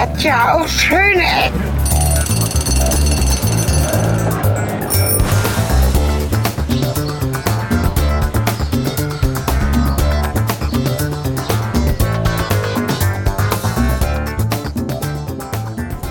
hat 0.00 0.22
ja 0.22 0.54
auch 0.54 0.66
schöne 0.66 1.20
Ecken. 1.20 1.60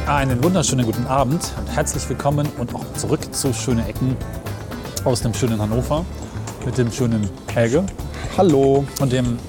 Einen 0.06 0.44
wunderschönen 0.44 0.86
guten 0.86 1.08
Abend 1.08 1.42
und 1.58 1.76
herzlich 1.76 2.08
willkommen 2.08 2.48
und 2.60 2.76
auch 2.76 2.86
zurück 2.94 3.34
zu 3.34 3.52
Schöne 3.54 3.88
Ecken 3.88 4.16
aus 5.04 5.24
dem 5.24 5.34
schönen 5.34 5.60
Hannover 5.60 6.06
mit 6.64 6.78
dem 6.78 6.92
schönen 6.92 7.28
Helge 7.56 7.84
Hallo. 8.38 8.86
und 9.00 9.12
dem 9.12 9.40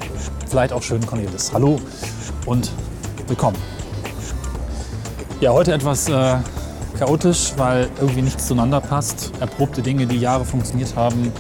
vielleicht 0.48 0.73
auch 0.73 0.83
schönen 0.83 1.05
Cornelis. 1.05 1.52
Hallo 1.52 1.79
und 2.47 2.70
willkommen. 3.27 3.70
Ja, 5.41 5.53
heute 5.53 5.73
etwas 5.73 6.09
äh, 6.09 6.37
chaotisch, 6.99 7.53
weil 7.57 7.89
irgendwie 8.01 8.23
nichts 8.23 8.47
zueinander 8.47 8.81
passt. 8.81 9.33
Erprobte 9.41 9.81
Dinge, 9.83 10.07
die 10.07 10.19
Jahre 10.19 10.45
funktioniert 10.45 10.95
haben, 10.97 11.33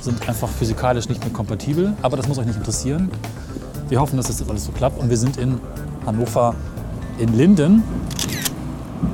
sind 0.00 0.28
einfach 0.28 0.48
physikalisch 0.48 1.08
nicht 1.08 1.22
mehr 1.24 1.32
kompatibel. 1.32 1.94
Aber 2.02 2.16
das 2.16 2.28
muss 2.28 2.38
euch 2.38 2.46
nicht 2.46 2.58
interessieren. 2.58 3.10
Wir 3.88 4.00
hoffen, 4.00 4.16
dass 4.16 4.28
das 4.28 4.38
jetzt 4.38 4.48
alles 4.48 4.64
so 4.64 4.72
klappt. 4.72 5.00
Und 5.00 5.10
wir 5.10 5.16
sind 5.16 5.36
in 5.36 5.58
Hannover 6.06 6.54
in 7.18 7.36
Linden. 7.36 7.82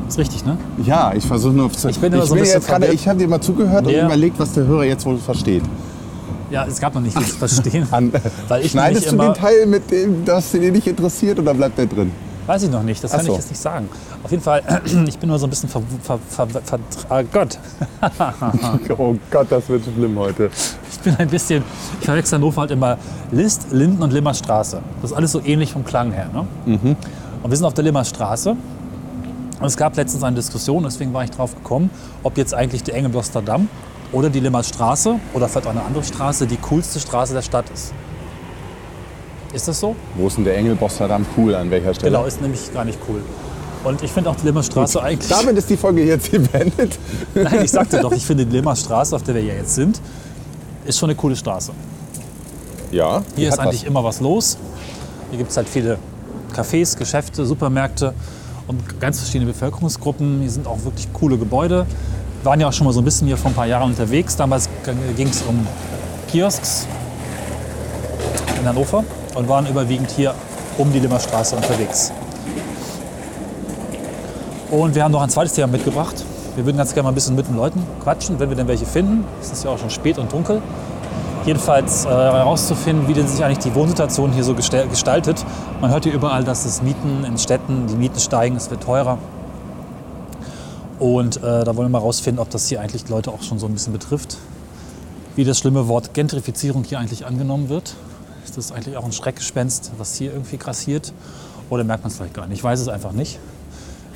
Ist 0.06 0.18
richtig, 0.18 0.44
ne? 0.44 0.56
Ja, 0.84 1.12
ich 1.14 1.24
versuche 1.24 1.54
nur 1.54 1.72
zu. 1.72 1.88
Ich 1.88 1.98
bin 1.98 2.12
immer 2.12 2.26
so 2.26 2.34
ein 2.34 2.40
bisschen 2.40 2.60
gerade, 2.62 2.86
ich 2.88 3.08
habe 3.08 3.18
dir 3.18 3.28
mal 3.28 3.40
zugehört 3.40 3.86
Ja. 3.90 4.00
und 4.00 4.06
überlegt, 4.06 4.38
was 4.38 4.52
der 4.52 4.66
Hörer 4.66 4.84
jetzt 4.84 5.04
wohl 5.06 5.18
versteht. 5.18 5.62
Ja, 6.50 6.64
es 6.66 6.78
gab 6.78 6.94
noch 6.94 7.00
nicht 7.00 7.14
zu 7.16 7.20
verstehen. 7.38 7.88
An, 7.90 8.12
Weil 8.48 8.64
ich 8.64 8.70
schneidest 8.72 9.06
du 9.06 9.14
immer- 9.14 9.32
den 9.32 9.34
Teil 9.34 9.66
mit 9.66 9.90
dem, 9.90 10.24
das 10.24 10.52
dir 10.52 10.70
nicht 10.70 10.86
interessiert 10.86 11.38
oder 11.40 11.54
bleibt 11.54 11.78
der 11.78 11.86
drin? 11.86 12.12
Weiß 12.46 12.62
ich 12.62 12.70
noch 12.70 12.82
nicht, 12.82 13.02
das 13.02 13.10
kann 13.10 13.20
Ach 13.20 13.26
so. 13.26 13.32
ich 13.32 13.38
jetzt 13.38 13.50
nicht 13.50 13.60
sagen. 13.60 13.88
Auf 14.22 14.30
jeden 14.30 14.42
Fall, 14.42 14.62
ich 15.06 15.18
bin 15.18 15.28
nur 15.28 15.38
so 15.38 15.46
ein 15.46 15.50
bisschen 15.50 15.68
ver... 15.68 15.82
ver, 16.02 16.18
ver, 16.28 16.46
ver 16.46 16.78
ah 17.08 17.22
Gott, 17.22 17.58
Oh 18.98 19.16
Gott, 19.30 19.46
das 19.50 19.68
wird 19.68 19.82
schlimm 19.84 20.18
heute. 20.18 20.50
ich 20.90 20.98
bin 21.00 21.16
ein 21.16 21.28
bisschen... 21.28 21.64
Ich 22.00 22.06
verwechsel 22.06 22.38
Hannover 22.38 22.62
halt 22.62 22.70
immer 22.70 22.98
List, 23.32 23.72
Linden 23.72 24.02
und 24.02 24.12
Limmerstraße. 24.12 24.80
Das 25.02 25.10
ist 25.10 25.16
alles 25.16 25.32
so 25.32 25.40
ähnlich 25.44 25.72
vom 25.72 25.84
Klang 25.84 26.12
her. 26.12 26.28
Ne? 26.32 26.46
Mhm. 26.66 26.96
Und 27.42 27.50
wir 27.50 27.56
sind 27.56 27.66
auf 27.66 27.74
der 27.74 27.84
Limmerstraße. 27.84 28.50
Und 28.50 29.66
es 29.66 29.76
gab 29.76 29.96
letztens 29.96 30.22
eine 30.22 30.36
Diskussion, 30.36 30.82
deswegen 30.82 31.14
war 31.14 31.24
ich 31.24 31.30
drauf 31.30 31.54
gekommen, 31.54 31.90
ob 32.22 32.36
jetzt 32.36 32.52
eigentlich 32.54 32.82
die 32.82 32.92
Engelbloster 32.92 33.40
Damm 33.40 33.68
oder 34.12 34.28
die 34.28 34.40
Limmerstraße 34.40 35.18
oder 35.32 35.48
vielleicht 35.48 35.66
auch 35.66 35.70
eine 35.70 35.82
andere 35.82 36.04
Straße 36.04 36.46
die 36.46 36.58
coolste 36.58 37.00
Straße 37.00 37.32
der 37.32 37.42
Stadt 37.42 37.64
ist. 37.70 37.92
Ist 39.56 39.68
das 39.68 39.80
so? 39.80 39.96
Wo 40.16 40.26
ist 40.26 40.36
denn 40.36 40.44
der 40.44 40.58
Engelbosser 40.58 41.08
cool? 41.34 41.54
An 41.54 41.70
welcher 41.70 41.94
Stelle? 41.94 42.12
Genau, 42.12 42.26
ist 42.26 42.42
nämlich 42.42 42.74
gar 42.74 42.84
nicht 42.84 42.98
cool. 43.08 43.22
Und 43.84 44.02
ich 44.02 44.12
finde 44.12 44.28
auch 44.28 44.36
die 44.36 44.44
Limmerstraße 44.44 45.02
eigentlich... 45.02 45.30
Damit 45.30 45.56
ist 45.56 45.70
die 45.70 45.78
Folge 45.78 46.04
jetzt 46.04 46.26
hier 46.26 46.40
beendet. 46.40 46.98
Nein, 47.34 47.64
ich 47.64 47.70
sagte 47.70 47.98
doch, 48.02 48.12
ich 48.16 48.26
finde 48.26 48.44
die 48.44 48.54
Limmer 48.54 48.76
Straße, 48.76 49.16
auf 49.16 49.22
der 49.22 49.34
wir 49.34 49.42
ja 49.42 49.54
jetzt 49.54 49.74
sind, 49.74 49.98
ist 50.84 50.98
schon 50.98 51.08
eine 51.08 51.16
coole 51.16 51.34
Straße. 51.34 51.72
Ja. 52.90 53.22
Hier 53.34 53.48
ist 53.48 53.58
eigentlich 53.58 53.80
was. 53.80 53.88
immer 53.88 54.04
was 54.04 54.20
los. 54.20 54.58
Hier 55.30 55.38
gibt 55.38 55.50
es 55.50 55.56
halt 55.56 55.70
viele 55.70 55.96
Cafés, 56.54 56.94
Geschäfte, 56.94 57.46
Supermärkte 57.46 58.12
und 58.66 59.00
ganz 59.00 59.20
verschiedene 59.20 59.50
Bevölkerungsgruppen. 59.50 60.40
Hier 60.40 60.50
sind 60.50 60.66
auch 60.66 60.84
wirklich 60.84 61.10
coole 61.14 61.38
Gebäude. 61.38 61.86
Wir 62.42 62.50
waren 62.50 62.60
ja 62.60 62.68
auch 62.68 62.74
schon 62.74 62.86
mal 62.86 62.92
so 62.92 63.00
ein 63.00 63.06
bisschen 63.06 63.26
hier 63.26 63.38
vor 63.38 63.52
ein 63.52 63.54
paar 63.54 63.66
Jahren 63.66 63.88
unterwegs. 63.88 64.36
Damals 64.36 64.68
ging 65.16 65.28
es 65.28 65.40
um 65.48 65.66
Kiosks 66.28 66.86
in 68.60 68.68
Hannover 68.68 69.02
und 69.36 69.48
waren 69.48 69.66
überwiegend 69.66 70.10
hier 70.10 70.34
um 70.78 70.92
die 70.92 70.98
Limmerstraße 70.98 71.54
unterwegs. 71.54 72.10
Und 74.70 74.96
wir 74.96 75.04
haben 75.04 75.12
noch 75.12 75.22
ein 75.22 75.30
zweites 75.30 75.52
Thema 75.52 75.68
mitgebracht. 75.68 76.24
Wir 76.56 76.64
würden 76.64 76.76
ganz 76.76 76.92
gerne 76.92 77.04
mal 77.04 77.12
ein 77.12 77.14
bisschen 77.14 77.36
mit 77.36 77.46
den 77.46 77.56
Leuten 77.56 77.82
quatschen, 78.02 78.40
wenn 78.40 78.48
wir 78.48 78.56
denn 78.56 78.66
welche 78.66 78.86
finden. 78.86 79.24
Es 79.40 79.52
ist 79.52 79.64
ja 79.64 79.70
auch 79.70 79.78
schon 79.78 79.90
spät 79.90 80.18
und 80.18 80.32
dunkel. 80.32 80.60
Jedenfalls 81.44 82.04
äh, 82.04 82.08
herauszufinden, 82.08 83.06
wie 83.06 83.14
denn 83.14 83.28
sich 83.28 83.44
eigentlich 83.44 83.58
die 83.58 83.74
Wohnsituation 83.74 84.32
hier 84.32 84.42
so 84.42 84.54
gestaltet. 84.54 85.44
Man 85.80 85.92
hört 85.92 86.02
hier 86.02 86.12
überall, 86.12 86.42
dass 86.42 86.64
es 86.64 86.82
Mieten 86.82 87.24
in 87.24 87.38
Städten, 87.38 87.86
die 87.86 87.94
Mieten 87.94 88.18
steigen, 88.18 88.56
es 88.56 88.68
wird 88.70 88.82
teurer. 88.82 89.18
Und 90.98 91.36
äh, 91.36 91.40
da 91.62 91.66
wollen 91.76 91.86
wir 91.86 91.90
mal 91.90 92.00
herausfinden, 92.00 92.40
ob 92.40 92.50
das 92.50 92.66
hier 92.68 92.80
eigentlich 92.80 93.04
die 93.04 93.12
Leute 93.12 93.30
auch 93.30 93.42
schon 93.42 93.60
so 93.60 93.66
ein 93.66 93.72
bisschen 93.72 93.92
betrifft. 93.92 94.38
Wie 95.36 95.44
das 95.44 95.58
schlimme 95.58 95.86
Wort 95.86 96.14
Gentrifizierung 96.14 96.82
hier 96.82 96.98
eigentlich 96.98 97.26
angenommen 97.26 97.68
wird. 97.68 97.94
Ist 98.46 98.56
das 98.56 98.70
eigentlich 98.72 98.96
auch 98.96 99.04
ein 99.04 99.12
Schreckgespenst, 99.12 99.90
was 99.98 100.14
hier 100.16 100.32
irgendwie 100.32 100.56
grassiert? 100.56 101.12
Oder 101.68 101.82
merkt 101.84 102.04
man 102.04 102.10
es 102.12 102.16
vielleicht 102.16 102.32
gar 102.34 102.46
nicht? 102.46 102.58
Ich 102.58 102.64
weiß 102.64 102.78
es 102.80 102.88
einfach 102.88 103.10
nicht. 103.12 103.38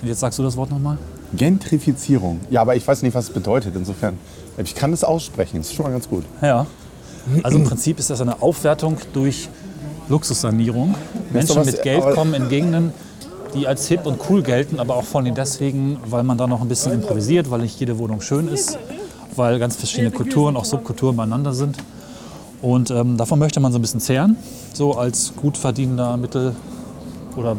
Und 0.01 0.09
jetzt 0.09 0.21
sagst 0.21 0.39
du 0.39 0.43
das 0.45 0.57
Wort 0.57 0.71
nochmal? 0.71 0.97
Gentrifizierung. 1.37 2.41
Ja, 2.49 2.61
aber 2.63 2.77
ich 2.77 2.87
weiß 2.87 3.03
nicht, 3.03 3.15
was 3.15 3.25
es 3.25 3.31
bedeutet. 3.35 3.75
Insofern, 3.77 4.17
ich 4.57 4.75
kann 4.77 4.93
es 4.93 5.03
aussprechen. 5.05 5.59
Das 5.59 5.67
ist 5.67 5.75
schon 5.75 5.85
mal 5.85 5.91
ganz 5.93 6.09
gut. 6.09 6.25
Ja. 6.41 6.67
Also 7.43 7.59
im 7.59 7.65
Prinzip 7.65 7.99
ist 7.99 8.09
das 8.09 8.21
eine 8.21 8.41
Aufwertung 8.41 8.97
durch 9.13 9.49
Luxussanierung. 10.09 10.95
Menschen 11.33 11.57
was- 11.57 11.67
mit 11.67 11.83
Geld 11.83 12.03
kommen 12.15 12.35
in 12.35 12.49
Gegenden, 12.49 12.93
die 13.55 13.67
als 13.67 13.89
hip 13.89 14.07
und 14.07 14.21
cool 14.31 14.43
gelten, 14.43 14.79
aber 14.79 14.95
auch 14.95 15.05
vor 15.05 15.21
allem 15.21 15.35
deswegen, 15.35 15.99
weil 16.07 16.23
man 16.23 16.39
da 16.39 16.47
noch 16.47 16.61
ein 16.63 16.69
bisschen 16.69 16.93
improvisiert, 16.93 17.51
weil 17.51 17.61
nicht 17.63 17.79
jede 17.81 17.99
Wohnung 17.99 18.21
schön 18.21 18.47
ist, 18.49 18.79
weil 19.35 19.59
ganz 19.59 19.75
verschiedene 19.77 20.13
Kulturen, 20.13 20.57
auch 20.57 20.65
Subkulturen 20.65 21.17
beieinander 21.17 21.53
sind. 21.53 21.77
Und 22.63 22.91
ähm, 22.91 23.17
davon 23.17 23.39
möchte 23.39 23.59
man 23.61 23.73
so 23.73 23.79
ein 23.79 23.83
bisschen 23.83 24.01
zehren, 24.01 24.37
so 24.75 24.97
als 24.97 25.33
gut 25.35 25.57
verdienender 25.57 26.17
Mittel- 26.17 26.55
oder 27.37 27.57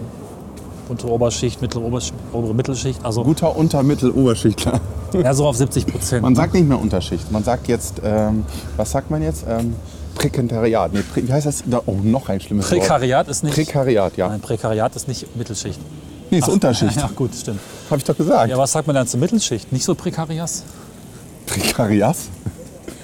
untere 0.89 1.11
Oberschicht, 1.11 1.61
mittlere 1.61 1.83
Oberschicht, 1.85 2.13
obere 2.33 2.53
Mittelschicht, 2.53 3.03
also 3.03 3.23
Guter 3.23 3.55
Untermittel-Oberschichtler. 3.55 4.79
ja, 5.13 5.33
so 5.33 5.47
auf 5.47 5.55
70 5.57 5.87
Prozent. 5.87 6.21
Man 6.21 6.35
sagt 6.35 6.53
nicht 6.53 6.67
mehr 6.67 6.79
Unterschicht. 6.79 7.31
Man 7.31 7.43
sagt 7.43 7.67
jetzt, 7.67 8.01
ähm, 8.03 8.45
was 8.77 8.91
sagt 8.91 9.09
man 9.09 9.21
jetzt? 9.23 9.45
Ähm, 9.47 9.75
Prekariat. 10.15 10.93
Nee, 10.93 10.99
wie 11.15 11.31
heißt 11.31 11.45
das? 11.47 11.63
Da, 11.65 11.81
oh, 11.85 11.95
noch 12.03 12.27
ein 12.29 12.39
schlimmes 12.41 12.69
Wort. 12.69 12.81
Prekariat 12.81 13.27
ist 13.29 13.43
nicht. 13.43 13.55
Prekariat, 13.55 14.17
ja. 14.17 14.27
Nein, 14.27 14.41
Prekariat 14.41 14.95
ist 14.95 15.07
nicht 15.07 15.35
Mittelschicht. 15.35 15.79
Nee, 16.29 16.39
ist 16.39 16.49
Unterschicht. 16.49 16.95
Ja, 16.97 17.09
gut, 17.15 17.33
stimmt. 17.33 17.59
Habe 17.89 17.97
ich 17.97 18.03
doch 18.03 18.15
gesagt. 18.15 18.49
Ja, 18.51 18.57
was 18.57 18.71
sagt 18.73 18.85
man 18.87 18.95
dann 18.95 19.07
zur 19.07 19.19
Mittelschicht? 19.19 19.71
Nicht 19.71 19.85
so 19.85 19.95
Prekarias? 19.95 20.63
Prekarias? 21.47 22.27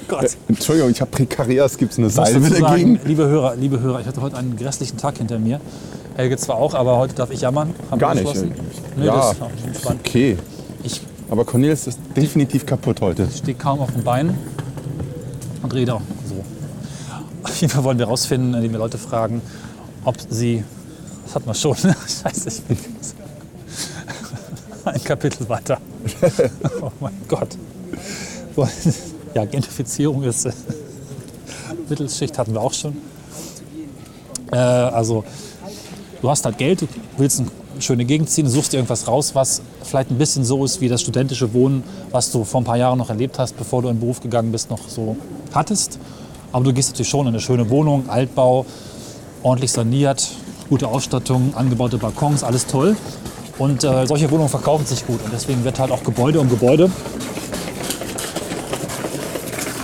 Gott. 0.07 0.37
Entschuldigung, 0.47 0.91
ich 0.91 1.01
habe 1.01 1.11
Prekarias. 1.11 1.77
Gibt 1.77 1.93
es 1.93 1.97
eine 1.97 2.07
Ich 2.07 2.13
Salbe 2.13 2.49
dagegen? 2.49 2.99
liebe 3.05 3.27
Hörer, 3.27 3.55
liebe 3.55 3.79
Hörer, 3.79 4.01
ich 4.01 4.07
hatte 4.07 4.21
heute 4.21 4.37
einen 4.37 4.55
grässlichen 4.55 4.97
Tag 4.97 5.17
hinter 5.17 5.39
mir. 5.39 5.59
Helge 6.15 6.37
zwar 6.37 6.57
auch, 6.57 6.73
aber 6.73 6.97
heute 6.97 7.13
darf 7.13 7.31
ich 7.31 7.41
jammern. 7.41 7.73
Haben 7.91 7.99
Gar 7.99 8.15
nicht. 8.15 8.35
Nee, 8.95 9.05
ja, 9.05 9.33
das 9.33 9.77
ist 9.77 9.85
okay. 9.85 10.37
Ich 10.83 11.01
Aber 11.29 11.45
Cornelis 11.45 11.87
ist 11.87 11.99
definitiv 12.15 12.65
kaputt 12.65 13.01
heute. 13.01 13.27
stehe 13.29 13.57
kaum 13.57 13.79
auf 13.79 13.91
den 13.91 14.03
Beinen 14.03 14.35
und 15.61 15.73
rede 15.73 15.93
auch 15.93 16.01
so. 16.27 16.43
Auf 17.43 17.61
jeden 17.61 17.71
Fall 17.71 17.83
wollen 17.83 17.99
wir 17.99 18.05
herausfinden, 18.05 18.53
indem 18.53 18.71
wir 18.71 18.79
Leute 18.79 18.97
fragen, 18.97 19.41
ob 20.03 20.15
sie. 20.29 20.63
Das 21.25 21.35
hat 21.35 21.45
man 21.45 21.55
schon. 21.55 21.75
Scheiße, 21.77 22.49
ich 22.49 22.61
bin. 22.63 22.77
Ein 24.85 25.03
Kapitel 25.03 25.47
weiter. 25.49 25.77
Oh 26.81 26.91
mein 27.01 27.13
Gott. 27.27 27.57
Ja, 29.37 29.45
Gentrifizierung 29.45 30.23
ist. 30.23 30.47
äh, 30.47 30.51
Mittelschicht 31.87 32.39
hatten 32.39 32.53
wir 32.55 32.61
auch 32.61 32.73
schon. 32.73 32.97
Äh, 34.51 34.55
also, 34.55 35.23
du 36.23 36.29
hast 36.31 36.43
halt 36.43 36.57
Geld, 36.57 36.81
du 36.81 36.87
willst 37.17 37.41
eine 37.41 37.51
schöne 37.79 38.03
Gegend 38.05 38.31
ziehen, 38.31 38.49
suchst 38.49 38.73
dir 38.73 38.77
irgendwas 38.77 39.07
raus, 39.07 39.35
was 39.35 39.61
vielleicht 39.83 40.09
ein 40.09 40.17
bisschen 40.17 40.43
so 40.43 40.65
ist 40.65 40.81
wie 40.81 40.89
das 40.89 41.01
studentische 41.03 41.53
Wohnen, 41.53 41.83
was 42.09 42.31
du 42.31 42.45
vor 42.45 42.61
ein 42.61 42.63
paar 42.63 42.77
Jahren 42.77 42.97
noch 42.97 43.11
erlebt 43.11 43.37
hast, 43.37 43.55
bevor 43.55 43.83
du 43.83 43.89
in 43.89 43.97
den 43.97 43.99
Beruf 43.99 44.21
gegangen 44.21 44.51
bist, 44.51 44.71
noch 44.71 44.89
so 44.89 45.15
hattest. 45.53 45.99
Aber 46.51 46.63
du 46.63 46.73
gehst 46.73 46.89
natürlich 46.89 47.09
schon 47.09 47.27
in 47.27 47.33
eine 47.33 47.39
schöne 47.39 47.69
Wohnung, 47.69 48.09
Altbau, 48.09 48.65
ordentlich 49.43 49.71
saniert, 49.71 50.31
gute 50.67 50.87
Ausstattung, 50.87 51.53
angebaute 51.53 51.99
Balkons, 51.99 52.43
alles 52.43 52.65
toll. 52.65 52.97
Und 53.59 53.83
äh, 53.83 54.07
solche 54.07 54.31
Wohnungen 54.31 54.49
verkaufen 54.49 54.87
sich 54.87 55.05
gut. 55.05 55.19
Und 55.23 55.31
deswegen 55.31 55.63
wird 55.63 55.77
halt 55.77 55.91
auch 55.91 56.03
Gebäude 56.03 56.39
um 56.39 56.49
Gebäude 56.49 56.89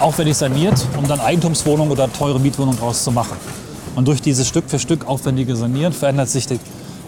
aufwendig 0.04 0.36
saniert, 0.38 0.76
um 0.98 1.08
dann 1.08 1.20
Eigentumswohnungen 1.20 1.92
oder 1.92 2.12
teure 2.12 2.40
Mietwohnungen 2.40 2.78
draus 2.78 3.04
zu 3.04 3.12
machen. 3.12 3.38
Und 3.96 4.08
durch 4.08 4.22
dieses 4.22 4.48
Stück 4.48 4.66
für 4.70 4.80
Stück 4.80 5.08
aufwendige 5.08 5.56
Sanieren 5.56 5.94
verändert 5.94 6.30
sich 6.30 6.48
der 6.48 6.58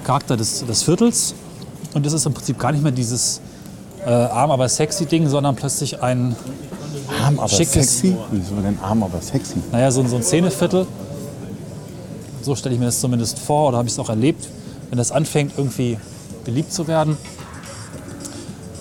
Charakter 0.03 0.37
des, 0.37 0.65
des 0.65 0.83
Viertels. 0.83 1.33
Und 1.93 2.05
es 2.05 2.13
ist 2.13 2.25
im 2.25 2.33
Prinzip 2.33 2.59
gar 2.59 2.71
nicht 2.71 2.83
mehr 2.83 2.91
dieses 2.91 3.41
äh, 4.05 4.09
arm, 4.09 4.51
aber 4.51 4.69
sexy 4.69 5.05
Ding, 5.05 5.27
sondern 5.27 5.55
plötzlich 5.55 6.01
ein, 6.01 6.35
Arm, 7.23 7.39
aber 7.39 7.47
Schickes- 7.49 7.71
sexy? 7.99 8.15
Wieso 8.31 8.55
denn 8.61 8.77
arm, 8.81 9.03
aber 9.03 9.19
sexy? 9.21 9.55
naja, 9.71 9.91
so, 9.91 10.01
ein- 10.01 10.07
so 10.09 10.15
ein 10.15 10.23
Szeneviertel. 10.23 10.85
So 12.41 12.55
stelle 12.55 12.75
ich 12.75 12.79
mir 12.79 12.85
das 12.87 12.99
zumindest 12.99 13.39
vor 13.39 13.69
oder 13.69 13.77
habe 13.77 13.87
ich 13.87 13.93
es 13.93 13.99
auch 13.99 14.09
erlebt. 14.09 14.47
Wenn 14.89 14.97
das 14.97 15.11
anfängt, 15.11 15.53
irgendwie 15.57 15.97
beliebt 16.43 16.71
zu 16.71 16.87
werden, 16.87 17.17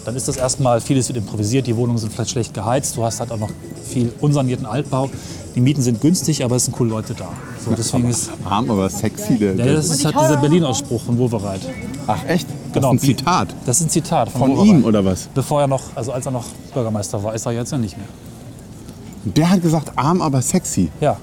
dann 0.05 0.17
ist 0.17 0.29
das 0.29 0.37
erstmal, 0.37 0.81
vieles 0.83 1.09
wird 1.09 1.17
improvisiert, 1.17 1.67
die 1.67 1.75
Wohnungen 1.77 1.99
sind 1.99 2.13
vielleicht 2.13 2.31
schlecht 2.33 2.53
geheizt, 2.53 2.97
du 2.97 3.05
hast 3.05 3.21
halt 3.21 3.31
auch 3.33 3.39
noch 3.39 3.49
viel 3.85 4.13
unsanierten 4.21 4.67
Altbau. 4.67 5.11
Die 5.55 5.61
Mieten 5.61 5.83
sind 5.83 6.01
günstig, 6.01 6.45
aber 6.45 6.57
es 6.57 6.65
sind 6.65 6.75
coole 6.75 6.91
Leute 6.91 7.15
da. 7.15 7.29
So, 7.65 7.71
deswegen 7.77 8.09
ist, 8.11 8.31
Arm, 8.45 8.71
aber 8.71 8.89
sexy. 8.91 9.39
Der, 9.39 9.55
ja, 9.55 9.73
das 9.75 9.91
ist 9.91 10.05
halt 10.05 10.17
dieser 10.17 10.37
Berlin-Ausspruch 10.39 11.03
von 11.03 11.19
Wovereit. 11.19 11.61
ach, 12.07 12.25
echt? 12.27 12.49
Genau, 12.73 12.93
Das 12.93 13.03
ist 13.03 13.09
ein 13.09 13.17
Zitat. 13.17 13.55
Das 13.67 13.81
ist 13.81 13.87
ein 13.87 13.91
Zitat 13.91 14.29
von, 14.31 14.57
Von 14.57 14.67
ihm 14.67 14.85
oder 14.85 15.05
was? 15.05 15.29
Bevor 15.33 15.61
er 15.61 15.69
noch, 15.69 15.83
also 15.95 16.11
als 16.13 16.27
er 16.27 16.33
noch 16.33 16.47
Bürgermeister 16.73 17.23
war, 17.23 17.35
ist 17.35 17.47
er 17.47 17.53
jetzt 17.53 17.71
ja 17.71 17.79
nicht 17.79 17.97
mehr. 17.97 18.09
Der 19.25 19.49
hat 19.49 19.63
gesagt, 19.63 19.93
arm, 19.97 20.21
aber 20.21 20.43
sexy. 20.43 20.91
Ja, 21.01 21.17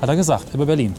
hat 0.00 0.08
er 0.08 0.16
gesagt, 0.16 0.54
über 0.54 0.64
Berlin. 0.64 0.94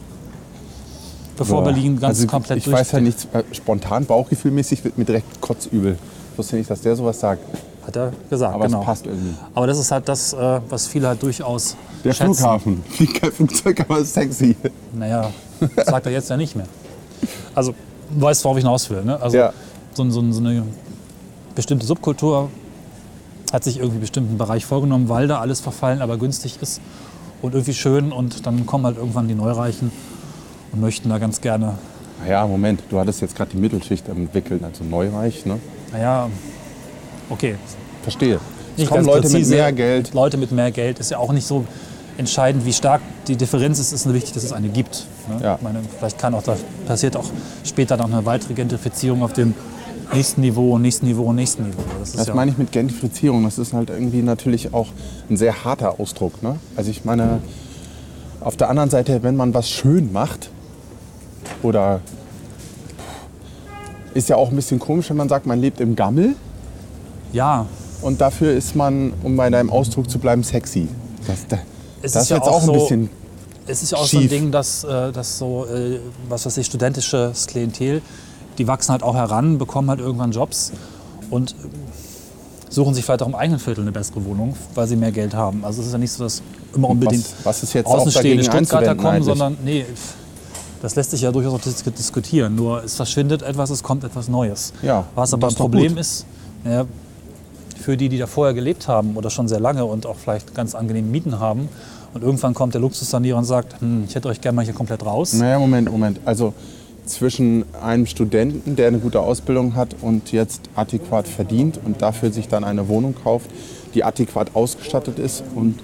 Bevor 1.36 1.62
Boah. 1.62 1.72
Berlin 1.72 1.98
ganz 1.98 2.18
also, 2.18 2.28
komplett 2.28 2.58
Ich 2.58 2.70
weiß 2.70 2.92
ja 2.92 3.00
nichts, 3.00 3.26
äh, 3.32 3.42
spontan, 3.52 4.04
bauchgefühlmäßig 4.04 4.84
wird 4.84 4.96
mir 4.96 5.04
direkt 5.04 5.40
kotzübel. 5.40 5.96
Ich 6.32 6.38
wusste 6.38 6.56
nicht, 6.56 6.70
dass 6.70 6.80
der 6.82 6.94
sowas 6.94 7.18
sagt. 7.18 7.42
Hat 7.86 7.96
er 7.96 8.12
gesagt, 8.30 8.54
Aber 8.54 8.66
genau. 8.66 8.80
es 8.80 8.86
passt 8.86 9.06
irgendwie. 9.06 9.34
Aber 9.54 9.66
das 9.66 9.78
ist 9.78 9.90
halt 9.90 10.08
das, 10.08 10.32
äh, 10.32 10.60
was 10.68 10.86
viele 10.86 11.08
halt 11.08 11.22
durchaus 11.22 11.76
Der 12.04 12.12
schätzen. 12.12 12.34
Flughafen. 12.34 12.84
Fliegt 12.90 13.20
kein 13.20 13.32
Flugzeug, 13.32 13.80
aber 13.80 13.98
ist 13.98 14.14
sexy. 14.14 14.56
Naja, 14.92 15.30
sagt 15.84 16.06
er 16.06 16.12
jetzt 16.12 16.30
ja 16.30 16.36
nicht 16.36 16.54
mehr. 16.54 16.66
Also, 17.54 17.74
du 18.10 18.20
weißt, 18.22 18.44
worauf 18.44 18.56
ich 18.56 18.62
hinaus 18.64 18.88
will. 18.90 19.02
Ne? 19.04 19.20
Also, 19.20 19.36
Ja. 19.36 19.52
so, 19.94 20.08
so, 20.10 20.32
so 20.32 20.40
eine 20.40 20.62
bestimmte 21.54 21.84
Subkultur 21.86 22.48
hat 23.52 23.64
sich 23.64 23.78
irgendwie 23.78 23.98
bestimmten 23.98 24.38
Bereich 24.38 24.64
vorgenommen, 24.64 25.08
weil 25.08 25.26
da 25.28 25.40
alles 25.40 25.60
verfallen, 25.60 26.00
aber 26.02 26.16
günstig 26.16 26.58
ist 26.62 26.80
und 27.42 27.52
irgendwie 27.54 27.74
schön. 27.74 28.12
Und 28.12 28.46
dann 28.46 28.64
kommen 28.64 28.86
halt 28.86 28.96
irgendwann 28.96 29.28
die 29.28 29.34
Neureichen 29.34 29.90
und 30.72 30.80
möchten 30.80 31.08
da 31.10 31.18
ganz 31.18 31.40
gerne, 31.40 31.74
Ja, 32.28 32.46
Moment, 32.46 32.82
du 32.88 32.98
hattest 32.98 33.20
jetzt 33.20 33.36
gerade 33.36 33.50
die 33.50 33.58
Mittelschicht 33.58 34.08
entwickelt, 34.08 34.62
also 34.64 34.84
Neureich, 34.84 35.44
ne? 35.44 35.58
naja, 35.92 36.30
okay. 37.32 37.56
Verstehe. 38.02 38.38
Nicht 38.76 38.88
kommen 38.88 39.04
Leute 39.04 39.24
mit 39.24 39.32
präzise. 39.32 39.54
mehr 39.54 39.72
Geld. 39.72 40.14
Leute 40.14 40.36
mit 40.36 40.52
mehr 40.52 40.70
Geld 40.70 40.98
ist 40.98 41.10
ja 41.10 41.18
auch 41.18 41.32
nicht 41.32 41.46
so 41.46 41.64
entscheidend, 42.16 42.64
wie 42.64 42.72
stark 42.72 43.00
die 43.28 43.36
Differenz 43.36 43.78
ist. 43.78 43.88
Es 43.88 43.92
ist 44.00 44.06
nur 44.06 44.14
wichtig, 44.14 44.32
dass 44.32 44.44
es 44.44 44.52
eine 44.52 44.68
gibt. 44.68 45.06
Ne? 45.28 45.42
Ja. 45.42 45.54
Ich 45.56 45.62
meine, 45.62 45.80
vielleicht 45.98 46.18
kann 46.18 46.34
auch 46.34 46.42
da 46.42 46.56
passiert 46.86 47.16
auch 47.16 47.26
später 47.64 47.96
noch 47.96 48.06
eine 48.06 48.24
weitere 48.24 48.54
Gentrifizierung 48.54 49.22
auf 49.22 49.32
dem 49.32 49.54
nächsten 50.12 50.42
Niveau 50.42 50.74
und 50.74 50.82
nächsten 50.82 51.06
Niveau 51.06 51.24
und 51.24 51.36
nächsten 51.36 51.64
Niveau. 51.64 51.82
Das 52.00 52.12
Das 52.12 52.26
ja, 52.26 52.34
meine 52.34 52.50
ich 52.50 52.58
mit 52.58 52.72
Gentrifizierung. 52.72 53.44
Das 53.44 53.58
ist 53.58 53.72
halt 53.72 53.90
irgendwie 53.90 54.22
natürlich 54.22 54.74
auch 54.74 54.88
ein 55.30 55.36
sehr 55.36 55.64
harter 55.64 55.98
Ausdruck. 56.00 56.42
Ne? 56.42 56.56
Also 56.76 56.90
ich 56.90 57.04
meine, 57.04 57.40
auf 58.40 58.56
der 58.56 58.68
anderen 58.68 58.90
Seite, 58.90 59.22
wenn 59.22 59.36
man 59.36 59.54
was 59.54 59.70
schön 59.70 60.12
macht, 60.12 60.50
oder 61.62 62.00
ist 64.14 64.28
ja 64.28 64.36
auch 64.36 64.50
ein 64.50 64.56
bisschen 64.56 64.78
komisch, 64.78 65.08
wenn 65.10 65.16
man 65.16 65.28
sagt, 65.28 65.46
man 65.46 65.60
lebt 65.60 65.80
im 65.80 65.96
Gammel 65.96 66.34
ja, 67.32 67.66
und 68.02 68.20
dafür 68.20 68.52
ist 68.52 68.74
man, 68.76 69.12
um 69.22 69.36
bei 69.36 69.48
deinem 69.50 69.70
Ausdruck 69.70 70.10
zu 70.10 70.18
bleiben, 70.18 70.42
sexy. 70.42 70.88
Das, 71.26 71.46
das, 71.48 71.58
Es 72.02 72.12
das 72.12 72.22
ist 72.24 72.28
ja 72.30 72.36
jetzt 72.36 72.48
auch 72.48 72.52
auch 72.54 72.60
ein 72.60 72.66
so- 72.66 72.72
bisschen. 72.72 73.10
es 73.66 73.82
ist 73.82 73.92
ja 73.92 73.98
auch 73.98 74.06
so 74.06 74.16
ein 74.16 74.22
Schief. 74.22 74.30
Ding, 74.30 74.50
dass, 74.50 74.84
äh, 74.84 75.12
dass 75.12 75.38
so, 75.38 75.66
äh, 75.66 75.98
was 76.28 76.44
weiß 76.46 76.56
ich, 76.58 76.66
studentisches 76.66 77.46
Klientel, 77.46 78.02
die 78.58 78.66
wachsen 78.66 78.90
halt 78.92 79.02
auch 79.02 79.14
heran, 79.14 79.58
bekommen 79.58 79.88
halt 79.88 80.00
irgendwann 80.00 80.32
Jobs 80.32 80.72
und 81.30 81.54
suchen 82.68 82.94
sich 82.94 83.04
vielleicht 83.04 83.22
auch 83.22 83.28
im 83.28 83.34
eigenen 83.34 83.60
Viertel 83.60 83.82
eine 83.82 83.92
bessere 83.92 84.24
Wohnung, 84.24 84.56
weil 84.74 84.86
sie 84.86 84.96
mehr 84.96 85.12
Geld 85.12 85.34
haben. 85.34 85.64
Also 85.64 85.80
es 85.80 85.86
ist 85.88 85.92
ja 85.92 85.98
nicht 85.98 86.10
so, 86.12 86.24
dass 86.24 86.42
immer 86.74 86.88
unbedingt 86.90 87.24
Was, 87.24 87.44
was 87.44 87.62
ist 87.62 87.72
jetzt 87.74 87.86
außenstehende 87.86 88.44
Stuttgarter 88.44 88.94
kommen, 88.94 89.08
eigentlich? 89.08 89.26
sondern 89.26 89.56
nee, 89.64 89.84
das 90.80 90.94
lässt 90.96 91.10
sich 91.12 91.20
ja 91.20 91.30
durchaus 91.30 91.54
auch 91.54 91.60
dis 91.60 91.82
diskutieren. 91.84 92.54
Nur 92.56 92.82
es 92.82 92.96
verschwindet 92.96 93.42
etwas, 93.42 93.70
es 93.70 93.82
kommt 93.82 94.04
etwas 94.04 94.28
Neues. 94.28 94.72
Ja, 94.82 95.04
Was 95.14 95.32
aber 95.34 95.46
das 95.48 95.54
doch 95.54 95.60
Problem 95.64 95.92
gut. 95.92 96.00
ist, 96.00 96.24
naja, 96.64 96.86
für 97.82 97.96
die, 97.96 98.08
die 98.08 98.18
da 98.18 98.26
vorher 98.26 98.54
gelebt 98.54 98.88
haben 98.88 99.16
oder 99.16 99.28
schon 99.28 99.48
sehr 99.48 99.60
lange 99.60 99.84
und 99.84 100.06
auch 100.06 100.16
vielleicht 100.16 100.54
ganz 100.54 100.74
angenehme 100.74 101.08
Mieten 101.08 101.40
haben 101.40 101.68
und 102.14 102.22
irgendwann 102.22 102.54
kommt 102.54 102.74
der 102.74 102.80
Luxussanierer 102.80 103.38
und 103.38 103.44
sagt, 103.44 103.80
hm, 103.80 104.04
ich 104.08 104.14
hätte 104.14 104.28
euch 104.28 104.40
gerne 104.40 104.56
mal 104.56 104.64
hier 104.64 104.74
komplett 104.74 105.04
raus. 105.04 105.32
Naja, 105.34 105.58
Moment, 105.58 105.90
Moment. 105.90 106.20
Also 106.24 106.54
zwischen 107.04 107.64
einem 107.82 108.06
Studenten, 108.06 108.76
der 108.76 108.88
eine 108.88 108.98
gute 108.98 109.20
Ausbildung 109.20 109.74
hat 109.74 109.96
und 110.00 110.30
jetzt 110.30 110.62
adäquat 110.76 111.26
verdient 111.26 111.80
und 111.84 112.00
dafür 112.00 112.30
sich 112.30 112.46
dann 112.48 112.62
eine 112.62 112.86
Wohnung 112.88 113.14
kauft, 113.22 113.50
die 113.94 114.04
adäquat 114.04 114.54
ausgestattet 114.54 115.18
ist 115.18 115.42
und, 115.54 115.80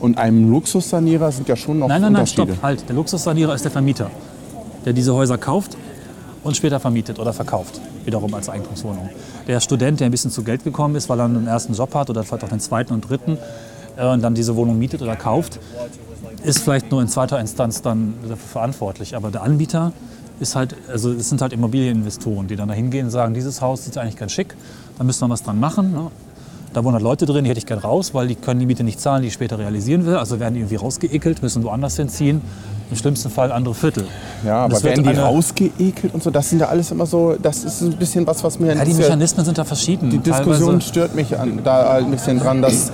und 0.00 0.16
einem 0.16 0.50
Luxussanierer 0.50 1.30
sind 1.30 1.48
ja 1.48 1.56
schon 1.56 1.78
noch 1.78 1.88
Nein, 1.88 2.00
nein, 2.00 2.12
nein, 2.12 2.22
Unterschiede. 2.22 2.52
stopp, 2.54 2.62
halt. 2.62 2.88
Der 2.88 2.96
Luxussanierer 2.96 3.54
ist 3.54 3.64
der 3.64 3.70
Vermieter, 3.70 4.10
der 4.86 4.94
diese 4.94 5.14
Häuser 5.14 5.36
kauft 5.36 5.76
und 6.44 6.56
später 6.56 6.78
vermietet 6.78 7.18
oder 7.18 7.32
verkauft, 7.32 7.80
wiederum 8.04 8.32
als 8.34 8.48
Eigentumswohnung. 8.48 9.08
Der 9.48 9.60
Student, 9.60 10.00
der 10.00 10.08
ein 10.08 10.10
bisschen 10.10 10.30
zu 10.30 10.44
Geld 10.44 10.62
gekommen 10.62 10.94
ist, 10.94 11.08
weil 11.08 11.18
er 11.18 11.24
einen 11.24 11.46
ersten 11.46 11.74
Job 11.74 11.94
hat 11.94 12.10
oder 12.10 12.22
vielleicht 12.22 12.44
auch 12.44 12.48
den 12.48 12.60
zweiten 12.60 12.92
und 12.92 13.08
dritten 13.08 13.38
äh, 13.96 14.06
und 14.06 14.22
dann 14.22 14.34
diese 14.34 14.54
Wohnung 14.54 14.78
mietet 14.78 15.02
oder 15.02 15.16
kauft, 15.16 15.58
ist 16.44 16.60
vielleicht 16.60 16.90
nur 16.90 17.00
in 17.00 17.08
zweiter 17.08 17.40
Instanz 17.40 17.82
dann 17.82 18.14
dafür 18.22 18.36
verantwortlich. 18.36 19.16
Aber 19.16 19.30
der 19.30 19.42
Anbieter 19.42 19.92
ist 20.40 20.54
halt, 20.54 20.76
also 20.88 21.12
es 21.12 21.28
sind 21.28 21.40
halt 21.40 21.52
Immobilieninvestoren, 21.52 22.46
die 22.46 22.56
dann 22.56 22.68
da 22.68 22.74
hingehen 22.74 23.06
und 23.06 23.10
sagen, 23.10 23.34
dieses 23.34 23.60
Haus 23.60 23.84
sieht 23.84 23.96
eigentlich 23.96 24.16
ganz 24.16 24.32
schick, 24.32 24.54
da 24.98 25.04
müssen 25.04 25.26
wir 25.26 25.30
was 25.30 25.42
dran 25.42 25.58
machen. 25.58 25.92
Ne? 25.92 26.10
Da 26.74 26.82
wohnen 26.82 26.94
halt 26.94 27.04
Leute 27.04 27.24
drin, 27.24 27.44
die 27.44 27.50
hätte 27.50 27.58
ich 27.58 27.66
gern 27.66 27.78
raus, 27.78 28.14
weil 28.14 28.26
die 28.26 28.34
können 28.34 28.58
die 28.58 28.66
Miete 28.66 28.82
nicht 28.82 29.00
zahlen, 29.00 29.22
die 29.22 29.28
ich 29.28 29.34
später 29.34 29.60
realisieren 29.60 30.04
will. 30.06 30.16
Also 30.16 30.40
werden 30.40 30.54
die 30.54 30.60
irgendwie 30.60 30.74
rausgeekelt, 30.74 31.40
müssen 31.40 31.62
woanders 31.62 31.96
hinziehen. 31.96 32.42
Im 32.90 32.96
schlimmsten 32.96 33.30
Fall 33.30 33.52
andere 33.52 33.74
Viertel. 33.74 34.06
Ja, 34.44 34.64
aber 34.64 34.82
werden 34.82 35.04
die 35.04 35.10
rausgeekelt 35.16 36.12
und 36.12 36.22
so, 36.22 36.30
das 36.30 36.50
sind 36.50 36.58
ja 36.58 36.66
alles 36.66 36.90
immer 36.90 37.06
so, 37.06 37.36
das 37.40 37.62
ist 37.64 37.80
ein 37.80 37.92
bisschen 37.92 38.26
was, 38.26 38.42
was 38.42 38.58
mir 38.58 38.74
Ja, 38.74 38.84
die 38.84 38.92
Mechanismen 38.92 39.44
sind 39.44 39.56
da 39.56 39.64
verschieden. 39.64 40.10
die 40.10 40.18
Diskussion 40.18 40.66
Teilweise, 40.66 40.88
stört 40.88 41.14
mich 41.14 41.38
an, 41.38 41.60
da 41.62 41.88
halt 41.90 42.06
ein 42.06 42.10
bisschen 42.10 42.40
dran, 42.40 42.60
dass, 42.60 42.90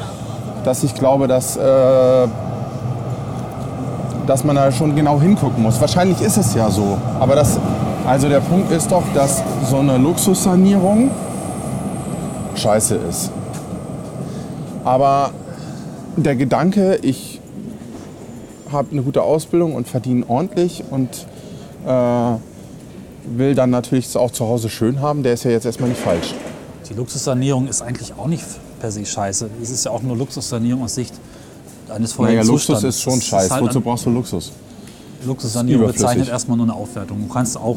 dass 0.63 0.85
ich 0.85 0.95
glaube, 0.95 1.27
dass, 1.27 1.57
äh, 1.57 2.29
dass 4.27 4.45
man 4.45 4.57
da 4.57 4.71
schon 4.71 4.95
genau 4.95 5.19
hingucken 5.19 5.63
muss. 5.63 5.81
Wahrscheinlich 5.81 6.21
ist 6.21 6.37
es 6.37 6.55
ja 6.55 6.71
so. 6.71 6.99
Aber 7.19 7.35
das, 7.35 7.59
also 8.07 8.29
der 8.29 8.41
Punkt 8.41 8.71
ist 8.73 8.93
doch, 8.93 9.03
dass 9.15 9.43
so 9.69 9.79
eine 9.79 9.97
Luxussanierung 9.97 11.11
scheiße 12.55 12.97
ist. 13.09 13.33
Aber 14.85 15.33
der 16.17 16.37
Gedanke, 16.37 16.99
ich 17.03 17.41
habe 18.73 18.89
eine 18.93 19.03
gute 19.03 19.23
Ausbildung 19.23 19.75
und 19.75 19.89
verdiene 19.89 20.25
ordentlich 20.29 20.85
und 20.91 21.09
äh, 21.87 22.33
will 23.37 23.55
dann 23.55 23.71
natürlich 23.71 24.17
auch 24.17 24.31
zu 24.31 24.47
Hause 24.47 24.69
schön 24.69 25.01
haben, 25.01 25.23
der 25.23 25.35
ist 25.35 25.45
ja 25.45 25.51
jetzt 25.51 25.67
erstmal 25.67 25.89
nicht 25.89 26.01
falsch. 26.01 26.35
die 26.89 26.95
Luxussanierung 26.95 27.69
ist 27.69 27.83
eigentlich 27.83 28.13
auch 28.15 28.27
nicht 28.27 28.45
per 28.81 28.91
se 28.91 29.05
scheiße. 29.05 29.51
Es 29.63 29.71
ist 29.71 29.85
ja 29.85 29.91
auch 29.91 30.03
nur 30.03 30.17
Luxussanierung 30.17 30.83
aus 30.85 30.95
Sicht 30.95 31.15
eines 31.89 32.11
Naja, 32.11 32.17
vorherigen 32.17 32.47
Luxus 32.47 32.67
Zustandes. 32.67 32.97
ist 32.97 33.03
schon 33.03 33.19
Es 33.19 33.25
scheiß. 33.27 33.51
halt 33.51 33.63
Wozu 33.65 33.81
brauchst 33.81 34.07
du 34.07 34.11
Luxus? 34.11 34.53
Luxussanierung 35.27 35.87
bezeichnet 35.89 36.29
erstmal 36.29 36.57
nur 36.57 36.67
eine 36.67 36.75
Aufwertung. 36.75 37.19
Du 37.27 37.33
kannst 37.33 37.57
auch 37.57 37.77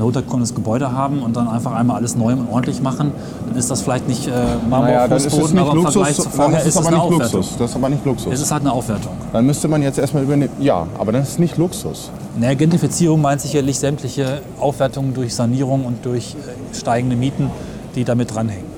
ein 0.00 0.04
runtergekommenes 0.04 0.54
Gebäude 0.54 0.92
haben 0.92 1.22
und 1.22 1.36
dann 1.36 1.46
einfach 1.46 1.72
einmal 1.72 1.96
alles 1.96 2.16
neu 2.16 2.32
und 2.32 2.48
ordentlich 2.50 2.80
machen. 2.80 3.12
Dann 3.46 3.56
ist 3.56 3.70
das 3.70 3.82
vielleicht 3.82 4.08
nicht 4.08 4.26
äh, 4.26 4.30
Marmor, 4.68 4.88
Naja, 4.88 5.08
Fußboden, 5.08 5.58
aber 5.58 5.70
im 5.70 5.76
Luxus, 5.76 5.92
Vergleich 5.94 6.16
zu 6.16 6.30
vorher 6.30 6.58
ist 6.60 6.66
es 6.66 6.74
ist 6.74 6.80
es 6.80 6.86
aber 6.86 6.88
eine 6.88 6.96
nicht 6.96 7.14
Aufwertung. 7.14 7.40
Luxus. 7.40 7.56
Das 7.58 7.70
ist 7.70 7.76
aber 7.76 7.88
nicht 7.90 8.04
Luxus. 8.06 8.32
Es 8.32 8.40
ist 8.40 8.50
halt 8.50 8.62
eine 8.62 8.72
Aufwertung. 8.72 9.12
Dann 9.32 9.46
müsste 9.46 9.68
man 9.68 9.82
jetzt 9.82 9.98
erstmal 9.98 10.22
übernehmen, 10.22 10.52
ja, 10.58 10.86
aber 10.98 11.12
das 11.12 11.30
ist 11.30 11.38
nicht 11.38 11.58
Luxus. 11.58 12.10
Naja, 12.38 12.54
Gentrifizierung 12.54 13.20
meint 13.20 13.40
sicherlich 13.42 13.78
sämtliche 13.78 14.40
Aufwertungen 14.58 15.12
durch 15.14 15.34
Sanierung 15.34 15.84
und 15.84 16.04
durch 16.04 16.34
äh, 16.34 16.74
steigende 16.76 17.16
Mieten, 17.16 17.50
die 17.94 18.04
damit 18.04 18.34
dranhängen. 18.34 18.70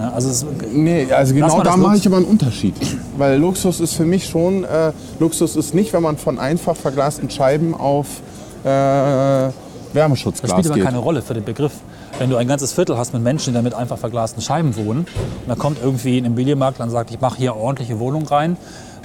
Ja, 0.00 0.10
also 0.12 0.30
es, 0.30 0.46
Nee, 0.72 1.06
also 1.12 1.34
genau 1.34 1.62
da 1.62 1.76
mache 1.76 1.96
ich 1.96 2.06
aber 2.06 2.16
einen 2.16 2.26
Unterschied. 2.26 2.74
Weil 3.18 3.38
Luxus 3.38 3.80
ist 3.80 3.94
für 3.94 4.06
mich 4.06 4.26
schon, 4.26 4.64
äh, 4.64 4.92
Luxus 5.20 5.54
ist 5.56 5.74
nicht, 5.74 5.92
wenn 5.92 6.02
man 6.02 6.16
von 6.16 6.38
einfach 6.38 6.74
verglasten 6.74 7.28
Scheiben 7.30 7.74
auf 7.74 8.06
äh, 8.64 9.48
Das 9.90 9.96
Wärmeschutzglas 9.96 10.52
spielt 10.52 10.70
aber 10.70 10.80
keine 10.80 10.98
Rolle 10.98 11.20
für 11.20 11.34
den 11.34 11.44
Begriff. 11.44 11.72
Wenn 12.18 12.30
du 12.30 12.36
ein 12.36 12.46
ganzes 12.46 12.72
Viertel 12.72 12.96
hast 12.96 13.12
mit 13.12 13.22
Menschen, 13.22 13.52
die 13.52 13.54
da 13.54 13.62
mit 13.62 13.74
einfach 13.74 13.98
verglasten 13.98 14.40
Scheiben 14.40 14.76
wohnen, 14.76 15.00
und 15.00 15.48
dann 15.48 15.58
kommt 15.58 15.78
irgendwie 15.82 16.18
ein 16.18 16.26
Immobilienmakler 16.26 16.84
und 16.84 16.90
sagt, 16.90 17.10
ich 17.10 17.20
mache 17.20 17.38
hier 17.38 17.56
ordentliche 17.56 17.98
Wohnung 17.98 18.24
rein, 18.26 18.56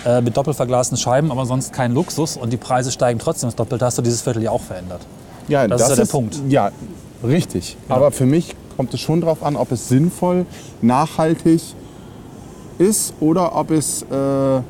äh, 0.05 0.21
mit 0.21 0.37
doppelt 0.37 0.55
verglasten 0.55 0.95
Scheiben, 0.97 1.31
aber 1.31 1.47
sonst 1.47 1.73
kein 1.73 1.93
Luxus 1.93 2.37
und 2.37 2.53
die 2.53 2.57
Preise 2.57 2.91
steigen 2.91 3.17
trotzdem 3.17 3.47
das 3.47 3.55
Doppelte, 3.55 3.83
hast 3.83 3.97
du 3.97 4.03
dieses 4.03 4.21
Viertel 4.21 4.43
ja 4.43 4.51
auch 4.51 4.61
verändert. 4.61 5.01
Ja, 5.47 5.67
Das 5.67 5.81
ist 5.81 5.89
ja 5.89 5.95
der 5.95 6.05
Punkt. 6.05 6.39
Ja, 6.49 6.71
richtig. 7.23 7.77
Aber 7.89 8.11
für 8.11 8.27
mich 8.27 8.55
kommt 8.77 8.93
es 8.93 8.99
schon 8.99 9.21
darauf 9.21 9.41
an, 9.41 9.55
ob 9.55 9.71
es 9.71 9.87
sinnvoll, 9.87 10.45
nachhaltig 10.81 11.61
ist 12.77 13.13
oder 13.19 13.55
ob 13.55 13.71
es, 13.71 14.03
äh, 14.03 14.61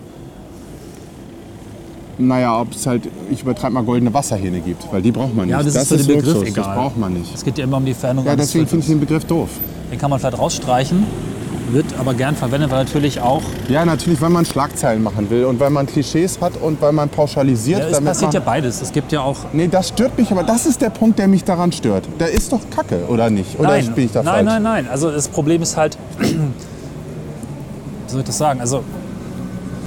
naja, 2.17 2.59
ob 2.59 2.71
es 2.73 2.87
halt, 2.87 3.03
ich 3.29 3.41
übertreibe 3.41 3.73
mal, 3.73 3.83
goldene 3.83 4.13
Wasserhähne 4.13 4.59
gibt. 4.59 4.91
Weil 4.91 5.01
die 5.01 5.11
braucht 5.11 5.35
man 5.35 5.47
nicht. 5.47 5.57
Ja, 5.57 5.63
das, 5.63 5.75
ist 5.75 5.87
für 5.87 5.97
den 5.97 6.07
Begriff 6.07 6.33
Luxus, 6.33 6.49
egal. 6.49 6.65
Das 6.65 6.75
braucht 6.75 6.97
man 6.97 7.13
nicht. 7.13 7.33
Es 7.33 7.43
geht 7.43 7.57
ja 7.57 7.63
immer 7.63 7.77
um 7.77 7.85
die 7.85 7.93
Veränderung 7.93 8.27
Ja, 8.27 8.35
deswegen 8.35 8.67
finde 8.67 8.83
ich 8.83 8.89
den 8.89 8.99
Begriff 8.99 9.25
doof. 9.25 9.49
Den 9.91 9.99
kann 9.99 10.09
man 10.09 10.19
vielleicht 10.19 10.37
rausstreichen, 10.39 11.03
wird 11.71 11.85
aber 11.99 12.13
gern 12.13 12.35
verwendet, 12.35 12.71
weil 12.71 12.83
natürlich 12.83 13.21
auch, 13.21 13.41
Ja, 13.69 13.85
natürlich, 13.85 14.21
weil 14.21 14.29
man 14.29 14.45
Schlagzeilen 14.45 15.03
machen 15.03 15.29
will 15.29 15.45
und 15.45 15.59
weil 15.59 15.69
man 15.69 15.85
Klischees 15.85 16.39
hat 16.41 16.53
und 16.61 16.81
weil 16.81 16.91
man 16.91 17.09
pauschalisiert. 17.09 17.79
ja, 17.79 17.87
es 17.97 18.01
passiert 18.01 18.33
ja 18.33 18.39
beides. 18.39 18.81
Es 18.81 18.91
gibt 18.91 19.11
ja 19.11 19.21
auch 19.21 19.37
Nee, 19.53 19.67
das 19.67 19.89
stört 19.89 20.17
mich, 20.17 20.31
aber 20.31 20.43
das 20.43 20.65
ist 20.65 20.81
der 20.81 20.89
Punkt, 20.89 21.19
der 21.19 21.27
mich 21.27 21.43
daran 21.43 21.71
stört. 21.71 22.07
Der 22.19 22.31
ist 22.31 22.51
doch 22.51 22.61
Kacke, 22.69 23.05
oder 23.07 23.29
nicht? 23.29 23.59
Oder 23.59 23.69
nein, 23.69 23.91
bin 23.93 24.05
ich 24.05 24.11
da 24.11 24.23
nein, 24.23 24.45
falsch? 24.45 24.45
nein, 24.45 24.63
nein. 24.63 24.87
Also 24.89 25.11
das 25.11 25.27
Problem 25.27 25.61
ist 25.61 25.75
halt, 25.77 25.97
wie 26.19 26.27
soll 28.07 28.21
ich 28.21 28.25
das 28.25 28.37
sagen? 28.37 28.61
Also 28.61 28.83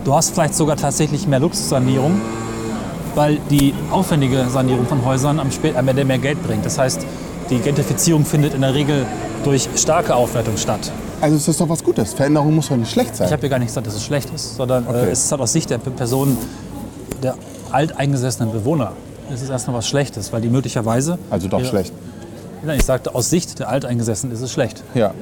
du 0.09 0.15
hast 0.15 0.33
vielleicht 0.33 0.55
sogar 0.55 0.77
tatsächlich 0.77 1.27
mehr 1.27 1.39
Luxussanierung 1.39 2.21
weil 3.15 3.39
die 3.51 3.75
aufwendige 3.91 4.49
Sanierung 4.49 4.87
von 4.87 5.05
Häusern 5.05 5.41
am, 5.41 5.51
spät, 5.51 5.77
am 5.77 5.89
Ende 5.89 6.05
mehr 6.05 6.19
Geld 6.19 6.41
bringt. 6.47 6.65
Das 6.65 6.79
heißt, 6.79 7.01
die 7.51 7.59
Gentrifizierung 7.59 8.25
findet 8.25 8.55
in 8.55 8.61
der 8.61 8.75
Regel 8.75 9.07
durch 9.43 9.69
starke 9.75 10.15
Aufwertung 10.15 10.57
statt. 10.57 10.93
Also 11.21 11.37
es 11.37 11.49
ist 11.49 11.61
doch 11.61 11.69
was 11.69 11.83
Gutes. 11.83 12.15
Veränderung 12.15 12.55
muss 12.55 12.69
doch 12.69 12.77
nicht 12.77 12.93
schlecht 12.93 13.17
sein. 13.17 13.27
Ich 13.27 13.33
habe 13.33 13.43
ja 13.43 13.49
gar 13.49 13.59
nicht 13.59 13.69
gesagt, 13.69 13.89
dass 13.89 13.95
es 13.95 14.05
schlecht 14.05 14.31
ist, 14.33 14.55
sondern 14.57 14.87
Okay. 14.87 15.07
äh, 15.07 15.11
es 15.11 15.25
ist 15.25 15.33
halt 15.33 15.41
aus 15.41 15.53
Sicht 15.53 15.69
der 15.71 15.79
Personen, 15.79 16.39
der 17.23 17.35
alteingesessenen 17.73 18.53
Bewohner, 18.53 18.93
ist 19.35 19.43
es 19.43 19.51
erstmal 19.51 19.79
was 19.79 19.89
Schlechtes, 19.89 20.33
weil 20.33 20.41
die 20.41 20.49
möglicherweise... 20.49 21.19
also 21.29 21.49
doch 21.49 21.61
Ja. 21.61 21.67
schlecht. 21.67 21.93
Nein, 22.63 22.79
ich 22.79 22.85
sagte, 22.85 23.17
aus 23.17 23.31
Sicht 23.31 23.59
der 23.59 23.69
Alteingesessenen 23.69 24.33
ist 24.33 24.43
es 24.43 24.53
schlecht. 24.53 24.85
Ja. 24.95 25.13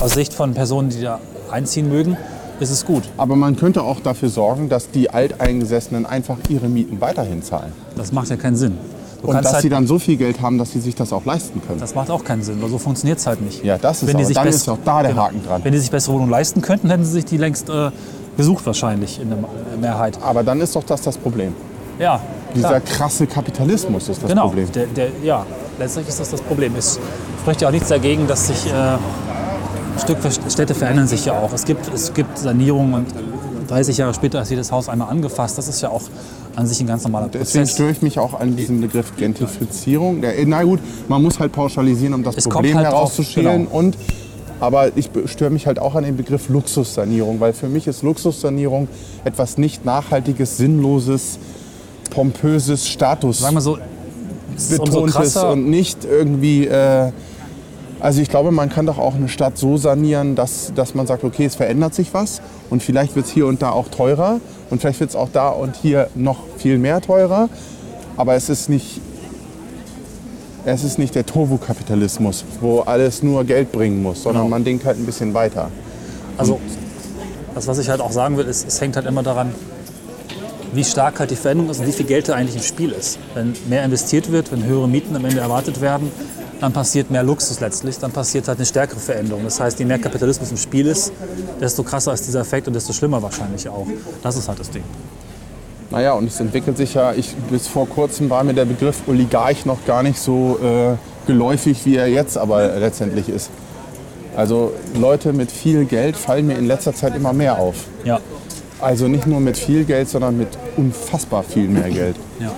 Aus 0.00 0.14
Sicht 0.14 0.34
von 0.34 0.54
Personen, 0.54 0.88
die 0.90 1.02
da 1.02 1.20
einziehen 1.52 1.88
mögen, 1.88 2.16
ist 2.60 2.70
es 2.70 2.84
gut. 2.84 3.02
Aber 3.16 3.36
man 3.36 3.56
könnte 3.56 3.82
auch 3.82 4.00
dafür 4.00 4.28
sorgen, 4.28 4.68
dass 4.68 4.90
die 4.90 5.10
Alteingesessenen 5.10 6.06
einfach 6.06 6.36
ihre 6.48 6.68
Mieten 6.68 7.00
weiterhin 7.00 7.42
zahlen. 7.42 7.72
Das 7.96 8.12
macht 8.12 8.28
ja 8.30 8.36
keinen 8.36 8.56
Sinn. 8.56 8.78
Du 9.22 9.28
Und 9.30 9.42
dass 9.42 9.54
halt, 9.54 9.62
sie 9.62 9.68
dann 9.70 9.86
so 9.86 9.98
viel 9.98 10.16
Geld 10.16 10.42
haben, 10.42 10.58
dass 10.58 10.72
sie 10.72 10.80
sich 10.80 10.94
das 10.94 11.12
auch 11.12 11.24
leisten 11.24 11.62
können. 11.66 11.80
das 11.80 11.94
macht 11.94 12.10
auch 12.10 12.22
keinen 12.24 12.42
Sinn, 12.42 12.60
weil 12.60 12.68
so 12.68 12.76
funktioniert 12.78 13.18
es 13.18 13.26
halt 13.26 13.40
nicht. 13.40 13.64
Ja, 13.64 13.78
das 13.78 14.02
ist 14.02 14.08
Wenn 14.08 14.18
die 14.18 14.24
aber, 14.24 14.26
sich 14.26 14.36
dann 14.36 14.48
ist 14.48 14.68
auch 14.68 14.78
da 14.84 15.02
der 15.02 15.12
Genau. 15.12 15.22
Haken 15.24 15.42
dran. 15.46 15.64
Wenn 15.64 15.72
die 15.72 15.78
sich 15.78 15.90
bessere 15.90 16.14
Wohnungen 16.14 16.30
leisten 16.30 16.60
könnten, 16.60 16.90
hätten 16.90 17.04
sie 17.04 17.12
sich 17.12 17.24
die 17.24 17.38
längst 17.38 17.70
äh, 17.70 17.90
gesucht 18.36 18.66
wahrscheinlich 18.66 19.20
in 19.20 19.30
der 19.30 19.38
Mehrheit. 19.80 20.18
Aber 20.22 20.42
dann 20.42 20.60
ist 20.60 20.76
doch 20.76 20.84
das 20.84 21.00
das 21.02 21.16
Problem. 21.16 21.54
Ja, 21.98 22.20
Dieser 22.54 22.68
klar. 22.68 22.80
krasse 22.80 23.26
Kapitalismus 23.26 24.08
ist 24.08 24.22
das 24.22 24.28
genau. 24.28 24.48
Problem. 24.48 24.68
Der, 24.94 25.08
ja, 25.22 25.46
letztlich 25.78 26.06
ist 26.08 26.20
das 26.20 26.30
das 26.30 26.40
Problem. 26.42 26.74
Es 26.76 26.98
spricht 27.40 27.62
ja 27.62 27.68
auch 27.68 27.72
nichts 27.72 27.88
dagegen, 27.88 28.26
dass 28.26 28.48
sich 28.48 28.66
äh, 28.66 28.96
Stück 29.98 30.18
für 30.18 30.50
Städte 30.50 30.74
verändern 30.74 31.06
sich 31.06 31.24
ja 31.24 31.34
auch. 31.38 31.52
Es 31.52 31.64
gibt, 31.64 31.92
es 31.92 32.12
gibt 32.14 32.38
Sanierungen 32.38 32.94
und 32.94 33.06
30 33.70 33.96
Jahre 33.98 34.14
später 34.14 34.42
ist 34.42 34.50
jedes 34.50 34.70
Haus 34.72 34.88
einmal 34.88 35.08
angefasst. 35.08 35.56
Das 35.58 35.68
ist 35.68 35.80
ja 35.80 35.88
auch 35.88 36.02
an 36.56 36.66
sich 36.66 36.80
ein 36.80 36.86
ganz 36.86 37.04
normaler 37.04 37.28
Deswegen 37.28 37.64
Prozess. 37.64 37.74
störe 37.74 37.90
ich 37.90 38.02
mich 38.02 38.18
auch 38.18 38.38
an 38.38 38.56
diesem 38.56 38.80
Begriff 38.80 39.16
Gentrifizierung. 39.16 40.22
Na 40.46 40.62
gut, 40.62 40.80
man 41.08 41.22
muss 41.22 41.38
halt 41.40 41.52
pauschalisieren, 41.52 42.14
um 42.14 42.22
das 42.22 42.36
Es 42.36 42.48
Problem 42.48 42.76
halt 42.76 42.86
herauszuschälen. 42.86 43.64
genau. 43.66 43.76
Und, 43.76 43.96
aber 44.60 44.96
ich 44.96 45.10
störe 45.26 45.50
mich 45.50 45.66
halt 45.66 45.78
auch 45.78 45.94
an 45.94 46.04
den 46.04 46.16
Begriff 46.16 46.48
Luxussanierung, 46.48 47.40
weil 47.40 47.52
für 47.52 47.68
mich 47.68 47.86
ist 47.86 48.02
Luxussanierung 48.02 48.88
etwas 49.24 49.58
nicht 49.58 49.84
Nachhaltiges, 49.84 50.56
Sinnloses, 50.56 51.38
Pompöses, 52.10 52.88
Status. 52.88 53.38
Sagen 53.40 53.56
wir 53.56 53.60
so, 53.60 53.78
betontes 54.70 55.36
und 55.36 55.68
nicht 55.68 56.04
irgendwie. 56.04 56.66
Äh, 56.66 57.12
also 58.04 58.20
ich 58.20 58.28
glaube, 58.28 58.50
man 58.50 58.68
kann 58.68 58.84
doch 58.84 58.98
auch 58.98 59.14
eine 59.14 59.30
Stadt 59.30 59.56
so 59.56 59.78
sanieren, 59.78 60.34
dass, 60.34 60.72
dass 60.74 60.94
man 60.94 61.06
sagt, 61.06 61.24
okay, 61.24 61.46
es 61.46 61.54
verändert 61.54 61.94
sich 61.94 62.12
was 62.12 62.42
und 62.68 62.82
vielleicht 62.82 63.16
wird 63.16 63.24
es 63.24 63.32
hier 63.32 63.46
und 63.46 63.62
da 63.62 63.70
auch 63.70 63.88
teurer 63.88 64.40
und 64.68 64.82
vielleicht 64.82 65.00
wird 65.00 65.08
es 65.08 65.16
auch 65.16 65.30
da 65.32 65.48
und 65.48 65.74
hier 65.74 66.08
noch 66.14 66.40
viel 66.58 66.76
mehr 66.76 67.00
teurer. 67.00 67.48
Aber 68.18 68.34
es 68.34 68.50
ist 68.50 68.68
nicht, 68.68 69.00
es 70.66 70.84
ist 70.84 70.98
nicht 70.98 71.14
der 71.14 71.24
Turbo-Kapitalismus, 71.24 72.44
wo 72.60 72.80
alles 72.80 73.22
nur 73.22 73.42
Geld 73.44 73.72
bringen 73.72 74.02
muss, 74.02 74.24
sondern 74.24 74.42
Genau. 74.42 74.54
man 74.54 74.64
denkt 74.64 74.84
halt 74.84 74.98
ein 74.98 75.06
bisschen 75.06 75.32
weiter. 75.32 75.70
Also, 76.36 76.60
das, 77.54 77.66
was 77.66 77.78
ich 77.78 77.88
halt 77.88 78.02
auch 78.02 78.12
sagen 78.12 78.36
will, 78.36 78.44
ist, 78.44 78.68
es 78.68 78.78
hängt 78.82 78.96
halt 78.96 79.06
immer 79.06 79.22
daran, 79.22 79.54
wie 80.74 80.84
stark 80.84 81.20
halt 81.20 81.30
die 81.30 81.36
Veränderung 81.36 81.70
ist 81.70 81.80
und 81.80 81.86
wie 81.86 81.92
viel 81.92 82.04
Geld 82.04 82.28
da 82.28 82.34
eigentlich 82.34 82.56
im 82.56 82.62
Spiel 82.62 82.90
ist. 82.90 83.18
Wenn 83.32 83.54
mehr 83.66 83.82
investiert 83.82 84.30
wird, 84.30 84.52
wenn 84.52 84.62
höhere 84.62 84.88
Mieten 84.88 85.16
am 85.16 85.24
Ende 85.24 85.40
erwartet 85.40 85.80
werden, 85.80 86.10
dann 86.60 86.72
passiert 86.72 87.10
mehr 87.10 87.22
Luxus 87.22 87.60
letztlich, 87.60 87.98
dann 87.98 88.12
passiert 88.12 88.48
halt 88.48 88.58
eine 88.58 88.66
stärkere 88.66 89.00
Veränderung. 89.00 89.44
Das 89.44 89.60
heißt, 89.60 89.78
je 89.78 89.84
mehr 89.84 89.98
Kapitalismus 89.98 90.50
im 90.50 90.56
Spiel 90.56 90.86
ist, 90.86 91.12
desto 91.60 91.82
krasser 91.82 92.12
ist 92.12 92.26
dieser 92.26 92.40
Effekt 92.40 92.66
und 92.66 92.74
desto 92.74 92.92
schlimmer 92.92 93.22
wahrscheinlich 93.22 93.68
auch. 93.68 93.86
Das 94.22 94.36
ist 94.36 94.48
halt 94.48 94.60
das 94.60 94.70
Ding. 94.70 94.84
Naja, 95.90 96.14
und 96.14 96.26
es 96.26 96.40
entwickelt 96.40 96.76
sich 96.76 96.94
ja, 96.94 97.12
ich, 97.12 97.34
bis 97.50 97.68
vor 97.68 97.88
kurzem 97.88 98.30
war 98.30 98.42
mir 98.42 98.54
der 98.54 98.64
Begriff 98.64 99.02
Oligarch 99.06 99.64
noch 99.66 99.84
gar 99.86 100.02
nicht 100.02 100.18
so 100.18 100.58
äh, 100.62 100.96
geläufig, 101.26 101.84
wie 101.84 101.96
er 101.96 102.08
jetzt 102.08 102.36
aber 102.38 102.78
letztendlich 102.78 103.28
ist. 103.28 103.50
Also 104.36 104.72
Leute 104.98 105.32
mit 105.32 105.52
viel 105.52 105.84
Geld 105.84 106.16
fallen 106.16 106.46
mir 106.46 106.58
in 106.58 106.66
letzter 106.66 106.94
Zeit 106.94 107.14
immer 107.14 107.32
mehr 107.32 107.58
auf. 107.58 107.76
Ja, 108.04 108.20
Also 108.80 109.06
nicht 109.06 109.26
nur 109.26 109.38
mit 109.40 109.56
viel 109.56 109.84
Geld, 109.84 110.08
sondern 110.08 110.36
mit 110.36 110.48
unfassbar 110.76 111.44
viel 111.44 111.68
mehr 111.68 111.90
Geld. 111.90 112.16
ja. 112.40 112.50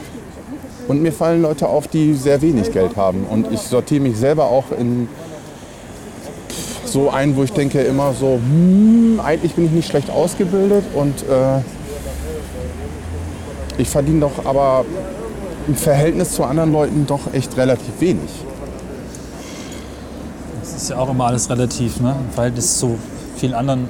Und 0.89 1.03
mir 1.03 1.13
fallen 1.13 1.43
Leute 1.43 1.69
auf, 1.69 1.89
die 1.89 2.15
sehr 2.15 2.41
wenig 2.43 2.73
Geld 2.73 2.97
haben. 2.97 3.25
Und 3.29 3.51
ich 3.53 3.61
sortiere 3.61 4.01
mich 4.01 4.17
selber 4.17 4.45
auch 4.45 4.71
in 4.71 5.09
so 6.85 7.11
ein, 7.11 7.37
wo 7.37 7.43
ich 7.43 7.53
denke 7.53 7.81
immer 7.81 8.15
so, 8.15 8.35
hm, 8.35 9.21
eigentlich 9.23 9.55
bin 9.55 9.67
ich 9.67 9.73
nicht 9.73 9.89
schlecht 9.89 10.11
ausgebildet 10.11 10.85
und 10.95 11.23
äh, 11.23 11.61
ich 13.79 13.89
verdiene 13.89 14.21
doch 14.21 14.47
aber 14.47 14.85
im 15.67 15.75
Verhältnis 15.75 16.33
zu 16.33 16.45
anderen 16.45 16.73
Leuten 16.73 17.07
doch 17.07 17.33
echt 17.35 17.57
relativ 17.57 18.01
wenig. 18.01 18.31
Das 20.61 20.75
ist 20.75 20.91
ja 20.91 20.99
auch 20.99 21.11
immer 21.11 21.27
alles 21.27 21.51
relativ, 21.51 22.01
ne? 22.01 22.15
Im 22.29 22.33
Verhältnis 22.33 22.79
zu 22.79 22.99
vielen 23.37 23.55
anderen 23.55 23.89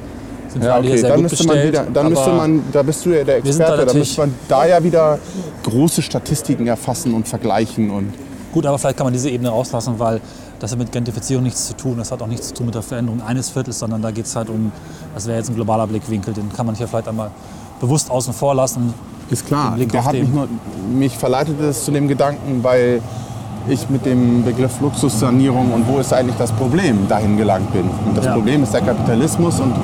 sind 0.48 0.62
wir 0.62 0.68
Ja, 0.68 0.74
alle 0.74 0.82
hier 0.84 0.92
okay, 0.92 1.00
sehr 1.00 1.10
dann 1.10 1.20
gut 1.22 1.30
müsste 1.30 1.46
man 1.46 1.56
bestellt. 1.56 1.72
wieder, 1.72 1.86
dann 1.92 2.08
müsste 2.08 2.30
man, 2.32 2.62
da 2.72 2.82
bist 2.82 3.04
du 3.06 3.10
ja 3.10 3.24
der 3.24 3.26
Wir 3.26 3.42
da 3.42 3.48
Experte, 3.48 3.70
da 3.72 3.76
natürlich- 3.78 3.98
müsste 4.08 4.20
man 4.20 4.34
da 4.48 4.66
ja 4.66 4.82
wieder 4.84 5.18
große 5.64 6.02
Statistiken 6.02 6.66
erfassen 6.66 7.14
und 7.14 7.26
vergleichen 7.28 7.90
und 7.90 8.12
Gut, 8.52 8.64
aber 8.64 8.78
vielleicht 8.78 8.96
kann 8.96 9.04
man 9.06 9.12
diese 9.12 9.28
Ebene 9.28 9.50
rauslassen, 9.50 9.98
weil 9.98 10.18
das 10.60 10.72
hat 10.72 10.78
mit 10.78 10.90
Gentrifizierung 10.90 11.42
nichts 11.44 11.66
zu 11.66 11.74
tun. 11.76 11.98
Das 11.98 12.10
hat 12.10 12.22
auch 12.22 12.26
nichts 12.26 12.48
zu 12.48 12.54
tun 12.54 12.66
mit 12.66 12.74
der 12.74 12.80
Veränderung 12.80 13.20
eines 13.20 13.50
Viertels, 13.50 13.78
sondern 13.78 14.00
da 14.00 14.10
geht 14.10 14.24
es 14.24 14.34
halt 14.34 14.48
um, 14.48 14.72
das 15.14 15.26
wäre 15.26 15.36
jetzt 15.36 15.50
ein 15.50 15.54
globaler 15.56 15.86
Blickwinkel, 15.86 16.32
den 16.32 16.50
kann 16.50 16.64
man 16.64 16.74
hier 16.74 16.88
vielleicht 16.88 17.06
einmal 17.08 17.30
bewusst 17.80 18.10
außen 18.10 18.32
vor 18.32 18.54
lassen. 18.54 18.94
Ist 19.28 19.46
klar, 19.46 19.76
der 19.76 20.04
hat 20.04 20.14
mich, 20.14 20.26
nur, 20.28 20.48
mich 20.90 21.18
verleitet 21.18 21.60
es 21.60 21.84
zu 21.84 21.90
dem 21.90 22.08
Gedanken, 22.08 22.60
weil 22.64 23.02
ich 23.68 23.88
mit 23.90 24.04
dem 24.06 24.44
Begriff 24.44 24.80
Luxussanierung 24.80 25.72
und 25.72 25.86
wo 25.88 25.98
ist 25.98 26.12
eigentlich 26.12 26.36
das 26.36 26.52
Problem 26.52 27.06
dahin 27.08 27.36
gelangt 27.36 27.72
bin. 27.72 27.84
Und 28.06 28.16
das 28.16 28.24
Ja. 28.26 28.32
Problem 28.32 28.62
ist 28.62 28.72
der 28.72 28.80
Kapitalismus 28.82 29.60
und 29.60 29.74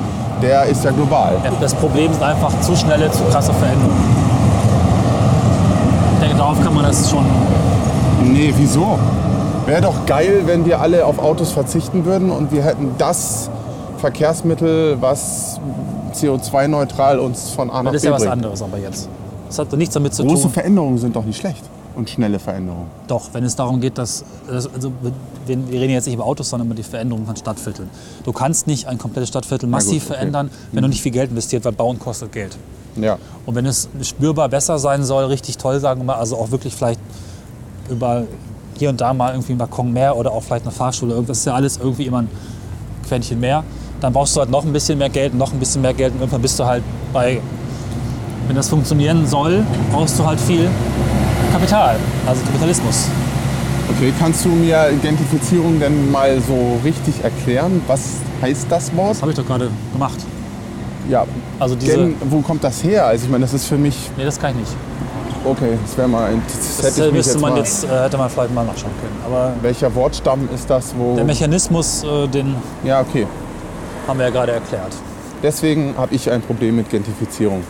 der 0.41 0.63
ist 0.65 0.83
ja 0.83 0.91
global. 0.91 1.35
Das 1.61 1.73
Problem 1.73 2.11
sind 2.11 2.23
einfach 2.23 2.51
zu 2.61 2.75
schnelle, 2.75 3.09
zu 3.11 3.23
krasse 3.25 3.53
Veränderungen. 3.53 4.23
Ich 6.15 6.19
denke, 6.21 6.37
darauf 6.37 6.61
kann 6.63 6.73
man 6.73 6.83
das 6.85 7.09
schon. 7.09 7.25
Nee, 8.23 8.53
wieso? 8.57 8.97
Wäre 9.65 9.81
doch 9.81 10.05
geil, 10.05 10.41
wenn 10.45 10.65
wir 10.65 10.81
alle 10.81 11.05
auf 11.05 11.19
Autos 11.19 11.51
verzichten 11.51 12.05
würden 12.05 12.29
und 12.31 12.51
wir 12.51 12.63
hätten 12.63 12.91
das 12.97 13.49
Verkehrsmittel, 13.97 14.97
was 14.99 15.59
CO2-neutral 16.13 17.19
uns 17.19 17.49
von 17.49 17.69
A 17.69 17.81
nach 17.83 17.91
Das 17.91 17.95
ist 17.95 18.01
B 18.03 18.07
ja 18.09 18.13
was 18.13 18.21
bringt. 18.21 18.33
anderes 18.33 18.61
aber 18.61 18.77
jetzt. 18.77 19.07
Das 19.47 19.59
hat 19.59 19.71
doch 19.71 19.77
nichts 19.77 19.93
damit 19.93 20.13
zu 20.13 20.23
Große 20.25 20.43
tun. 20.43 20.51
Veränderungen 20.51 20.97
sind 20.97 21.15
doch 21.15 21.23
nicht 21.23 21.39
schlecht. 21.39 21.63
Und 21.95 22.09
schnelle 22.09 22.39
Veränderungen. 22.39 22.87
Doch, 23.07 23.33
wenn 23.33 23.43
es 23.43 23.55
darum 23.55 23.79
geht, 23.79 23.97
dass. 23.97 24.25
Also, 24.49 24.69
wir, 25.01 25.11
reden 25.47 25.91
jetzt 25.91 26.05
nicht 26.05 26.15
über 26.15 26.25
Autos, 26.25 26.49
sondern 26.49 26.67
über 26.67 26.75
die 26.75 26.83
Veränderung 26.83 27.25
von 27.25 27.35
Stadtvierteln. 27.35 27.89
Du 28.23 28.31
kannst 28.31 28.65
nicht 28.65 28.87
ein 28.87 28.97
komplettes 28.97 29.29
Stadtviertel 29.29 29.67
massiv 29.67 30.05
okay. 30.05 30.15
verändern, 30.15 30.49
wenn 30.71 30.81
du 30.81 30.89
nicht 30.89 31.01
viel 31.01 31.11
Geld 31.11 31.29
investiert, 31.29 31.65
weil 31.65 31.73
Bauen 31.73 31.99
kostet 31.99 32.31
Geld. 32.31 32.57
Ja. 32.95 33.17
Und 33.45 33.55
wenn 33.55 33.65
es 33.65 33.89
spürbar 34.01 34.49
besser 34.49 34.79
sein 34.79 35.03
soll, 35.03 35.25
richtig 35.25 35.57
toll, 35.57 35.79
sagen 35.79 36.01
wir 36.01 36.05
mal, 36.05 36.15
also 36.15 36.37
auch 36.37 36.51
wirklich 36.51 36.73
vielleicht 36.75 36.99
über 37.89 38.23
hier 38.77 38.89
und 38.89 39.01
da 39.01 39.13
mal 39.13 39.33
irgendwie 39.33 39.53
ein 39.53 39.57
Balkon 39.57 39.91
mehr 39.91 40.15
oder 40.15 40.31
auch 40.31 40.43
vielleicht 40.43 40.65
eine 40.65 40.71
Fahrschule, 40.71 41.13
irgendwas 41.13 41.39
ist 41.39 41.45
ja 41.45 41.53
alles 41.53 41.77
irgendwie 41.77 42.05
immer 42.05 42.23
ein 42.23 42.29
Quäntchen 43.07 43.39
mehr, 43.39 43.63
dann 44.01 44.13
brauchst 44.13 44.35
du 44.35 44.39
halt 44.39 44.49
noch 44.49 44.65
ein 44.65 44.73
bisschen 44.73 44.97
mehr 44.97 45.09
Geld, 45.09 45.33
noch 45.33 45.51
ein 45.51 45.59
bisschen 45.59 45.81
mehr 45.81 45.93
Geld 45.93 46.13
und 46.13 46.19
irgendwann 46.19 46.41
bist 46.41 46.59
du 46.59 46.65
halt 46.65 46.83
bei, 47.11 47.41
wenn 48.47 48.55
das 48.55 48.69
funktionieren 48.69 49.27
soll, 49.27 49.63
brauchst 49.91 50.17
du 50.17 50.25
halt 50.25 50.39
viel 50.39 50.69
Kapital, 51.63 51.95
also 52.27 52.43
Kapitalismus. 52.43 53.07
Okay, 53.95 54.11
kannst 54.19 54.43
du 54.43 54.49
mir 54.49 54.89
Identifizierung 54.91 55.79
denn 55.79 56.11
mal 56.11 56.41
so 56.41 56.77
richtig 56.83 57.23
erklären? 57.23 57.81
Was 57.87 58.01
heißt 58.41 58.67
das 58.69 58.93
Wort? 58.97 59.11
Das 59.11 59.21
habe 59.21 59.31
ich 59.31 59.37
doch 59.37 59.45
gerade 59.45 59.69
gemacht. 59.93 60.17
Ja, 61.09 61.25
Also 61.59 61.75
diese, 61.75 61.95
Gen, 61.95 62.15
wo 62.29 62.41
kommt 62.41 62.65
das 62.65 62.83
her? 62.83 63.05
Also 63.05 63.23
ich 63.23 63.31
meine, 63.31 63.43
das 63.43 63.53
ist 63.53 63.67
für 63.67 63.77
mich, 63.77 63.95
nee, 64.17 64.25
das 64.25 64.37
kann 64.37 64.51
ich 64.51 64.57
nicht. 64.57 64.71
okay, 65.45 65.77
das 65.81 65.97
wäre 65.97 66.09
mal, 66.09 66.33
das, 66.45 66.77
Das 66.81 66.97
hätte 66.97 67.09
äh, 67.09 67.15
jetzt 67.15 67.39
man 67.39 67.51
mal, 67.53 67.59
jetzt, 67.59 67.85
äh, 67.85 67.87
hätte 67.87 68.17
man 68.17 68.29
vielleicht 68.29 68.53
mal 68.53 68.65
nachschauen 68.65 68.91
können. 68.99 69.15
Aber 69.25 69.53
welcher 69.61 69.95
Wortstamm 69.95 70.49
ist 70.53 70.69
das, 70.69 70.93
wo, 70.97 71.15
der 71.15 71.23
Mechanismus, 71.23 72.03
äh, 72.03 72.27
den 72.27 72.55
ja 72.83 72.99
okay. 72.99 73.25
haben 74.05 74.19
wir 74.19 74.25
ja 74.25 74.31
gerade 74.33 74.51
erklärt. 74.51 74.91
Deswegen 75.41 75.95
habe 75.97 76.13
ich 76.13 76.29
ein 76.29 76.41
Problem 76.41 76.75
mit 76.75 76.89
Gentrifizierung. 76.89 77.63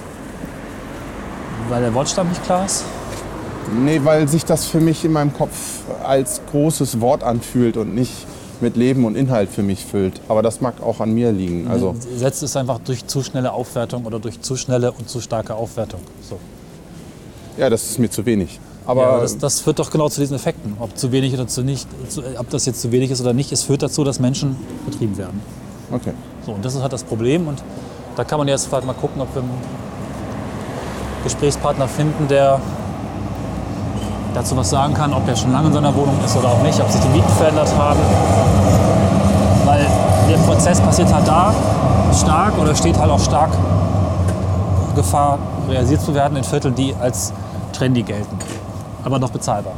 Weil 1.70 1.84
der 1.84 1.94
Wortstamm 1.94 2.30
nicht 2.30 2.44
klar 2.44 2.66
ist. 2.66 2.86
Nee, 3.84 4.02
weil 4.04 4.28
sich 4.28 4.46
das 4.46 4.66
für 4.66 4.80
mich 4.80 5.06
in 5.06 5.12
meinem 5.12 5.34
Kopf 5.34 5.82
als 6.04 6.42
großes 6.52 7.02
Wort 7.02 7.24
anfühlt 7.24 7.78
und 7.78 7.96
nicht 7.96 8.12
mit 8.62 8.78
Leben 8.78 9.06
und 9.06 9.16
Inhalt 9.16 9.50
für 9.50 9.64
mich 9.64 9.86
füllt. 9.86 10.22
Aber 10.28 10.42
das 10.42 10.62
mag 10.62 10.82
auch 10.82 11.00
an 11.00 11.14
mir 11.14 11.32
liegen. 11.32 11.68
Also, 11.68 11.96
Setzt 12.16 12.44
es 12.44 12.56
einfach 12.56 12.80
durch 12.80 13.06
zu 13.06 13.22
schnelle 13.22 13.52
Aufwertung 13.52 14.06
oder 14.06 14.20
durch 14.20 14.42
zu 14.42 14.56
schnelle 14.56 14.92
und 14.92 15.10
zu 15.10 15.22
starke 15.22 15.56
Aufwertung. 15.56 16.00
So. 16.28 16.40
ja, 17.58 17.70
das 17.70 17.84
ist 17.84 18.00
mir 18.00 18.10
zu 18.10 18.26
wenig. 18.26 18.60
Aber 18.86 19.02
ja, 19.02 19.10
aber 19.10 19.22
das, 19.22 19.38
das 19.38 19.62
führt 19.62 19.80
doch 19.80 19.92
genau 19.92 20.10
zu 20.10 20.20
diesen 20.20 20.36
Effekten. 20.36 20.76
Ob 20.80 20.98
zu 20.98 21.12
wenig 21.12 21.34
oder 21.34 21.48
zu 21.48 21.62
nicht, 21.62 21.88
zu, 22.10 22.22
ob 22.38 22.50
das 22.50 22.66
jetzt 22.66 22.82
zu 22.82 22.92
wenig 22.92 23.12
ist 23.12 23.22
oder 23.22 23.34
nicht, 23.34 23.52
es 23.52 23.64
führt 23.64 23.82
dazu, 23.82 24.04
dass 24.04 24.20
Menschen 24.20 24.58
betrieben 24.86 25.18
werden. 25.18 25.42
okay. 25.92 26.14
So, 26.46 26.52
und 26.52 26.66
das 26.66 26.76
ist 26.76 26.82
halt 26.82 26.92
das 26.92 27.04
Problem. 27.04 27.48
Und 27.48 27.64
da 28.16 28.24
kann 28.26 28.38
man 28.38 28.48
jetzt 28.48 28.68
vielleicht 28.68 28.86
mal 28.86 28.94
gucken, 28.94 29.22
ob 29.22 29.34
wir 29.34 29.42
einen 29.42 29.52
Gesprächspartner 31.24 31.88
finden, 31.88 32.28
der 32.28 32.60
dazu 34.34 34.58
was 34.58 34.70
sagen 34.70 34.94
kann, 34.94 35.14
ob 35.14 35.28
er 35.28 35.36
schon 35.36 35.52
lange 35.52 35.68
in 35.68 35.74
seiner 35.74 35.96
Wohnung 35.96 36.16
ist 36.24 36.36
oder 36.36 36.50
auch 36.50 36.62
nicht, 36.62 36.80
ob 36.80 36.90
sich 36.90 37.02
die 37.02 37.10
Mieten 37.10 37.30
verändert 37.30 37.70
haben. 37.78 38.00
Weil 39.66 39.86
der 40.30 40.38
Prozess 40.38 40.80
passiert 40.82 41.14
halt 41.14 41.28
da 41.28 41.54
stark 42.14 42.58
oder 42.58 42.76
steht 42.76 42.98
halt 42.98 43.12
auch 43.12 43.20
stark 43.20 43.52
Gefahr, 44.96 45.40
realisiert 45.70 46.02
zu 46.02 46.14
werden 46.14 46.38
in 46.38 46.44
Vierteln, 46.44 46.76
die 46.76 46.94
als 47.00 47.34
trendy 47.72 48.04
gelten, 48.04 48.38
aber 49.04 49.20
noch 49.20 49.32
bezahlbar. 49.32 49.74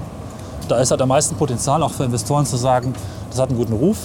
Da 0.67 0.79
ist 0.79 0.91
halt 0.91 1.01
am 1.01 1.09
meisten 1.09 1.35
Potenzial 1.35 1.81
auch 1.83 1.91
für 1.91 2.03
Investoren 2.03 2.45
zu 2.45 2.57
sagen, 2.57 2.93
das 3.29 3.39
hat 3.39 3.49
einen 3.49 3.57
guten 3.57 3.73
Ruf, 3.73 3.97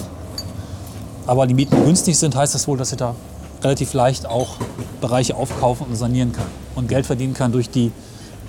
aber 1.27 1.47
die 1.47 1.53
Mieten 1.53 1.83
günstig 1.83 2.17
sind, 2.17 2.35
heißt 2.35 2.55
das 2.55 2.67
wohl, 2.67 2.77
dass 2.77 2.89
sie 2.89 2.95
da 2.95 3.15
relativ 3.63 3.93
leicht 3.93 4.25
auch 4.25 4.55
Bereiche 5.01 5.35
aufkaufen 5.35 5.87
und 5.87 5.95
sanieren 5.95 6.31
kann 6.31 6.45
und 6.75 6.87
Geld 6.87 7.05
verdienen 7.05 7.33
kann 7.33 7.51
durch, 7.51 7.69
die, 7.69 7.91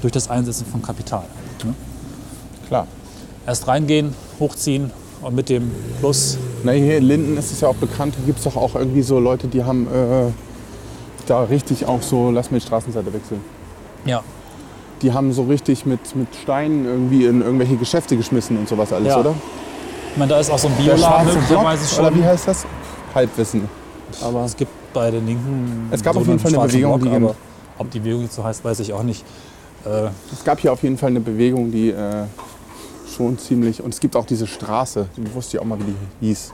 durch 0.00 0.12
das 0.12 0.30
Einsetzen 0.30 0.66
von 0.66 0.82
Kapital. 0.82 1.24
Ne? 1.64 1.74
Klar. 2.68 2.86
Erst 3.46 3.66
reingehen, 3.68 4.14
hochziehen 4.40 4.90
und 5.20 5.34
mit 5.34 5.48
dem 5.48 5.70
Plus, 6.00 6.38
Na, 6.64 6.72
hier 6.72 6.98
in 6.98 7.04
Linden 7.04 7.36
ist 7.36 7.52
es 7.52 7.60
ja 7.60 7.68
auch 7.68 7.74
bekannt, 7.76 8.14
hier 8.16 8.26
gibt 8.26 8.38
es 8.38 8.44
doch 8.44 8.56
auch 8.56 8.74
irgendwie 8.74 9.02
so 9.02 9.18
Leute, 9.18 9.48
die 9.48 9.64
haben 9.64 9.86
äh, 9.86 10.30
da 11.26 11.42
richtig 11.44 11.86
auch 11.86 12.02
so, 12.02 12.30
lass 12.30 12.50
mir 12.50 12.58
die 12.58 12.66
Straßenseite 12.66 13.12
wechseln. 13.12 13.40
ja, 14.04 14.22
Die 15.02 15.12
haben 15.12 15.32
so 15.32 15.42
richtig 15.44 15.84
mit, 15.86 16.14
mit 16.14 16.28
Steinen 16.42 16.84
irgendwie 16.84 17.26
in 17.26 17.42
irgendwelche 17.42 17.76
Geschäfte 17.76 18.16
geschmissen 18.16 18.56
und 18.58 18.68
sowas 18.68 18.92
alles, 18.92 19.08
Ja. 19.08 19.20
oder? 19.20 19.34
ich 20.12 20.16
meine, 20.18 20.30
da 20.30 20.38
ist 20.40 20.50
auch 20.50 20.58
so 20.58 20.68
ein 20.68 20.74
Bioladen 20.74 21.34
möglicherweise 21.34 22.00
oder 22.00 22.10
wie 22.14 22.18
schon. 22.18 22.24
heißt 22.26 22.48
das? 22.48 22.66
Halbwissen. 23.14 23.68
Aber 24.22 24.44
Es 24.44 24.56
gibt 24.56 24.70
bei 24.92 25.10
den 25.10 25.26
Linken 25.26 25.88
Es 25.90 26.02
gab 26.02 26.14
so 26.14 26.20
auf 26.20 26.26
jeden 26.26 26.38
Fall 26.38 26.54
eine 26.54 26.66
Bewegung, 26.66 27.00
Block, 27.00 27.10
die- 27.10 27.16
aber 27.16 27.34
ob 27.78 27.90
die 27.90 27.98
Bewegung 27.98 28.22
jetzt 28.22 28.34
so 28.34 28.44
heißt, 28.44 28.62
weiß 28.64 28.80
ich 28.80 28.92
auch 28.92 29.02
nicht. 29.02 29.24
Äh, 29.84 30.08
es 30.32 30.44
gab 30.44 30.60
hier 30.60 30.72
auf 30.72 30.82
jeden 30.82 30.96
Fall 30.98 31.10
eine 31.10 31.20
Bewegung, 31.20 31.70
die 31.72 31.90
äh, 31.90 32.24
schon 33.16 33.38
ziemlich. 33.38 33.82
Und 33.82 33.92
es 33.94 34.00
gibt 34.00 34.16
auch 34.16 34.26
diese 34.26 34.46
Straße, 34.46 35.06
die 35.16 35.34
wusste 35.34 35.56
ich 35.56 35.60
auch 35.62 35.66
mal, 35.66 35.78
wie 35.80 35.84
die 36.20 36.26
hieß. 36.26 36.52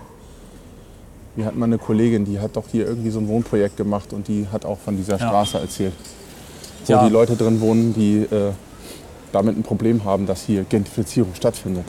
Wir 1.37 1.45
hatten 1.47 1.59
mal 1.59 1.67
eine 1.67 1.79
Kollegin, 1.79 2.25
die 2.25 2.41
hat 2.41 2.57
doch 2.57 2.65
hier 2.71 2.87
irgendwie 2.87 3.11
so 3.11 3.21
ein 3.21 3.29
Wohnprojekt 3.29 3.77
gemacht 3.77 4.13
und 4.13 4.27
die 4.29 4.47
hat 4.51 4.65
auch 4.65 4.79
von 4.79 4.97
dieser 4.97 5.19
Ja. 5.19 5.29
Straße 5.29 5.59
erzählt. 5.59 5.93
Wo 6.87 6.93
Ja. 6.95 7.05
die 7.05 7.13
Leute 7.13 7.37
drin 7.37 7.61
wohnen, 7.61 7.95
die 7.95 8.23
äh, 8.23 8.53
damit 9.33 9.57
ein 9.57 9.63
Problem 9.63 10.05
haben, 10.05 10.27
dass 10.27 10.43
hier 10.43 10.65
Gentrifizierung 10.65 11.35
stattfindet. 11.35 11.85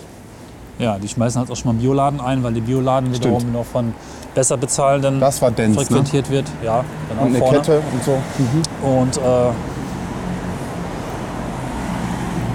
Ja, 0.78 0.98
die 1.00 1.08
schmeißen 1.08 1.40
halt 1.42 1.50
auch 1.52 1.56
schon 1.56 1.66
mal 1.68 1.72
einen 1.72 1.82
Bioladen 1.82 2.22
ein, 2.22 2.44
weil 2.44 2.54
die 2.54 2.62
Bioladen 2.62 3.14
Stimmt. 3.16 3.36
wiederum 3.38 3.52
noch 3.54 3.66
von 3.66 3.94
besser 4.36 4.56
bezahlenden 4.56 5.20
Das 5.20 5.42
war 5.42 5.52
Dance, 5.52 5.78
ne? 5.80 5.86
frequentiert 5.86 6.30
wird. 6.30 6.46
Ja, 6.64 6.86
genau 7.10 7.22
Und 7.24 7.28
eine 7.30 7.40
vorne. 7.40 7.58
Kette 7.58 7.82
und 7.92 8.04
so. 8.04 8.88
Und 8.88 9.18
äh, 9.18 9.52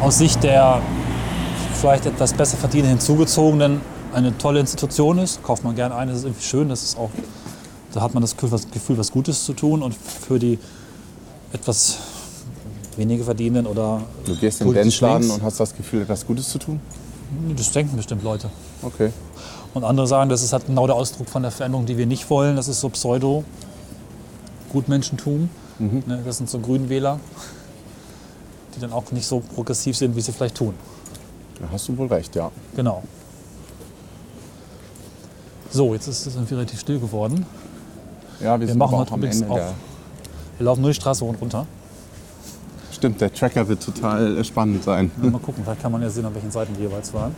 aus 0.05 0.19
Sicht 0.19 0.43
der 0.43 0.83
vielleicht 1.81 2.05
etwas 2.05 2.35
besser 2.35 2.59
verdienenden 2.59 2.99
Hinzugezogenen 2.99 3.81
eine 4.13 4.37
tolle 4.37 4.61
Institution 4.61 5.17
ist, 5.19 5.43
kauft 5.43 5.65
man 5.65 5.75
gerne 5.75 5.97
ein, 5.97 6.09
das 6.09 6.19
ist 6.19 6.25
irgendwie 6.25 6.45
schön, 6.45 6.69
das 6.69 6.83
ist 6.83 6.99
auch, 6.99 7.09
da 7.93 8.03
hat 8.03 8.13
man 8.13 8.21
das 8.21 8.37
Gefühl, 8.37 8.99
was, 8.99 9.11
Gutes 9.11 9.45
zu 9.45 9.55
tun 9.55 9.83
und 9.83 9.95
für 9.95 10.39
die 10.39 10.59
etwas 11.53 11.97
weniger 12.97 13.25
verdienenden 13.25 13.67
oder 13.67 14.03
Du 14.27 14.37
gehst 14.37 14.61
in 14.61 14.71
den 14.73 14.91
links, 14.91 15.01
und 15.01 15.43
hast 15.43 15.59
das 15.59 15.75
Gefühl, 15.75 16.03
etwas 16.03 16.27
Gutes 16.27 16.51
zu 16.51 16.59
tun? 16.59 16.81
das 17.57 17.73
denken 17.73 17.97
bestimmt 17.97 18.23
Leute. 18.23 18.51
Okay. 18.83 19.11
Und 19.73 19.85
andere 19.85 20.07
sagen, 20.07 20.29
das 20.29 20.43
ist 20.43 20.53
halt 20.53 20.67
genau 20.67 20.87
der 20.87 20.97
Ausdruck 20.97 21.31
von 21.31 21.41
der 21.43 21.51
Veränderung, 21.51 21.87
die 21.87 21.97
wir 21.97 22.05
nicht 22.07 22.29
wollen. 22.31 22.55
Das 22.57 22.69
ist 22.69 22.81
so 22.81 22.91
Pseudo-Gutmenschentum. 22.91 25.49
Ne, 25.81 26.23
das 26.25 26.37
sind 26.37 26.49
so 26.49 26.61
Grünwähler, 26.61 27.19
die 28.75 28.81
dann 28.81 28.93
auch 28.93 29.11
nicht 29.13 29.27
so 29.27 29.41
progressiv 29.41 29.97
sind, 29.97 30.15
wie 30.17 30.21
sie 30.21 30.33
vielleicht 30.33 30.57
tun. 30.57 30.75
Da 31.61 31.67
hast 31.73 31.89
du 31.89 31.97
wohl 31.97 32.09
recht, 32.09 32.35
ja. 32.35 32.51
Genau. 32.75 33.03
So, 35.71 35.95
jetzt 35.95 36.07
ist 36.07 36.27
es 36.27 36.35
irgendwie 36.35 36.55
relativ 36.55 36.81
still 36.81 36.99
geworden. 37.01 37.47
Ja, 38.41 38.59
wir, 38.59 38.67
sind 38.67 38.79
machen 38.79 38.95
aber 38.95 39.03
auch 39.05 39.13
am 39.13 39.23
Ende 39.25 39.51
auch- 39.51 39.55
der. 39.55 39.73
Wir 40.59 40.65
laufen 40.67 40.83
nur 40.83 40.91
die 40.91 40.95
Straße 40.95 41.25
hoch 41.25 41.31
und 41.31 41.41
runter. 41.41 41.67
Stimmt, 42.93 43.21
der 43.21 43.33
Tracker 43.33 43.67
wird 43.67 43.83
total 43.83 44.39
äh, 44.39 44.45
spannend 44.45 44.85
sein. 44.85 45.11
Mal 45.17 45.33
gucken, 45.41 45.65
vielleicht 45.65 45.83
kann 45.83 45.91
man 45.91 46.01
ja 46.01 46.09
sehen, 46.09 46.25
an 46.25 46.35
welchen 46.35 46.51
Seiten 46.53 46.77
wir 46.77 46.87
jeweils 46.89 47.13
waren. 47.13 47.35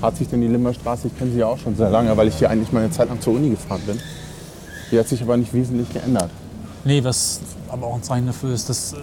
Hat 0.00 0.16
sich 0.16 0.28
denn 0.28 0.40
die 0.40 0.46
Limmerstraße, 0.46 1.08
ich 1.08 1.18
kenne 1.18 1.32
sie 1.32 1.38
ja 1.38 1.46
auch 1.46 1.58
schon 1.58 1.76
sehr 1.76 1.90
lange, 1.90 2.16
weil 2.16 2.28
ich 2.28 2.36
hier 2.36 2.48
eigentlich 2.48 2.70
mal 2.70 2.84
eine 2.84 2.92
Zeit 2.92 3.08
lang 3.08 3.20
zur 3.20 3.34
Uni 3.34 3.50
gefahren 3.50 3.80
bin. 3.86 3.98
Die 4.90 4.98
hat 4.98 5.08
sich 5.08 5.20
aber 5.20 5.36
nicht 5.36 5.52
wesentlich 5.52 5.92
geändert. 5.92 6.30
Nee, 6.84 7.02
was 7.02 7.40
aber 7.68 7.86
auch 7.88 7.96
ein 7.96 8.02
Zeichen 8.02 8.26
dafür 8.26 8.54
ist, 8.54 8.68
dass 8.68 8.92
äh, 8.92 8.96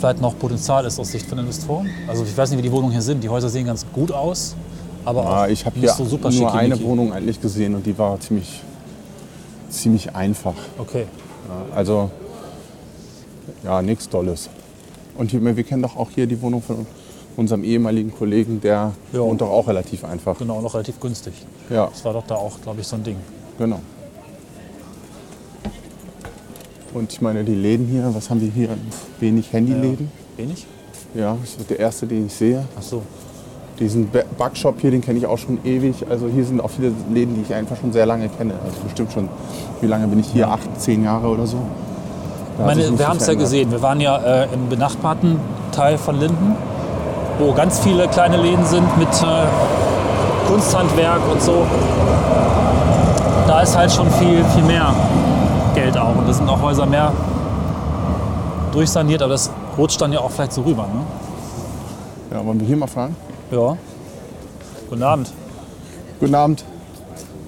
vielleicht 0.00 0.20
noch 0.20 0.36
Potenzial 0.38 0.84
ist 0.86 0.98
aus 0.98 1.12
Sicht 1.12 1.26
von 1.26 1.38
Investoren. 1.38 1.88
Also 2.08 2.24
ich 2.24 2.36
weiß 2.36 2.50
nicht, 2.50 2.58
wie 2.58 2.62
die 2.62 2.72
Wohnungen 2.72 2.92
hier 2.92 3.02
sind. 3.02 3.22
Die 3.22 3.28
Häuser 3.28 3.48
sehen 3.48 3.66
ganz 3.66 3.84
gut 3.92 4.10
aus, 4.10 4.56
aber 5.04 5.20
auch 5.22 5.30
Ah, 5.30 5.48
ich 5.48 5.64
habe 5.66 5.78
hier 5.78 5.90
so 5.90 6.04
super 6.04 6.30
nur 6.30 6.52
eine. 6.54 6.80
Wohnung 6.82 7.12
eigentlich 7.12 7.40
gesehen 7.40 7.74
und 7.74 7.84
die 7.86 7.96
war 7.98 8.18
ziemlich, 8.20 8.62
ziemlich 9.68 10.14
einfach. 10.14 10.54
Okay. 10.78 11.04
Ja, 11.48 11.76
also, 11.76 12.10
ja, 13.64 13.82
nichts 13.82 14.08
Dolles. 14.08 14.48
Und 15.16 15.30
hier, 15.30 15.44
wir 15.56 15.64
kennen 15.64 15.82
doch 15.82 15.96
auch 15.96 16.08
hier 16.14 16.26
die 16.26 16.40
Wohnung 16.40 16.62
von 16.62 16.86
unserem 17.36 17.62
ehemaligen 17.64 18.12
Kollegen, 18.12 18.60
der 18.60 18.92
Ja. 19.12 19.20
wohnt 19.20 19.40
doch 19.40 19.50
auch 19.50 19.68
relativ 19.68 20.04
einfach. 20.04 20.38
Genau, 20.38 20.60
noch 20.60 20.74
relativ 20.74 20.98
günstig. 21.00 21.34
Ja, 21.68 21.86
Das 21.86 22.04
war 22.04 22.12
doch 22.14 22.26
da 22.26 22.34
auch, 22.36 22.60
glaube 22.62 22.80
ich, 22.80 22.86
so 22.86 22.96
ein 22.96 23.04
Ding. 23.04 23.16
genau. 23.58 23.80
Und 26.92 27.12
ich 27.12 27.20
meine, 27.20 27.44
die 27.44 27.54
Läden 27.54 27.86
hier, 27.86 28.10
was 28.14 28.30
haben 28.30 28.40
wir 28.40 28.50
hier? 28.50 28.68
Wenig 29.20 29.52
Handyläden. 29.52 30.10
Wenig? 30.36 30.66
Ja, 31.14 31.36
das 31.40 31.54
ist 31.56 31.70
der 31.70 31.78
erste, 31.78 32.06
den 32.06 32.26
ich 32.26 32.34
sehe. 32.34 32.64
Ach 32.78 32.82
so. 32.82 33.02
Diesen 33.78 34.10
Ba- 34.10 34.24
Backshop 34.36 34.80
hier, 34.80 34.90
den 34.90 35.00
kenne 35.00 35.18
ich 35.18 35.26
auch 35.26 35.38
schon 35.38 35.58
ewig. 35.64 35.94
Also 36.10 36.26
hier 36.28 36.44
sind 36.44 36.60
auch 36.60 36.70
viele 36.70 36.92
Läden, 37.12 37.34
die 37.36 37.42
ich 37.42 37.54
einfach 37.54 37.76
schon 37.80 37.92
sehr 37.92 38.06
lange 38.06 38.28
kenne. 38.28 38.54
Also 38.64 38.76
bestimmt 38.84 39.12
schon, 39.12 39.28
wie 39.80 39.86
lange 39.86 40.06
bin 40.08 40.18
ich 40.20 40.26
hier? 40.26 40.48
Acht, 40.48 40.68
zehn 40.78 41.04
Jahre 41.04 41.28
oder 41.28 41.46
so. 41.46 41.58
Da 42.58 42.66
Meine, 42.66 42.98
wir 42.98 43.08
haben 43.08 43.16
es 43.18 43.26
ja 43.26 43.34
gesehen. 43.34 43.70
Wir 43.70 43.80
waren 43.80 44.00
ja 44.00 44.16
äh, 44.18 44.48
im 44.52 44.68
benachbarten 44.68 45.36
Teil 45.72 45.96
von 45.96 46.18
Linden, 46.18 46.56
wo 47.38 47.52
ganz 47.52 47.78
viele 47.78 48.06
kleine 48.08 48.36
Läden 48.36 48.66
sind 48.66 48.98
mit 48.98 49.08
äh, 49.08 50.46
Kunsthandwerk 50.48 51.20
und 51.32 51.40
so. 51.40 51.64
Da 53.46 53.60
ist 53.62 53.76
halt 53.76 53.90
schon 53.90 54.10
viel, 54.12 54.44
viel 54.54 54.64
mehr 54.64 54.92
Geld 55.80 55.96
auch. 55.96 56.14
Und 56.16 56.28
da 56.28 56.32
sind 56.32 56.48
auch 56.48 56.60
Häuser 56.60 56.86
mehr 56.86 57.12
durchsaniert, 58.72 59.22
aber 59.22 59.32
das 59.32 59.50
rutscht 59.78 60.00
dann 60.00 60.12
ja 60.12 60.20
auch 60.20 60.30
vielleicht 60.30 60.52
so 60.52 60.62
rüber. 60.62 60.82
Ne? 60.92 61.00
Ja, 62.32 62.44
wollen 62.44 62.60
wir 62.60 62.66
hier 62.66 62.76
mal 62.76 62.86
fragen? 62.86 63.16
Ja. 63.50 63.76
Guten 64.88 65.02
Abend. 65.02 65.32
Guten 66.20 66.34
Abend. 66.34 66.64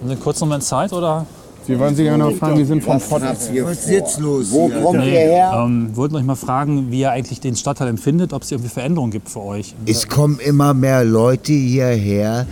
Haben 0.01 0.09
Sie 0.09 0.12
einen 0.12 0.21
kurzen 0.21 0.49
Moment 0.49 0.64
Zeit 0.64 0.92
oder? 0.92 1.27
Wir 1.66 1.79
wollen 1.79 1.95
Sie 1.95 2.03
gerne 2.03 2.25
mal 2.25 2.33
fragen, 2.33 2.59
wir 2.59 2.66
sind 2.66 2.83
vom 2.83 2.99
Pott. 2.99 3.23
Was 3.23 3.49
ist 3.49 3.88
jetzt 3.88 4.18
los? 4.18 4.51
Wo 4.51 4.68
kommt 4.68 4.95
ihr 4.95 5.01
Nee, 5.01 5.11
her? 5.11 5.53
ähm, 5.64 5.90
wollten 5.95 6.16
euch 6.16 6.25
mal 6.25 6.35
fragen, 6.35 6.90
wie 6.90 7.01
ihr 7.01 7.12
eigentlich 7.12 7.38
den 7.38 7.55
Stadtteil 7.55 7.87
empfindet, 7.87 8.33
ob 8.33 8.42
es 8.42 8.51
irgendwie 8.51 8.71
Veränderungen 8.71 9.12
gibt 9.12 9.29
für 9.29 9.42
euch. 9.42 9.75
Es 9.87 10.09
kommen 10.09 10.40
immer 10.40 10.75
mehr 10.75 11.05
Leute 11.05 11.53
hierher, 11.53 12.47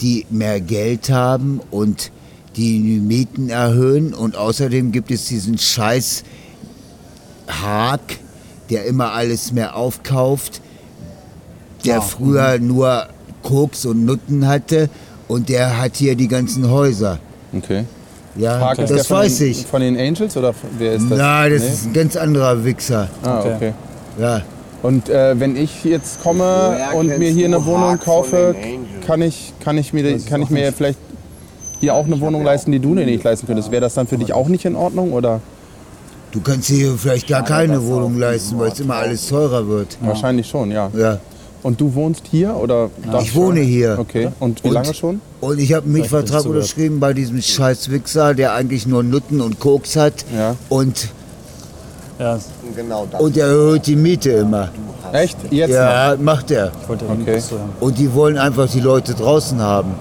die 0.00 0.24
mehr 0.30 0.60
Geld 0.62 1.10
haben 1.10 1.60
und 1.70 2.10
die 2.56 2.78
Mieten 2.78 3.48
erhöhen. 3.50 4.14
Und 4.14 4.36
außerdem 4.36 4.92
gibt 4.92 5.10
es 5.10 5.26
diesen 5.26 5.58
Scheiß 5.58 6.24
Haag, 7.48 8.00
der 8.70 8.84
immer 8.86 9.12
alles 9.12 9.52
mehr 9.52 9.76
aufkauft, 9.76 10.60
der 11.84 12.00
früher 12.00 12.58
nur 12.58 13.06
Koks 13.42 13.84
und 13.84 14.04
Nutten 14.06 14.46
hatte 14.46 14.88
und 15.28 15.48
der 15.50 15.78
hat 15.80 15.96
hier 15.96 16.14
die 16.16 16.28
ganzen 16.28 16.70
Häuser. 16.70 17.18
Okay. 17.54 17.84
Ja, 18.36 18.58
Park 18.58 18.78
ist 18.78 18.88
der 18.88 18.96
das 18.96 19.10
weiß 19.10 19.38
den, 19.38 19.50
ich. 19.50 19.66
Von 19.66 19.80
den 19.82 19.96
Angels 19.98 20.36
oder 20.36 20.52
von- 20.52 20.70
wer 20.78 20.94
ist 20.94 21.08
das? 21.10 21.18
Nein, 21.18 21.52
das 21.52 21.62
Nee? 21.62 21.68
ist 21.68 21.84
ein 21.86 21.92
ganz 21.92 22.16
anderer 22.16 22.64
Wichser. 22.64 23.08
Ah, 23.22 23.38
Okay. 23.40 23.52
okay. 23.56 23.72
Ja. 24.18 24.42
Und 24.82 25.08
äh, 25.08 25.38
wenn 25.38 25.56
ich 25.56 25.84
jetzt 25.84 26.22
komme 26.22 26.42
Woher 26.44 26.94
und 26.96 27.18
mir 27.18 27.30
hier 27.30 27.46
eine 27.46 27.64
Wohnung 27.64 27.98
kaufe, 27.98 28.54
kann 29.06 29.22
ich, 29.22 29.52
kann 29.60 29.78
ich 29.78 29.92
mir, 29.92 30.18
kann 30.20 30.42
ich 30.42 30.50
mir 30.50 30.72
vielleicht 30.72 30.98
hier 31.80 31.94
auch 31.94 32.04
eine 32.06 32.20
Wohnung 32.20 32.44
leisten, 32.44 32.72
die 32.72 32.78
du 32.80 32.94
dir 32.94 33.04
nicht 33.06 33.24
leisten 33.24 33.46
könntest. 33.46 33.70
Wäre 33.70 33.82
das 33.82 33.94
dann 33.94 34.06
für 34.06 34.18
dich 34.18 34.32
auch 34.32 34.48
nicht 34.48 34.64
in 34.64 34.76
Ordnung? 34.76 35.12
Oder? 35.12 35.40
Du 36.32 36.40
kannst 36.40 36.68
dir 36.68 36.94
vielleicht 36.96 37.28
gar 37.28 37.44
keine 37.44 37.84
Wohnung 37.86 38.18
leisten, 38.18 38.58
weil 38.58 38.72
es 38.72 38.80
immer 38.80 38.96
alles 38.96 39.28
teurer 39.28 39.66
wird. 39.68 39.96
Wahrscheinlich 40.00 40.48
schon, 40.48 40.70
ja. 40.70 40.90
Ja. 40.96 41.18
Und 41.62 41.80
du 41.80 41.94
wohnst 41.94 42.24
hier 42.30 42.56
oder? 42.56 42.90
darfst 43.10 43.28
Ich 43.28 43.32
du- 43.34 43.40
wohne 43.40 43.60
hier. 43.60 43.96
Okay. 43.98 44.28
Und 44.40 44.62
wie 44.64 44.68
Und- 44.68 44.74
lange 44.74 44.92
schon? 44.94 45.20
Und 45.40 45.58
ich 45.60 45.72
habe 45.72 45.84
einen 45.84 45.94
Mietvertrag 45.94 46.44
unterschrieben 46.44 47.00
bei 47.00 47.12
diesem 47.14 47.40
scheiß 47.40 47.90
Wichser, 47.90 48.34
der 48.34 48.52
eigentlich 48.54 48.86
nur 48.86 49.02
Nutten 49.02 49.40
und 49.40 49.60
Koks 49.60 49.96
hat. 49.96 50.24
Ja. 50.36 50.56
Und, 50.68 51.08
Ja, 52.18 52.38
Genau 52.76 53.06
das. 53.10 53.20
und 53.20 53.36
er 53.36 53.46
erhöht 53.48 53.86
die 53.86 53.96
Miete 53.96 54.30
immer. 54.30 54.68
Echt? 55.12 55.36
Jetzt? 55.50 55.70
Ja, 55.72 56.16
macht 56.20 56.50
er. 56.50 56.70
ich 56.82 56.88
wollte 56.88 57.04
Okay. 57.06 57.40
Und 57.80 57.98
die 57.98 58.12
wollen 58.14 58.38
einfach 58.38 58.68
die 58.70 58.80
Leute 58.80 59.14
draußen 59.14 59.60
haben. 59.60 59.92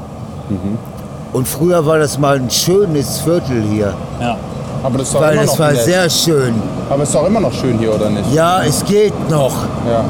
Und 1.33 1.47
früher 1.47 1.85
war 1.85 1.97
das 1.99 2.17
mal 2.19 2.35
ein 2.37 2.49
schönes 2.49 3.19
Viertel 3.21 3.61
hier. 3.71 3.93
Ja. 4.21 4.37
Aber 4.83 4.97
das 4.99 5.07
ist 5.07 5.15
doch 5.15 5.21
weil 5.21 5.33
immer 5.33 5.43
es 5.43 5.47
noch 5.51 5.59
war 5.59 5.71
nett. 5.71 5.81
sehr 5.83 6.09
schön. 6.09 6.53
Aber 6.89 7.03
es 7.03 7.09
ist 7.09 7.15
doch 7.15 7.25
immer 7.25 7.39
noch 7.39 7.53
schön 7.53 7.79
hier, 7.79 7.95
oder 7.95 8.09
nicht? 8.09 8.31
Ja, 8.33 8.61
es 8.63 8.83
geht 8.85 9.13
noch. 9.29 9.53
Ja. 9.89 10.03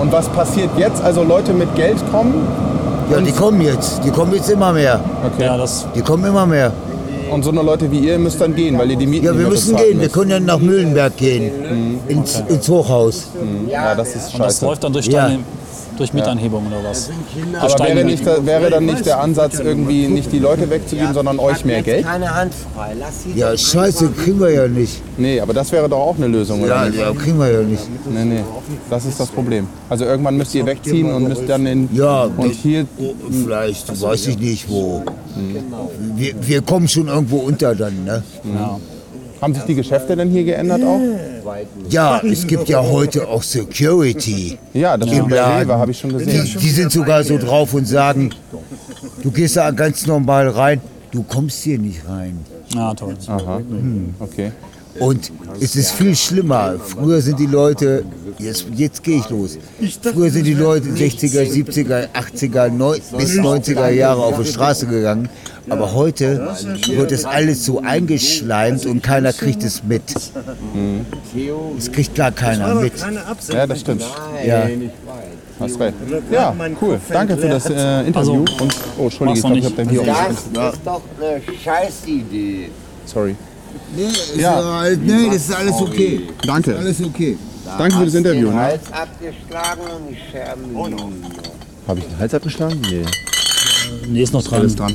Und 0.00 0.12
was 0.12 0.28
passiert 0.28 0.70
jetzt? 0.76 1.02
Also 1.02 1.24
Leute 1.24 1.52
mit 1.52 1.74
Geld 1.74 1.96
kommen 2.12 2.34
Ja, 3.10 3.20
die 3.20 3.32
kommen 3.32 3.60
jetzt. 3.62 4.00
Die 4.04 4.10
kommen 4.10 4.34
jetzt 4.34 4.50
immer 4.50 4.72
mehr. 4.72 5.00
okay. 5.26 5.46
Ja, 5.46 5.56
das, 5.56 5.86
Die 5.94 6.02
kommen 6.02 6.24
immer 6.26 6.46
mehr. 6.46 6.72
und 7.32 7.42
so 7.42 7.50
eine 7.50 7.62
Leute 7.62 7.90
wie 7.90 7.98
ihr 8.00 8.18
müsst 8.18 8.40
dann 8.40 8.54
gehen, 8.54 8.78
weil 8.78 8.90
ihr 8.90 8.96
die 8.96 9.06
Mieten 9.06 9.24
Ja, 9.26 9.36
wir 9.36 9.48
müssen 9.48 9.74
gehen. 9.76 9.96
Wir 9.98 10.04
müsst. 10.04 10.12
können 10.12 10.30
ja 10.30 10.38
nach 10.40 10.58
Mühlenberg 10.58 11.16
gehen. 11.16 11.98
Ins, 12.06 12.42
ins 12.48 12.68
Hochhaus. 12.68 13.28
Ja, 13.68 13.94
das 13.94 14.08
ist 14.14 14.34
und 14.34 14.40
das 14.40 14.54
scheiße. 14.54 14.66
läuft 14.66 14.84
dann 14.84 14.92
durch, 14.92 15.06
Ja. 15.06 15.22
deine, 15.28 15.38
durch 15.98 16.12
Mietanhebung 16.14 16.66
oder 16.66 16.88
was? 16.88 17.10
Aber 17.60 17.84
wäre, 17.84 18.04
nicht, 18.04 18.24
wäre 18.24 18.70
dann 18.70 18.86
nicht 18.86 19.04
der 19.06 19.20
Ansatz, 19.20 19.58
irgendwie 19.58 20.08
nicht 20.08 20.32
die 20.32 20.38
Leute 20.38 20.70
wegzugeben, 20.70 21.12
sondern 21.12 21.38
euch 21.38 21.64
mehr 21.64 21.82
Geld? 21.82 22.04
Keine 22.06 22.34
Hand 22.34 22.52
frei. 22.74 22.94
Lass 22.98 23.24
sie 23.24 23.32
Ja, 23.38 23.56
scheiße, 23.56 24.10
kriegen 24.10 24.40
wir 24.40 24.50
ja 24.50 24.68
nicht. 24.68 25.02
Nee, 25.16 25.40
aber 25.40 25.52
das 25.52 25.70
wäre 25.72 25.88
doch 25.88 25.98
auch 25.98 26.16
eine 26.16 26.28
Lösung, 26.28 26.62
oder 26.62 26.76
Ja, 26.76 26.84
nicht? 26.86 26.98
ja, 26.98 27.12
kriegen 27.12 27.38
wir 27.38 27.50
ja 27.50 27.62
nicht. 27.62 27.82
Nee, 28.10 28.24
nee. 28.24 28.44
Das 28.88 29.04
ist 29.04 29.18
das 29.18 29.28
Problem. 29.28 29.66
Also 29.88 30.04
irgendwann 30.04 30.36
müsst 30.36 30.54
ihr 30.54 30.64
wegziehen 30.64 31.12
und 31.12 31.28
müsst 31.28 31.48
dann 31.48 31.66
in. 31.66 31.88
Ja, 31.94 32.24
und 32.24 32.52
hier. 32.52 32.86
Oh, 32.98 33.14
vielleicht, 33.30 34.00
weiß 34.00 34.26
ich 34.28 34.38
nicht 34.38 34.68
wo. 34.68 35.02
Wir, 36.16 36.34
wir 36.40 36.62
kommen 36.62 36.88
schon 36.88 37.08
irgendwo 37.08 37.38
unter 37.38 37.74
dann, 37.74 38.04
ne? 38.04 38.22
Ja. 38.44 38.78
Haben 39.40 39.54
sich 39.54 39.62
die 39.64 39.74
Geschäfte 39.74 40.16
denn 40.16 40.30
hier 40.30 40.44
geändert 40.44 40.82
auch? 40.82 41.00
Ja, 41.90 42.20
es 42.24 42.46
gibt 42.46 42.68
ja 42.68 42.82
heute 42.82 43.26
auch 43.28 43.42
Security. 43.42 44.58
Ja, 44.74 44.96
das 44.96 45.10
Im 45.10 45.28
Laden. 45.28 45.70
Habe 45.72 45.90
ich 45.92 45.98
schon 45.98 46.12
gesehen. 46.12 46.44
Die, 46.44 46.58
die 46.58 46.70
sind 46.70 46.92
sogar 46.92 47.22
so 47.24 47.38
drauf 47.38 47.72
und 47.74 47.86
sagen, 47.86 48.30
du 49.22 49.30
gehst 49.30 49.56
da 49.56 49.70
ganz 49.70 50.06
normal 50.06 50.48
rein, 50.48 50.80
du 51.12 51.22
kommst 51.22 51.62
hier 51.62 51.78
nicht 51.78 52.00
rein. 52.08 52.38
ja, 52.74 52.94
toll. 52.94 53.14
Aha. 53.26 53.60
Okay. 54.18 54.52
Und 54.98 55.30
es 55.60 55.76
ist 55.76 55.92
viel 55.92 56.16
schlimmer. 56.16 56.74
Früher 56.84 57.20
sind 57.20 57.38
die 57.38 57.46
Leute, 57.46 58.04
jetzt, 58.38 58.66
jetzt 58.74 59.02
gehe 59.04 59.18
ich 59.18 59.30
los. 59.30 59.56
Früher 60.02 60.30
sind 60.30 60.44
die 60.44 60.54
Leute 60.54 60.88
60er, 60.88 61.44
70er, 61.48 62.08
80er, 62.12 62.68
neun- 62.68 63.00
bis 63.16 63.38
90er 63.38 63.90
Jahre 63.90 64.22
auf 64.22 64.40
die 64.42 64.48
Straße 64.48 64.86
gegangen. 64.86 65.28
Aber 65.68 65.92
heute 65.94 66.48
wird 66.88 67.12
es 67.12 67.24
alles 67.24 67.64
so 67.64 67.80
eingeschleimt 67.80 68.86
und 68.86 69.02
keiner 69.02 69.32
kriegt 69.32 69.62
es 69.62 69.82
mit. 69.84 70.02
Es 71.76 71.92
kriegt 71.92 72.14
gar 72.14 72.32
keiner 72.32 72.74
mit. 72.76 72.92
Ja, 73.52 73.66
das 73.66 73.80
stimmt. 73.80 74.02
Ja. 74.44 74.68
Hast 75.60 75.80
recht. 75.80 75.94
Ja, 76.30 76.54
cool. 76.80 77.00
Danke 77.08 77.36
für 77.36 77.48
das 77.48 77.66
äh, 77.68 78.06
Interview. 78.06 78.44
Also, 78.44 78.62
und, 78.62 78.76
oh, 78.96 79.02
Entschuldige, 79.04 79.24
mach's 79.24 79.36
ich 79.36 79.40
glaube, 79.42 79.58
ich 79.58 79.64
habe 79.64 79.74
dein 79.76 79.88
Bier 79.88 80.02
Das 80.04 80.74
ist 80.74 80.80
doch 80.84 81.02
eine 81.20 81.40
Scheißidee. 81.64 82.70
Sorry. 83.04 83.34
Nee, 83.96 84.40
Ja. 84.40 84.84
nee, 85.02 85.26
das 85.26 85.36
ist 85.36 85.54
alles 85.54 85.74
okay. 85.80 86.28
Danke. 86.46 86.76
Alles 86.76 87.02
okay. 87.02 87.36
Danke 87.76 87.96
für 87.96 88.04
das 88.04 88.14
Interview. 88.14 88.46
Den 88.46 88.54
Ne? 88.54 88.62
Hals 88.62 88.80
abgeschlagen 88.92 89.80
und 89.80 90.10
die 90.10 90.30
Scherben 90.30 90.62
liegen. 90.68 91.24
Habe 91.88 91.98
ich 92.00 92.06
den 92.06 92.18
Hals 92.18 92.34
abgeschlagen? 92.34 92.80
Nee. 92.82 93.02
Nee, 94.08 94.22
ist 94.22 94.32
noch 94.32 94.42
dran. 94.42 94.60
Alles 94.60 94.76
dran. 94.76 94.94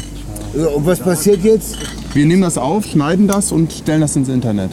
Ja, 0.55 0.67
Und 0.67 0.85
was 0.85 0.99
passiert 0.99 1.43
jetzt? 1.43 1.77
Wir 2.13 2.25
nehmen 2.25 2.41
das 2.43 2.57
auf, 2.57 2.85
schneiden 2.85 3.27
das 3.27 3.51
und 3.51 3.71
stellen 3.73 4.01
das 4.01 4.15
ins 4.15 4.29
Internet. 4.29 4.71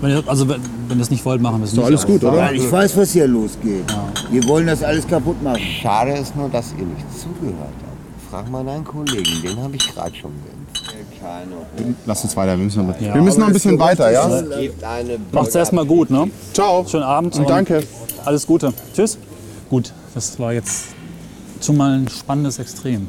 Wenn 0.00 0.10
ihr, 0.10 0.22
also 0.26 0.46
wenn, 0.48 0.60
ihr 0.90 1.00
es 1.00 1.10
nicht 1.10 1.24
wollt, 1.24 1.40
machen 1.40 1.60
wir 1.60 1.64
es 1.64 1.70
Ist 1.70 1.78
doch 1.78 1.88
nicht. 1.88 1.98
alles 1.98 2.06
gut, 2.06 2.22
oder? 2.24 2.36
Weil 2.36 2.56
ich 2.56 2.70
weiß, 2.70 2.96
was 2.96 3.12
hier 3.12 3.26
losgeht. 3.26 3.84
Wir 4.30 4.44
wollen 4.48 4.66
das 4.66 4.82
alles 4.82 5.06
kaputt 5.06 5.42
machen. 5.42 5.58
Schade 5.80 6.12
ist 6.12 6.36
nur, 6.36 6.48
dass 6.50 6.72
ihr 6.78 6.84
nicht 6.84 7.06
zugehört 7.18 7.56
habt. 7.58 8.30
Frag 8.30 8.50
mal 8.50 8.64
deinen 8.64 8.84
Kollegen, 8.84 9.42
den 9.42 9.56
habe 9.62 9.76
ich 9.76 9.94
gerade 9.94 10.14
schon 10.14 10.32
geimpft. 10.32 10.84
Keine. 11.20 11.94
Lass 12.04 12.22
uns 12.24 12.36
weiter, 12.36 12.58
wir 12.58 12.64
müssen 12.64 12.86
noch, 12.86 13.00
Ja. 13.00 13.14
wir 13.14 13.22
müssen 13.22 13.40
noch 13.40 13.46
ein 13.46 13.52
bisschen 13.54 13.78
weiter, 13.78 14.10
ja? 14.10 14.28
Macht's 15.32 15.54
erstmal 15.54 15.86
gut, 15.86 16.10
ne? 16.10 16.28
Ciao. 16.52 16.84
Schönen 16.86 17.04
Abend 17.04 17.34
Und 17.38 17.48
danke. 17.48 17.82
Alles 18.26 18.46
Gute. 18.46 18.74
Tschüss. 18.94 19.16
Gut, 19.70 19.92
das 20.14 20.38
war 20.38 20.52
jetzt 20.52 20.86
schon 21.62 21.78
mal 21.78 21.92
ein 21.98 22.08
spannendes 22.08 22.58
Extrem. 22.58 23.08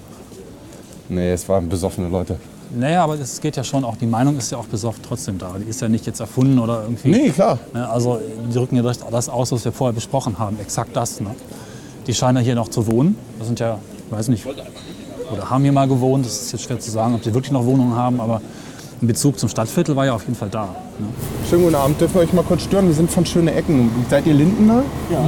Nee, 1.09 1.31
es 1.31 1.47
waren 1.47 1.69
besoffene 1.69 2.09
Leute. 2.09 2.37
Naja, 2.75 3.03
aber 3.03 3.19
es 3.19 3.39
geht 3.41 3.55
ja 3.55 3.63
schon 3.63 3.83
auch, 3.83 3.95
die 3.95 4.07
Meinung 4.07 4.37
ist 4.37 4.51
ja 4.51 4.57
auch 4.57 4.65
besoffen 4.65 5.03
trotzdem 5.07 5.37
da. 5.37 5.51
Die 5.63 5.69
ist 5.69 5.81
ja 5.81 5.87
nicht 5.87 6.05
jetzt 6.05 6.19
erfunden 6.19 6.59
oder 6.59 6.83
irgendwie. 6.83 7.09
Nee, 7.09 7.29
klar. 7.29 7.59
Ne, 7.73 7.87
also 7.87 8.19
die 8.51 8.57
rücken 8.57 8.75
ja 8.75 8.81
durch 8.81 8.97
das 8.97 9.29
aus, 9.29 9.51
was 9.51 9.63
wir 9.65 9.71
vorher 9.71 9.93
besprochen 9.93 10.39
haben. 10.39 10.57
Exakt 10.59 10.95
das. 10.95 11.21
Ne? 11.21 11.29
Die 12.07 12.13
scheinen 12.13 12.37
ja 12.37 12.43
hier 12.43 12.55
noch 12.55 12.69
zu 12.69 12.87
wohnen. 12.87 13.17
Das 13.37 13.47
sind 13.47 13.59
ja, 13.59 13.77
ich 14.05 14.11
weiß 14.11 14.27
nicht, 14.29 14.45
oder 15.31 15.49
haben 15.49 15.63
hier 15.63 15.71
mal 15.71 15.87
gewohnt. 15.87 16.25
Das 16.25 16.41
ist 16.41 16.51
jetzt 16.51 16.63
schwer 16.63 16.79
zu 16.79 16.91
sagen, 16.91 17.15
ob 17.15 17.23
sie 17.23 17.33
wirklich 17.33 17.51
noch 17.51 17.65
Wohnungen 17.65 17.95
haben. 17.95 18.19
Aber 18.19 18.41
ein 19.01 19.07
Bezug 19.07 19.39
zum 19.39 19.49
Stadtviertel 19.49 19.95
war 19.95 20.05
ja 20.05 20.13
auf 20.13 20.23
jeden 20.23 20.35
Fall 20.35 20.49
da. 20.49 20.75
Ne? 20.99 21.07
Schönen 21.49 21.63
guten 21.63 21.75
Abend. 21.75 22.01
Dürfen 22.01 22.15
wir 22.15 22.21
euch 22.21 22.33
mal 22.33 22.43
kurz 22.43 22.63
stören? 22.63 22.87
Wir 22.87 22.95
sind 22.95 23.11
von 23.11 23.25
Schöne 23.25 23.53
Ecken. 23.53 23.91
Seid 24.09 24.25
ihr 24.25 24.33
Lindener? 24.33 24.83
Ja. 25.11 25.23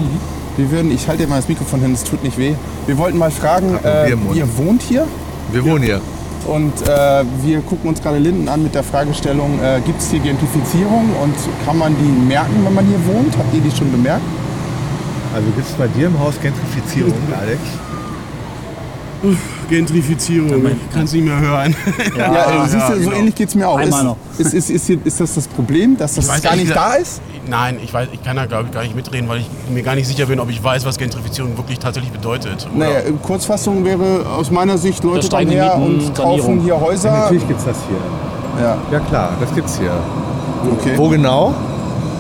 Wir 0.58 0.72
würden, 0.72 0.92
ich 0.92 1.08
halte 1.08 1.24
dir 1.24 1.30
mal 1.30 1.36
das 1.36 1.48
Mikrofon 1.48 1.82
hin, 1.82 1.94
es 1.94 2.04
tut 2.04 2.24
nicht 2.24 2.38
weh. 2.38 2.56
Wir 2.88 2.98
wollten 2.98 3.20
mal 3.20 3.30
fragen, 3.30 3.78
äh, 3.84 4.10
ihr 4.10 4.58
wohnt 4.58 4.82
hier? 4.82 5.06
Wir 5.52 5.64
wohnen 5.64 5.84
hier. 5.84 6.02
Und 6.46 6.82
äh, 6.88 7.24
wir 7.44 7.60
gucken 7.62 7.90
uns 7.90 8.02
gerade 8.02 8.20
Linden 8.20 8.48
an 8.48 8.64
mit 8.64 8.74
der 8.74 8.84
Fragestellung, 8.84 9.60
äh, 9.62 9.82
gibt 9.86 10.00
es 10.00 10.12
hier 10.12 10.20
Gentrifizierung 10.20 11.10
und 11.22 11.36
kann 11.66 11.78
man 11.78 11.96
die 11.98 12.26
merken, 12.26 12.64
wenn 12.64 12.74
man 12.74 12.86
hier 12.86 13.06
wohnt? 13.06 13.38
Habt 13.38 13.54
ihr 13.54 13.60
die 13.60 13.76
schon 13.76 13.92
bemerkt? 13.92 14.24
Also 15.34 15.48
gibt 15.52 15.68
es 15.68 15.74
bei 15.74 15.88
dir 15.88 16.08
im 16.08 16.18
Haus 16.20 16.36
Gentrifizierung, 16.42 17.14
Alex? 17.38 17.60
Gentrifizierung, 19.70 20.66
ich 20.68 20.94
kann 20.94 21.04
es 21.04 21.12
nicht 21.12 21.26
mehr 21.26 21.40
hören. 21.40 21.76
Ja, 22.18 22.64
äh, 22.66 22.70
siehst 22.70 22.90
du, 22.90 22.94
so 22.94 23.00
genau. 23.00 23.12
ähnlich 23.14 23.36
geht 23.36 23.50
es 23.50 23.56
mir 23.56 23.68
auch. 23.68 23.78
Einmal 23.78 24.00
ist, 24.00 24.06
noch. 24.06 24.18
Ist, 24.38 24.54
ist, 24.54 24.70
ist, 24.70 24.90
ist 24.90 25.20
das 25.20 25.36
das 25.36 25.48
Problem, 25.48 25.98
dass 25.98 26.16
das 26.16 26.42
gar 26.42 26.56
nicht 26.56 26.74
da 26.74 26.94
ist? 26.94 27.22
Nein, 27.48 27.80
ich, 27.84 27.94
weiß, 27.94 28.10
ich 28.12 28.24
kann 28.24 28.36
da 28.36 28.46
glaube 28.46 28.66
ich 28.68 28.72
gar 28.72 28.84
nicht 28.84 28.96
mitreden, 28.96 29.28
weil 29.30 29.40
ich 29.40 29.48
mir 29.74 29.84
gar 29.84 29.96
nicht 29.96 30.08
sicher 30.08 30.26
bin, 30.26 30.40
ob 30.40 30.50
ich 30.50 30.64
weiß, 30.64 30.86
was 30.86 30.98
Gentrifizierung 30.98 31.58
wirklich 31.58 31.80
tatsächlich 31.80 32.12
bedeutet. 32.12 32.68
Oder- 32.76 32.86
Naja, 32.86 33.00
äh, 33.00 33.12
Kurzfassung 33.24 33.84
wäre 33.86 34.26
aus 34.38 34.52
meiner 34.52 34.78
Sicht, 34.78 35.04
Leute 35.04 35.28
kommen 35.30 35.50
her 35.50 35.78
Mieten, 35.78 36.00
und 36.08 36.16
kaufen 36.16 36.42
Sanierung. 36.42 36.62
hier 36.62 36.80
Häuser. 36.80 37.12
Natürlich 37.12 37.48
gibt 37.48 37.60
es 37.60 37.66
das 37.66 37.78
hier. 37.88 38.64
Ja, 38.66 38.78
Ja 38.92 39.00
klar, 39.00 39.30
das 39.40 39.54
gibt's 39.54 39.78
hier. 39.80 39.92
okay. 40.72 40.94
Wo 40.98 41.10
genau? 41.10 41.54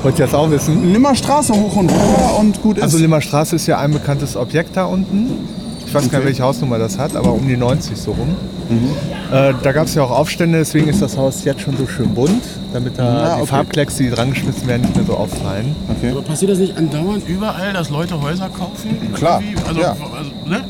Wollt 0.03 0.19
ihr 0.19 0.25
das 0.25 0.35
auch 0.35 0.49
wissen? 0.51 0.91
Nimmer 0.91 1.15
Straße 1.15 1.53
hoch 1.53 1.75
und 1.75 1.91
runter 1.91 2.39
und 2.39 2.61
gut 2.61 2.77
ist. 2.77 2.83
Also 2.83 2.97
Limmer 2.99 3.19
Straße 3.19 3.55
ist 3.55 3.65
ja 3.67 3.79
ein 3.79 3.91
bekanntes 3.91 4.37
Objekt 4.37 4.77
da 4.77 4.85
unten. 4.85 5.49
Ich 5.87 5.93
weiß 5.93 6.09
gar 6.11 6.19
nicht, 6.19 6.27
welche 6.27 6.43
Hausnummer 6.43 6.77
das 6.77 6.97
hat, 6.97 7.15
aber 7.15 7.31
um 7.33 7.47
die 7.47 7.55
90 7.57 7.97
so 7.97 8.11
rum. 8.11 8.35
Äh, 9.31 9.53
da 9.63 9.71
gab 9.71 9.85
es 9.87 9.95
ja 9.95 10.03
auch 10.03 10.11
Aufstände, 10.11 10.57
deswegen 10.59 10.89
ist 10.89 11.01
das 11.01 11.15
Haus 11.17 11.43
jetzt 11.45 11.61
schon 11.61 11.77
so 11.77 11.87
schön 11.87 12.13
bunt, 12.13 12.43
damit 12.73 12.97
da 12.99 13.03
Ja, 13.05 13.35
die 13.35 13.41
okay. 13.43 13.49
Farbklecks, 13.49 13.95
die 13.95 14.09
dran 14.09 14.31
geschmissen 14.31 14.67
werden, 14.67 14.81
nicht 14.81 14.95
mehr 14.95 15.05
so 15.05 15.13
auffallen. 15.15 15.73
okay. 15.89 16.11
Aber 16.11 16.21
passiert 16.21 16.51
das 16.51 16.59
nicht 16.59 16.77
andauernd 16.77 17.27
überall, 17.27 17.71
dass 17.73 17.89
Leute 17.89 18.21
Häuser 18.21 18.49
kaufen? 18.49 18.97
Klar? 19.13 19.41
Also, 19.67 19.79
ja. 19.81 19.91
also, 19.91 20.31
ne? 20.45 20.63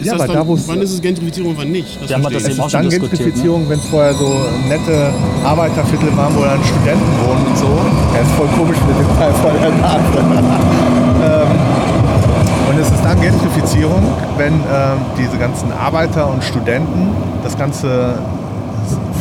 Ist 0.00 0.06
Ja, 0.06 0.12
das 0.14 0.22
aber 0.22 0.32
dann, 0.34 0.42
da, 0.42 0.48
wo's- 0.48 0.64
wann 0.66 0.82
ist 0.82 0.92
es 0.92 1.00
Gentrifizierung 1.00 1.52
und 1.52 1.58
wann 1.58 1.70
nicht? 1.70 1.98
Das 2.02 2.10
halt 2.12 2.20
verstehe 2.22 2.32
das 2.40 2.42
ich. 2.48 2.52
eben 2.54 2.60
auch 2.60 2.66
ist 2.66 2.72
schon 2.72 2.82
dann. 2.82 2.90
Ne? 2.90 2.98
Gentrifizierung, 2.98 3.68
wenn 3.70 3.78
es 3.78 3.84
vorher 3.86 4.12
so 4.14 4.36
nette 4.68 5.10
Arbeiterviertel 5.44 6.16
waren, 6.16 6.34
wo 6.36 6.42
dann 6.42 6.58
Studenten 6.64 7.12
wohnen 7.26 7.46
und 7.46 7.56
so. 7.56 7.68
Er 8.14 8.22
ist 8.22 8.30
voll 8.32 8.48
komisch 8.58 8.76
mit 8.88 8.98
dem 8.98 9.16
Teil 9.16 9.32
vor 9.34 9.52
der 9.52 9.70
Nase. 9.70 10.18
ähm, 10.18 11.03
Gentrifizierung, 13.20 14.02
wenn 14.36 14.54
ähm, 14.54 14.98
diese 15.18 15.38
ganzen 15.38 15.72
Arbeiter 15.72 16.30
und 16.30 16.42
Studenten 16.44 17.10
das 17.42 17.56
ganze 17.56 18.18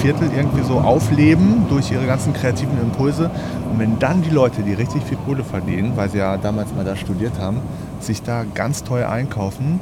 Viertel 0.02 0.30
irgendwie 0.36 0.64
so 0.64 0.80
aufleben 0.80 1.66
durch 1.70 1.92
ihre 1.92 2.06
ganzen 2.06 2.34
kreativen 2.34 2.80
Impulse. 2.82 3.30
Und 3.72 3.80
wenn 3.80 4.00
dann 4.00 4.22
die 4.22 4.30
Leute, 4.30 4.62
die 4.62 4.74
richtig 4.74 5.04
viel 5.04 5.18
Kohle 5.26 5.44
verdienen, 5.44 5.94
weil 5.96 6.10
sie 6.10 6.18
ja 6.18 6.38
damals 6.38 6.74
mal 6.76 6.84
da 6.84 6.96
studiert 6.96 7.40
haben, 7.40 7.58
sich 8.00 8.22
da 8.22 8.44
ganz 8.54 8.84
teuer 8.84 9.10
einkaufen 9.10 9.80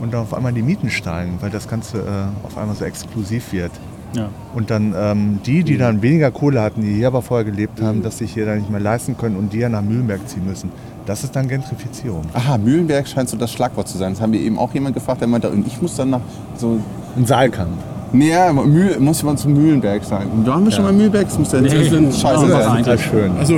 und 0.00 0.14
dann 0.14 0.22
auf 0.22 0.34
einmal 0.34 0.52
die 0.52 0.62
Mieten 0.62 0.90
steigen, 0.90 1.38
weil 1.40 1.50
das 1.50 1.68
Ganze 1.68 1.98
äh, 1.98 2.46
auf 2.46 2.56
einmal 2.56 2.76
so 2.76 2.84
exklusiv 2.84 3.52
wird. 3.52 3.72
Ja. 4.14 4.28
Und 4.54 4.70
dann 4.70 4.94
ähm, 4.96 5.40
die, 5.44 5.64
die 5.64 5.76
dann 5.76 6.02
weniger 6.02 6.30
Kohle 6.30 6.62
hatten, 6.62 6.82
die 6.82 6.94
hier 6.94 7.08
aber 7.08 7.22
vorher 7.22 7.44
gelebt 7.44 7.82
haben, 7.82 8.02
dass 8.02 8.18
sich 8.18 8.32
hier 8.32 8.46
dann 8.46 8.58
nicht 8.58 8.70
mehr 8.70 8.80
leisten 8.80 9.16
können 9.16 9.36
und 9.36 9.52
die 9.52 9.58
ja 9.58 9.68
nach 9.68 9.82
Mühlenberg 9.82 10.28
ziehen 10.28 10.46
müssen. 10.46 10.70
Das 11.06 11.22
ist 11.22 11.36
dann 11.36 11.48
Gentrifizierung. 11.48 12.22
Aha, 12.32 12.56
Mühlenberg 12.56 13.06
scheint 13.06 13.28
so 13.28 13.36
das 13.36 13.52
Schlagwort 13.52 13.88
zu 13.88 13.98
sein. 13.98 14.14
Das 14.14 14.22
haben 14.22 14.32
wir 14.32 14.40
eben 14.40 14.58
auch 14.58 14.72
jemand 14.72 14.94
gefragt, 14.94 15.20
der 15.20 15.28
meinte, 15.28 15.50
und 15.50 15.66
ich 15.66 15.80
muss 15.82 15.96
dann 15.96 16.10
nach 16.10 16.20
so. 16.56 16.78
Ein 17.16 17.26
Saalkamp. 17.26 17.68
Nee, 18.12 18.30
ja, 18.30 18.52
Mühl, 18.52 18.96
muss 19.00 19.22
man 19.24 19.36
zu 19.36 19.48
Mühlenberg 19.48 20.04
sagen. 20.04 20.30
Und 20.32 20.46
da 20.46 20.54
haben 20.54 20.64
wir 20.64 20.70
schon 20.70 20.84
mal 20.84 20.92
Mühlenberg, 20.92 21.24
das 21.26 21.36
muss 21.38 21.50
ja 21.50 21.60
Nee, 21.60 21.68
scheiße 21.68 22.46
ja, 22.48 22.62
sein. 22.62 22.78
Total 22.84 22.98
schön. 22.98 23.32
Achso, 23.40 23.54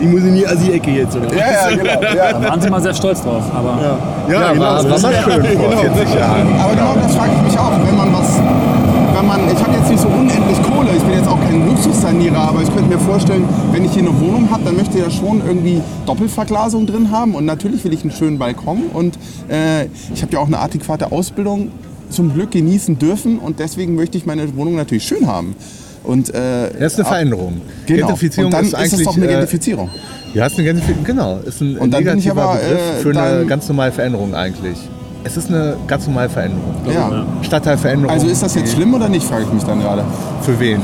ich 0.00 0.06
muss 0.06 0.20
in 0.22 0.34
die 0.34 0.46
Assi-Ecke 0.46 0.90
jetzt, 0.90 1.16
oder? 1.16 1.32
Ja, 1.32 1.70
ja, 1.70 1.76
genau. 1.76 2.14
Ja. 2.16 2.32
Da 2.32 2.48
waren 2.50 2.60
sie 2.60 2.68
mal 2.70 2.82
sehr 2.82 2.92
stolz 2.94 3.22
drauf. 3.22 3.44
Aber 3.54 3.78
Ja, 4.28 4.52
genau, 4.52 4.60
war, 4.60 4.82
so 4.82 4.88
war 4.90 4.96
ist 4.96 5.02
mal 5.02 5.12
es. 5.12 5.20
schön 5.24 5.44
vor 5.58 5.70
40 5.72 6.14
Jahren. 6.14 6.48
Aber 6.60 6.72
genau 6.74 6.94
das 7.00 7.14
frage 7.14 7.30
ich 7.36 7.42
mich 7.52 7.58
auch, 7.58 7.70
wenn 7.86 7.96
man 7.96 8.12
was, 8.12 8.36
wenn 9.16 9.26
man, 9.28 9.40
ich 9.48 9.62
habe 9.62 9.76
jetzt 9.78 9.90
nicht 9.90 10.00
so 10.02 10.08
unendlich 10.08 10.59
Kohle, 10.80 10.96
ich 10.96 11.02
bin 11.02 11.12
jetzt 11.12 11.28
auch 11.28 11.38
kein 11.42 11.66
Luxussanierer, 11.66 12.38
aber 12.38 12.62
ich 12.62 12.74
könnte 12.74 12.88
mir 12.88 12.98
vorstellen, 12.98 13.44
wenn 13.70 13.84
ich 13.84 13.92
hier 13.92 14.02
eine 14.02 14.18
Wohnung 14.18 14.50
habe, 14.50 14.64
dann 14.64 14.76
möchte 14.76 14.96
ich 14.96 15.04
ja 15.04 15.10
schon 15.10 15.42
irgendwie 15.46 15.82
Doppelverglasung 16.06 16.86
drin 16.86 17.10
haben 17.10 17.34
und 17.34 17.44
natürlich 17.44 17.84
will 17.84 17.92
ich 17.92 18.00
einen 18.00 18.12
schönen 18.12 18.38
Balkon 18.38 18.84
und 18.94 19.18
äh, 19.50 19.84
ich 20.14 20.22
habe 20.22 20.32
ja 20.32 20.38
auch 20.38 20.46
eine 20.46 20.58
adäquate 20.58 21.12
Ausbildung 21.12 21.70
zum 22.08 22.32
Glück 22.32 22.52
genießen 22.52 22.98
dürfen 22.98 23.38
und 23.38 23.58
deswegen 23.58 23.94
möchte 23.94 24.16
ich 24.16 24.24
meine 24.24 24.56
Wohnung 24.56 24.74
natürlich 24.74 25.04
schön 25.04 25.26
haben. 25.26 25.54
Und 26.02 26.30
äh, 26.30 26.70
Das 26.78 26.94
ist 26.94 27.00
eine 27.00 27.08
Veränderung. 27.08 27.60
Genau. 27.84 28.06
Gentrifizierung 28.06 28.46
und 28.46 28.54
dann 28.54 28.64
ist 28.64 28.72
ist, 28.72 28.78
eigentlich. 28.78 28.92
es 29.00 29.04
doch 29.04 29.16
eine 29.18 29.26
äh, 29.26 29.28
Gentrifizierung. 29.28 29.90
Ja, 30.32 30.46
ist 30.46 30.54
eine 30.56 30.64
Gentrifizierung, 30.64 31.04
genau. 31.04 31.36
Ist 31.44 31.60
ein 31.60 31.76
Und 31.76 31.90
dann 31.90 32.04
bin 32.04 32.18
ich 32.18 32.24
negativer 32.24 32.42
aber, 32.42 32.58
Begriff 32.58 32.80
äh, 32.80 33.02
für 33.02 33.10
eine 33.10 33.38
dann- 33.40 33.48
ganz 33.48 33.68
normale 33.68 33.92
Veränderung 33.92 34.34
eigentlich. 34.34 34.78
Es 35.22 35.36
ist 35.36 35.48
eine 35.48 35.76
ganz 35.86 36.06
normale 36.06 36.28
Veränderung. 36.28 36.74
Ja. 36.92 37.24
Stadtteilveränderung. 37.42 38.10
Also 38.12 38.26
ist 38.26 38.42
das 38.42 38.54
jetzt 38.54 38.72
schlimm 38.72 38.94
oder 38.94 39.08
nicht, 39.08 39.26
frage 39.26 39.44
ich 39.44 39.52
mich 39.52 39.64
dann 39.64 39.80
gerade. 39.80 40.02
Für 40.42 40.58
wen? 40.58 40.80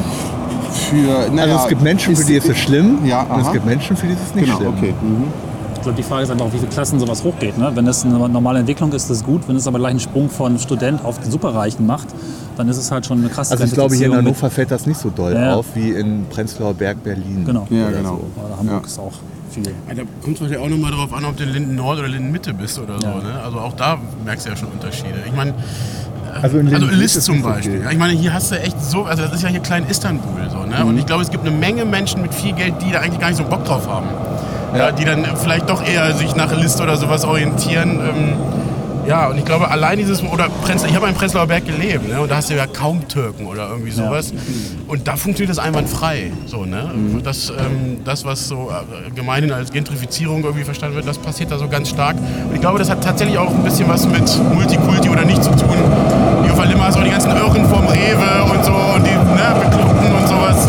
Für, 0.91 1.31
naja, 1.33 1.53
Also 1.55 1.65
es 1.65 1.69
gibt 1.69 1.83
Menschen, 1.83 2.15
für 2.15 2.25
die 2.25 2.35
ist 2.35 2.49
es 2.49 2.59
schlimm 2.59 2.99
Ja, 3.05 3.23
und 3.23 3.41
es 3.41 3.53
gibt 3.53 3.65
Menschen, 3.65 3.97
für 3.97 4.07
die 4.07 4.13
ist 4.13 4.21
es 4.29 4.35
nicht 4.35 4.45
Genau, 4.45 4.59
schlimm. 4.59 4.75
okay. 4.77 4.95
Mhm. 5.01 5.25
Glaube, 5.87 6.03
die 6.03 6.09
Frage 6.09 6.25
ist 6.25 6.31
einfach, 6.31 6.47
auf 6.47 6.53
wie 6.53 6.59
viele 6.59 6.71
Klassen 6.73 6.99
sowas 6.99 7.23
hochgeht. 7.23 7.57
Ne? 7.59 7.71
Wenn 7.73 7.87
es 7.87 8.05
eine 8.05 8.19
normale 8.29 8.59
Entwicklung 8.59 8.91
ist, 8.91 9.03
ist 9.03 9.11
das 9.11 9.23
gut. 9.25 9.47
Wenn 9.47 9.55
es 9.55 9.69
aber 9.69 9.79
gleich 9.79 9.91
einen 9.91 10.01
Sprung 10.01 10.29
von 10.29 10.59
Student 10.59 11.05
auf 11.05 11.21
den 11.21 11.31
Superreichen 11.31 11.87
macht, 11.87 12.09
dann 12.57 12.69
ist 12.69 12.77
es 12.77 12.91
halt 12.91 13.07
schon 13.07 13.19
eine 13.21 13.29
krasse 13.29 13.53
Also 13.53 13.63
ich 13.63 13.71
glaube, 13.73 13.95
hier 13.95 14.07
in 14.07 14.17
Hannover 14.17 14.51
fällt 14.51 14.73
das 14.73 14.85
nicht 14.87 14.99
so 14.99 15.11
doll 15.11 15.33
Ja. 15.35 15.55
auf 15.55 15.67
wie 15.75 15.91
in 15.91 16.25
Prenzlauer 16.29 16.75
Berg, 16.75 17.05
Berlin. 17.05 17.45
Genau. 17.45 17.69
Ja, 17.71 17.87
Oder 17.87 17.97
genau. 17.99 18.09
so. 18.35 18.43
Oder 18.45 18.59
Hamburg 18.59 18.81
Ja. 18.83 18.87
ist 18.89 18.99
auch 18.99 19.13
viel. 19.53 19.63
Ja, 19.63 19.95
da 19.95 20.03
kommt 20.25 20.35
es 20.35 20.41
wahrscheinlich 20.43 20.59
auch 20.59 20.69
nochmal 20.69 20.91
darauf 20.91 21.13
an, 21.15 21.25
ob 21.25 21.37
du 21.37 21.45
in 21.45 21.51
Linden 21.53 21.77
Nord 21.77 22.01
oder 22.01 22.09
Linden 22.09 22.33
Mitte 22.33 22.53
bist 22.53 22.81
oder 22.81 22.99
so. 23.01 23.07
Ja. 23.07 23.15
Ne? 23.19 23.41
Also 23.45 23.59
auch 23.61 23.75
da 23.75 23.97
merkst 24.25 24.45
du 24.47 24.51
ja 24.51 24.57
schon 24.57 24.69
Unterschiede. 24.71 25.15
Ich 25.25 25.37
meine, 25.37 25.55
Also 26.43 26.59
in 26.59 26.75
also 26.75 26.87
List 26.89 27.17
ist 27.17 27.27
zum 27.27 27.43
so 27.43 27.49
Beispiel. 27.49 27.81
Ja, 27.81 27.93
ich 27.93 27.99
meine, 27.99 28.13
hier 28.13 28.35
hast 28.35 28.51
du 28.51 28.57
echt 28.61 28.83
so, 28.83 29.05
also 29.05 29.23
das 29.23 29.35
ist 29.35 29.43
ja 29.43 29.49
hier 29.51 29.61
klein 29.61 29.87
Istanbul 29.89 30.51
so. 30.51 30.67
Ne? 30.67 30.83
Mhm. 30.83 30.89
Und 30.89 30.99
ich 30.99 31.07
glaube, 31.07 31.23
es 31.23 31.31
gibt 31.31 31.47
eine 31.47 31.57
Menge 31.57 31.85
Menschen 31.85 32.23
mit 32.23 32.35
viel 32.35 32.53
Geld, 32.55 32.75
die 32.85 32.91
da 32.91 32.99
eigentlich 33.03 33.21
gar 33.21 33.29
nicht 33.29 33.39
so 33.39 33.45
Bock 33.45 33.65
drauf 33.65 33.89
haben. 33.89 34.09
Ja. 34.77 34.93
die 34.93 35.05
dann 35.05 35.25
vielleicht 35.37 35.69
doch 35.71 35.87
eher 35.87 36.13
sich 36.15 36.35
nach 36.37 36.55
List 36.57 36.81
oder 36.81 36.97
sowas 36.97 37.25
orientieren. 37.25 38.01
Ähm, 38.01 38.33
ja, 39.07 39.29
und 39.29 39.39
ich 39.39 39.45
glaube, 39.45 39.71
allein 39.71 39.99
dieses, 39.99 40.21
oder 40.25 40.49
Prenzlau, 40.49 40.89
ich 40.89 40.97
habe 40.97 41.07
in 41.07 41.15
Prenzlauer 41.15 41.47
Berg 41.47 41.65
gelebt, 41.65 42.09
ne? 42.09 42.21
und 42.21 42.29
da 42.29 42.37
hast 42.37 42.51
du 42.51 42.55
ja 42.55 42.67
kaum 42.67 43.07
Türken 43.07 43.47
oder 43.47 43.69
irgendwie 43.69 43.93
sowas. 43.93 44.33
Und 44.89 45.07
da 45.07 45.15
funktioniert 45.15 45.57
das 45.57 45.65
einwandfrei. 45.65 46.33
So, 46.47 46.65
ne? 46.65 46.91
Mhm. 46.93 47.23
das, 47.23 47.51
ähm, 47.51 47.99
das, 48.05 48.25
was 48.25 48.49
so 48.49 48.69
äh, 48.69 49.11
gemeinhin 49.13 49.53
als 49.53 49.71
Gentrifizierung 49.71 50.43
irgendwie 50.43 50.65
verstanden 50.65 50.97
wird, 50.97 51.07
das 51.07 51.19
passiert 51.19 51.53
da 51.53 51.59
so 51.59 51.69
ganz 51.69 51.89
stark. 51.89 52.17
Und 52.17 52.55
ich 52.55 52.61
glaube, 52.61 52.81
das 52.81 52.91
hat 52.91 53.05
tatsächlich 53.05 53.39
auch 53.39 53.51
ein 53.51 53.63
bisschen 53.63 53.89
was 53.89 54.09
mit 54.09 54.29
Multikulti 54.53 55.09
oder 55.09 55.25
nicht 55.25 55.43
zu 55.43 55.51
tun. 55.51 55.77
Der 56.57 56.73
Limmer 56.73 56.89
auch 56.89 57.03
die 57.03 57.11
ganzen 57.11 57.31
Irren 57.31 57.65
vom 57.67 57.87
Rewe 57.87 58.43
und 58.51 58.65
so 58.65 58.73
und 58.73 59.07
die 59.07 59.11
ne, 59.11 59.55
Bekloppten 59.61 60.13
und 60.13 60.27
sowas. 60.27 60.67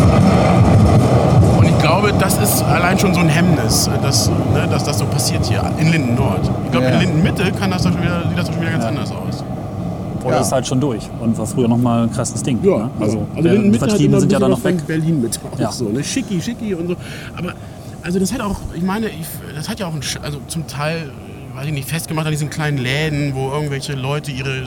Und 1.57 1.65
ich 1.67 1.77
glaube, 1.79 2.13
das 2.35 2.55
ist 2.55 2.63
allein 2.63 2.97
schon 2.99 3.13
so 3.13 3.19
ein 3.21 3.29
Hemmnis, 3.29 3.89
dass, 4.01 4.29
ne, 4.29 4.67
dass 4.69 4.83
das 4.83 4.99
so 4.99 5.05
passiert 5.05 5.45
hier 5.45 5.63
in 5.79 5.91
Linden 5.91 6.15
Nord. 6.15 6.49
Ich 6.65 6.71
glaube, 6.71 6.87
Ja. 6.87 6.93
in 6.93 6.99
Linden 6.99 7.23
Mitte 7.23 7.51
kann 7.51 7.71
das 7.71 7.83
schon 7.83 8.01
wieder, 8.01 8.23
sieht 8.27 8.37
das 8.37 8.47
schon 8.47 8.59
wieder 8.61 8.71
ganz 8.71 8.85
anders 8.85 9.11
aus. 9.11 9.43
Oder 10.23 10.35
Ja. 10.35 10.41
ist 10.41 10.51
halt 10.51 10.67
schon 10.67 10.79
durch 10.81 11.03
und 11.21 11.37
war 11.37 11.45
früher 11.45 11.67
noch 11.67 11.77
mal 11.77 12.03
ein 12.03 12.11
krasses 12.11 12.43
Ding. 12.43 12.59
ne? 12.61 12.89
Also, 12.99 13.25
also 13.35 13.47
Linden 13.49 13.71
die 13.71 13.79
Mitte 13.79 14.03
immer 14.03 14.19
sind 14.19 14.31
ja 14.31 14.39
dann 14.39 14.51
noch 14.51 14.63
weg. 14.63 14.85
Berlin 14.85 15.21
mit 15.21 15.39
auch 15.53 15.59
Ja. 15.59 15.71
so, 15.71 15.85
ne? 15.89 16.03
Schicki, 16.03 16.41
schicki 16.41 16.73
und 16.73 16.87
so. 16.89 16.95
Aber 17.37 17.53
also 18.03 18.19
das 18.19 18.33
hat 18.33 18.41
auch, 18.41 18.57
ich 18.75 18.83
meine, 18.83 19.07
ich, 19.07 19.25
das 19.55 19.69
hat 19.69 19.79
ja 19.79 19.87
auch 19.87 19.93
ein, 19.93 20.01
Sch- 20.01 20.21
also 20.21 20.39
zum 20.47 20.67
Teil, 20.67 21.09
weiß 21.55 21.65
ich 21.67 21.71
nicht, 21.73 21.87
festgemacht 21.89 22.25
an 22.25 22.31
diesen 22.31 22.49
kleinen 22.49 22.77
Läden, 22.77 23.35
wo 23.35 23.49
irgendwelche 23.51 23.93
Leute 23.93 24.31
ihre 24.31 24.49
äh, 24.49 24.63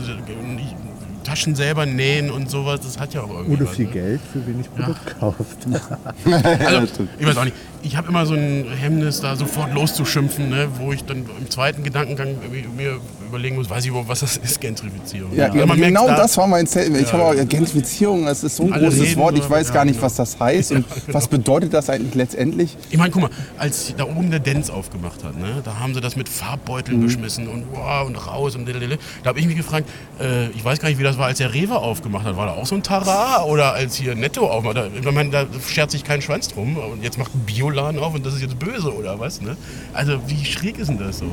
Taschen 1.30 1.54
selber 1.54 1.86
nähen 1.86 2.28
und 2.28 2.50
sowas. 2.50 2.80
Das 2.80 2.98
hat 2.98 3.14
ja 3.14 3.22
auch 3.22 3.30
irgendwie. 3.30 3.62
Oder 3.62 3.66
viel 3.66 3.86
ne? 3.86 3.92
Geld 3.92 4.20
für 4.32 4.44
wenig 4.44 4.68
Produkt 4.74 5.18
kauft. 5.20 5.38
Also, 6.24 7.04
ich 7.18 7.26
weiß 7.26 7.36
auch 7.36 7.44
nicht. 7.44 7.56
Ich 7.82 7.96
habe 7.96 8.08
immer 8.08 8.26
so 8.26 8.34
ein 8.34 8.66
Hemmnis, 8.78 9.20
da 9.20 9.36
sofort 9.36 9.72
loszuschimpfen, 9.72 10.50
ne, 10.50 10.68
wo 10.78 10.92
ich 10.92 11.04
dann 11.04 11.24
im 11.38 11.48
zweiten 11.50 11.82
Gedankengang 11.82 12.36
mir 12.76 12.98
überlegen 13.26 13.56
muss, 13.56 13.70
weiß 13.70 13.84
ich 13.84 13.88
überhaupt, 13.90 14.08
was 14.08 14.20
das 14.20 14.36
ist, 14.36 14.60
Gentrifizierung. 14.60 15.34
Ja, 15.34 15.48
merkt 15.52 15.74
genau 15.76 16.06
da- 16.08 16.16
das 16.16 16.36
war 16.36 16.46
mein 16.46 16.66
Statement. 16.66 17.02
Ich 17.06 17.12
habe 17.12 17.22
auch 17.24 17.34
Gentrifizierung, 17.48 18.26
das 18.26 18.44
ist 18.44 18.56
so 18.56 18.64
ein 18.64 18.72
großes 18.72 19.00
reden 19.02 19.16
Wort. 19.20 19.38
Ich 19.38 19.48
weiß 19.48 19.72
gar 19.72 19.84
nicht, 19.84 19.96
ja, 19.96 20.02
was 20.02 20.16
das 20.16 20.38
heißt 20.38 20.72
und 20.72 20.84
genau. 20.88 21.14
was 21.14 21.28
bedeutet 21.28 21.72
das 21.72 21.88
eigentlich 21.88 22.14
letztendlich. 22.14 22.76
Ich 22.90 22.98
meine, 22.98 23.10
guck 23.10 23.22
mal, 23.22 23.30
als 23.56 23.94
da 23.96 24.04
oben 24.04 24.30
der 24.30 24.40
Dance 24.40 24.72
aufgemacht 24.72 25.24
hat, 25.24 25.38
ne, 25.38 25.62
da 25.64 25.78
haben 25.78 25.94
sie 25.94 26.00
das 26.00 26.16
mit 26.16 26.28
Farbbeuteln 26.28 26.98
Mhm. 26.98 27.04
beschmissen 27.04 27.48
und 27.48 27.64
wow 27.72 28.06
und 28.06 28.16
raus 28.16 28.56
und 28.56 28.66
dililili. 28.66 28.98
Da 29.22 29.28
habe 29.30 29.38
ich 29.40 29.46
mich 29.46 29.56
gefragt, 29.56 29.88
äh, 30.20 30.48
ich 30.50 30.64
weiß 30.64 30.80
gar 30.80 30.88
nicht, 30.88 30.98
wie 30.98 31.04
das 31.04 31.16
war, 31.16 31.26
als 31.26 31.38
der 31.38 31.54
Rewe 31.54 31.76
aufgemacht 31.76 32.26
hat. 32.26 32.36
War 32.36 32.46
da 32.46 32.52
auch 32.52 32.66
so 32.66 32.74
ein 32.74 32.82
Tara 32.82 33.44
oder 33.44 33.72
als 33.72 33.94
hier 33.94 34.14
Netto 34.16 34.46
aufmacht? 34.50 34.76
Da, 34.76 34.86
ich 34.88 35.10
meine, 35.12 35.30
da 35.30 35.46
schert 35.66 35.90
sich 35.90 36.04
kein 36.04 36.20
Schwanz 36.20 36.48
drum 36.48 36.76
und 36.76 37.02
jetzt 37.02 37.16
macht 37.16 37.34
ein 37.34 37.40
Bioladen 37.70 38.00
auf 38.00 38.14
und 38.14 38.24
das 38.24 38.34
ist 38.34 38.42
jetzt 38.42 38.58
böse 38.58 38.94
oder 38.94 39.18
was? 39.18 39.40
Ne? 39.40 39.56
Also 39.92 40.20
wie 40.26 40.44
schräg 40.44 40.78
ist 40.78 40.88
denn 40.88 40.98
das 40.98 41.18
so? 41.18 41.26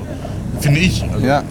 Finde 0.61 0.79
ich. 0.79 1.03
Also, 1.03 1.25
Ja. 1.25 1.43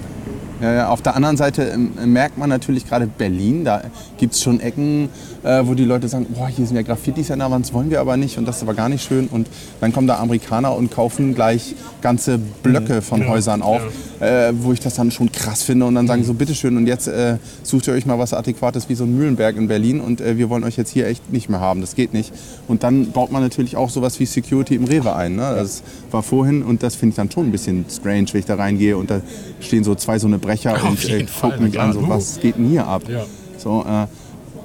Ja, 0.60 0.72
ja, 0.72 0.88
auf 0.88 1.02
der 1.02 1.14
anderen 1.14 1.36
Seite 1.36 1.64
ähm, 1.64 1.92
merkt 2.12 2.38
man 2.38 2.48
natürlich 2.48 2.88
gerade 2.88 3.06
Berlin, 3.06 3.64
da 3.64 3.82
gibt 4.16 4.32
es 4.32 4.42
schon 4.42 4.58
Ecken, 4.60 5.10
äh, 5.42 5.62
wo 5.64 5.74
die 5.74 5.84
Leute 5.84 6.08
sagen, 6.08 6.26
boah, 6.30 6.48
hier 6.48 6.64
sind 6.66 6.76
ja 6.76 6.82
Graffitis 6.82 7.30
an 7.30 7.40
der 7.40 7.50
Wand, 7.50 7.66
das 7.66 7.74
wollen 7.74 7.90
wir 7.90 8.00
aber 8.00 8.16
nicht 8.16 8.38
und 8.38 8.48
das 8.48 8.56
ist 8.56 8.62
aber 8.62 8.72
gar 8.72 8.88
nicht 8.88 9.06
schön. 9.06 9.26
Und 9.26 9.48
dann 9.80 9.92
kommen 9.92 10.06
da 10.06 10.16
Amerikaner 10.16 10.74
und 10.74 10.90
kaufen 10.90 11.34
gleich 11.34 11.74
ganze 12.00 12.38
Blöcke 12.38 13.02
von 13.02 13.20
Ja, 13.20 13.28
Häusern 13.28 13.60
auf, 13.60 13.82
äh, 14.20 14.52
wo 14.58 14.72
ich 14.72 14.80
das 14.80 14.94
dann 14.94 15.10
schon 15.10 15.30
krass 15.30 15.62
finde 15.62 15.84
und 15.84 15.94
dann 15.94 16.06
sagen 16.06 16.24
so, 16.24 16.32
bitteschön 16.32 16.76
und 16.78 16.86
jetzt 16.86 17.06
äh, 17.06 17.36
sucht 17.62 17.88
ihr 17.88 17.92
euch 17.92 18.06
mal 18.06 18.18
was 18.18 18.32
Adäquates 18.32 18.88
wie 18.88 18.94
so 18.94 19.04
ein 19.04 19.14
Mühlenberg 19.14 19.56
in 19.56 19.68
Berlin 19.68 20.00
und 20.00 20.22
äh, 20.22 20.38
wir 20.38 20.48
wollen 20.48 20.64
euch 20.64 20.78
jetzt 20.78 20.90
hier 20.90 21.06
echt 21.06 21.30
nicht 21.32 21.50
mehr 21.50 21.60
haben, 21.60 21.82
das 21.82 21.94
geht 21.94 22.14
nicht. 22.14 22.32
Und 22.66 22.82
dann 22.82 23.12
baut 23.12 23.30
man 23.30 23.42
natürlich 23.42 23.76
auch 23.76 23.90
sowas 23.90 24.18
wie 24.20 24.24
Security 24.24 24.74
im 24.74 24.84
Rewe 24.84 25.14
ein. 25.14 25.36
Ne? 25.36 25.54
Das 25.54 25.82
war 26.10 26.22
vorhin 26.22 26.62
und 26.62 26.82
das 26.82 26.96
finde 26.96 27.10
ich 27.10 27.16
dann 27.16 27.30
schon 27.30 27.46
ein 27.46 27.52
bisschen 27.52 27.84
strange, 27.90 28.26
wenn 28.32 28.40
ich 28.40 28.46
da 28.46 28.54
reingehe 28.54 28.96
und 28.96 29.10
da 29.10 29.20
stehen 29.60 29.84
so 29.84 29.94
zwei 29.94 30.18
so 30.18 30.26
eine 30.26 30.38
Brecher 30.46 30.74
Auf 30.74 30.84
und 30.90 31.04
äh, 31.10 31.26
gucken 31.40 31.72
ja, 31.72 31.80
an, 31.82 31.92
so, 31.92 32.00
du. 32.00 32.08
was 32.08 32.38
geht 32.40 32.56
denn 32.56 32.68
hier 32.68 32.86
ab? 32.86 33.02
Ja. 33.08 33.24
So, 33.58 33.84
äh, 33.88 34.06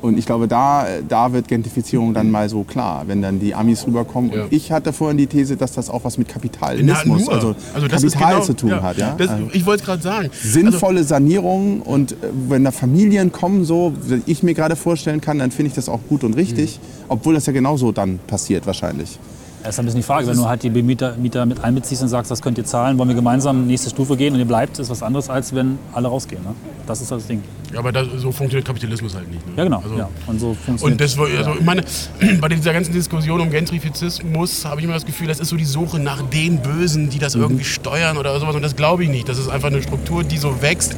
und 0.01 0.17
ich 0.17 0.25
glaube, 0.25 0.47
da, 0.47 0.87
da 1.07 1.31
wird 1.31 1.47
Gentrifizierung 1.47 2.15
dann 2.15 2.31
mal 2.31 2.49
so 2.49 2.63
klar, 2.63 3.03
wenn 3.05 3.21
dann 3.21 3.39
die 3.39 3.53
Amis 3.53 3.85
rüberkommen. 3.85 4.31
Ja. 4.33 4.43
Und 4.45 4.51
ich 4.53 4.71
hatte 4.71 4.93
vorhin 4.93 5.15
die 5.17 5.27
These, 5.27 5.57
dass 5.57 5.73
das 5.73 5.91
auch 5.91 6.03
was 6.03 6.17
mit 6.17 6.27
Kapitalismus, 6.27 7.25
nur. 7.25 7.31
also, 7.33 7.49
ist 7.51 7.87
Kapital 7.91 8.33
genau- 8.33 8.43
zu 8.43 8.53
tun 8.55 8.81
hat. 8.81 8.97
Ja? 8.97 9.13
Das, 9.15 9.29
Also 9.29 9.43
ich 9.53 9.63
wollte 9.63 9.81
es 9.81 9.85
gerade 9.85 10.01
sagen. 10.01 10.29
Also, 10.31 10.47
sinnvolle 10.49 11.03
Sanierung 11.03 11.81
und 11.83 12.13
äh, 12.13 12.15
wenn 12.47 12.63
da 12.63 12.71
Familien 12.71 13.31
kommen, 13.31 13.63
so 13.63 13.93
wie 14.07 14.23
ich 14.25 14.41
mir 14.41 14.55
gerade 14.55 14.75
vorstellen 14.75 15.21
kann, 15.21 15.37
dann 15.37 15.51
finde 15.51 15.67
ich 15.69 15.75
das 15.75 15.87
auch 15.87 15.99
gut 16.09 16.23
und 16.23 16.33
richtig, 16.35 16.79
Mhm. 16.79 17.05
obwohl 17.09 17.35
das 17.35 17.45
ja 17.45 17.53
genauso 17.53 17.91
dann 17.91 18.19
passiert 18.25 18.65
wahrscheinlich. 18.65 19.19
Das 19.63 19.75
ist 19.75 19.79
ein 19.79 19.85
bisschen 19.85 19.99
die 20.01 20.05
Frage, 20.05 20.25
wenn 20.27 20.35
du 20.37 20.47
halt 20.47 20.63
die 20.63 20.69
Mieter, 20.71 21.15
Mieter 21.17 21.45
mit 21.45 21.63
einbeziehst 21.63 22.01
und 22.01 22.07
sagst, 22.07 22.31
das 22.31 22.41
könnt 22.41 22.57
ihr 22.57 22.65
zahlen, 22.65 22.97
wollen 22.97 23.09
wir 23.09 23.15
gemeinsam 23.15 23.67
nächste 23.67 23.89
Stufe 23.91 24.17
gehen 24.17 24.33
und 24.33 24.39
ihr 24.39 24.45
bleibt, 24.45 24.79
ist 24.79 24.89
was 24.89 25.03
anderes, 25.03 25.29
als 25.29 25.53
wenn 25.53 25.77
alle 25.93 26.07
rausgehen. 26.07 26.41
Ne? 26.43 26.55
Das 26.87 26.99
ist 26.99 27.11
das 27.11 27.27
Ding. 27.27 27.43
Ja, 27.71 27.79
aber 27.79 27.91
das, 27.91 28.07
so 28.17 28.31
funktioniert 28.31 28.65
Kapitalismus 28.65 29.13
halt 29.15 29.29
nicht. 29.31 29.45
Ne? 29.47 29.53
Ja, 29.57 29.63
genau. 29.63 29.81
Also, 29.83 29.95
ja. 29.97 30.09
Und 30.27 30.39
so 30.39 30.55
funktioniert 30.55 30.83
Und 30.83 31.01
das, 31.01 31.17
war- 31.17 31.27
also 31.27 31.53
ich 31.59 31.65
meine, 31.65 31.83
bei 32.41 32.49
dieser 32.49 32.73
ganzen 32.73 32.91
Diskussion 32.91 33.39
um 33.39 33.49
Gentrifizismus 33.51 34.65
habe 34.65 34.81
ich 34.81 34.85
immer 34.85 34.93
das 34.95 35.05
Gefühl, 35.05 35.27
das 35.27 35.39
ist 35.39 35.49
so 35.49 35.55
die 35.55 35.65
Suche 35.65 35.99
nach 35.99 36.21
den 36.23 36.57
Bösen, 36.61 37.09
die 37.09 37.17
Mhm. 37.17 37.21
das 37.21 37.35
irgendwie 37.35 37.63
steuern 37.63 38.17
oder 38.17 38.37
sowas. 38.39 38.55
Und 38.55 38.63
das 38.63 38.75
glaube 38.75 39.03
ich 39.03 39.09
nicht. 39.09 39.29
Das 39.29 39.37
ist 39.37 39.47
einfach 39.49 39.67
eine 39.67 39.81
Struktur, 39.83 40.23
die 40.23 40.37
so 40.37 40.61
wächst 40.61 40.95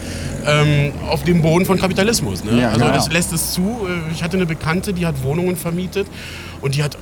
ähm, 0.47 0.93
auf 1.09 1.23
dem 1.23 1.41
Boden 1.41 1.65
von 1.65 1.77
Kapitalismus. 1.77 2.43
Ne? 2.43 2.61
Ja, 2.61 2.67
also 2.69 2.79
genau. 2.79 2.93
das 2.95 3.11
lässt 3.11 3.33
es 3.33 3.53
zu. 3.53 3.61
Äh, 3.61 4.11
Ich 4.13 4.23
hatte 4.23 4.37
eine 4.37 4.45
Bekannte, 4.45 4.93
die 4.93 5.05
hat 5.05 5.21
Wohnungen 5.23 5.55
vermietet 5.57 6.07
und 6.61 6.75
die 6.75 6.83
hat 6.83 6.97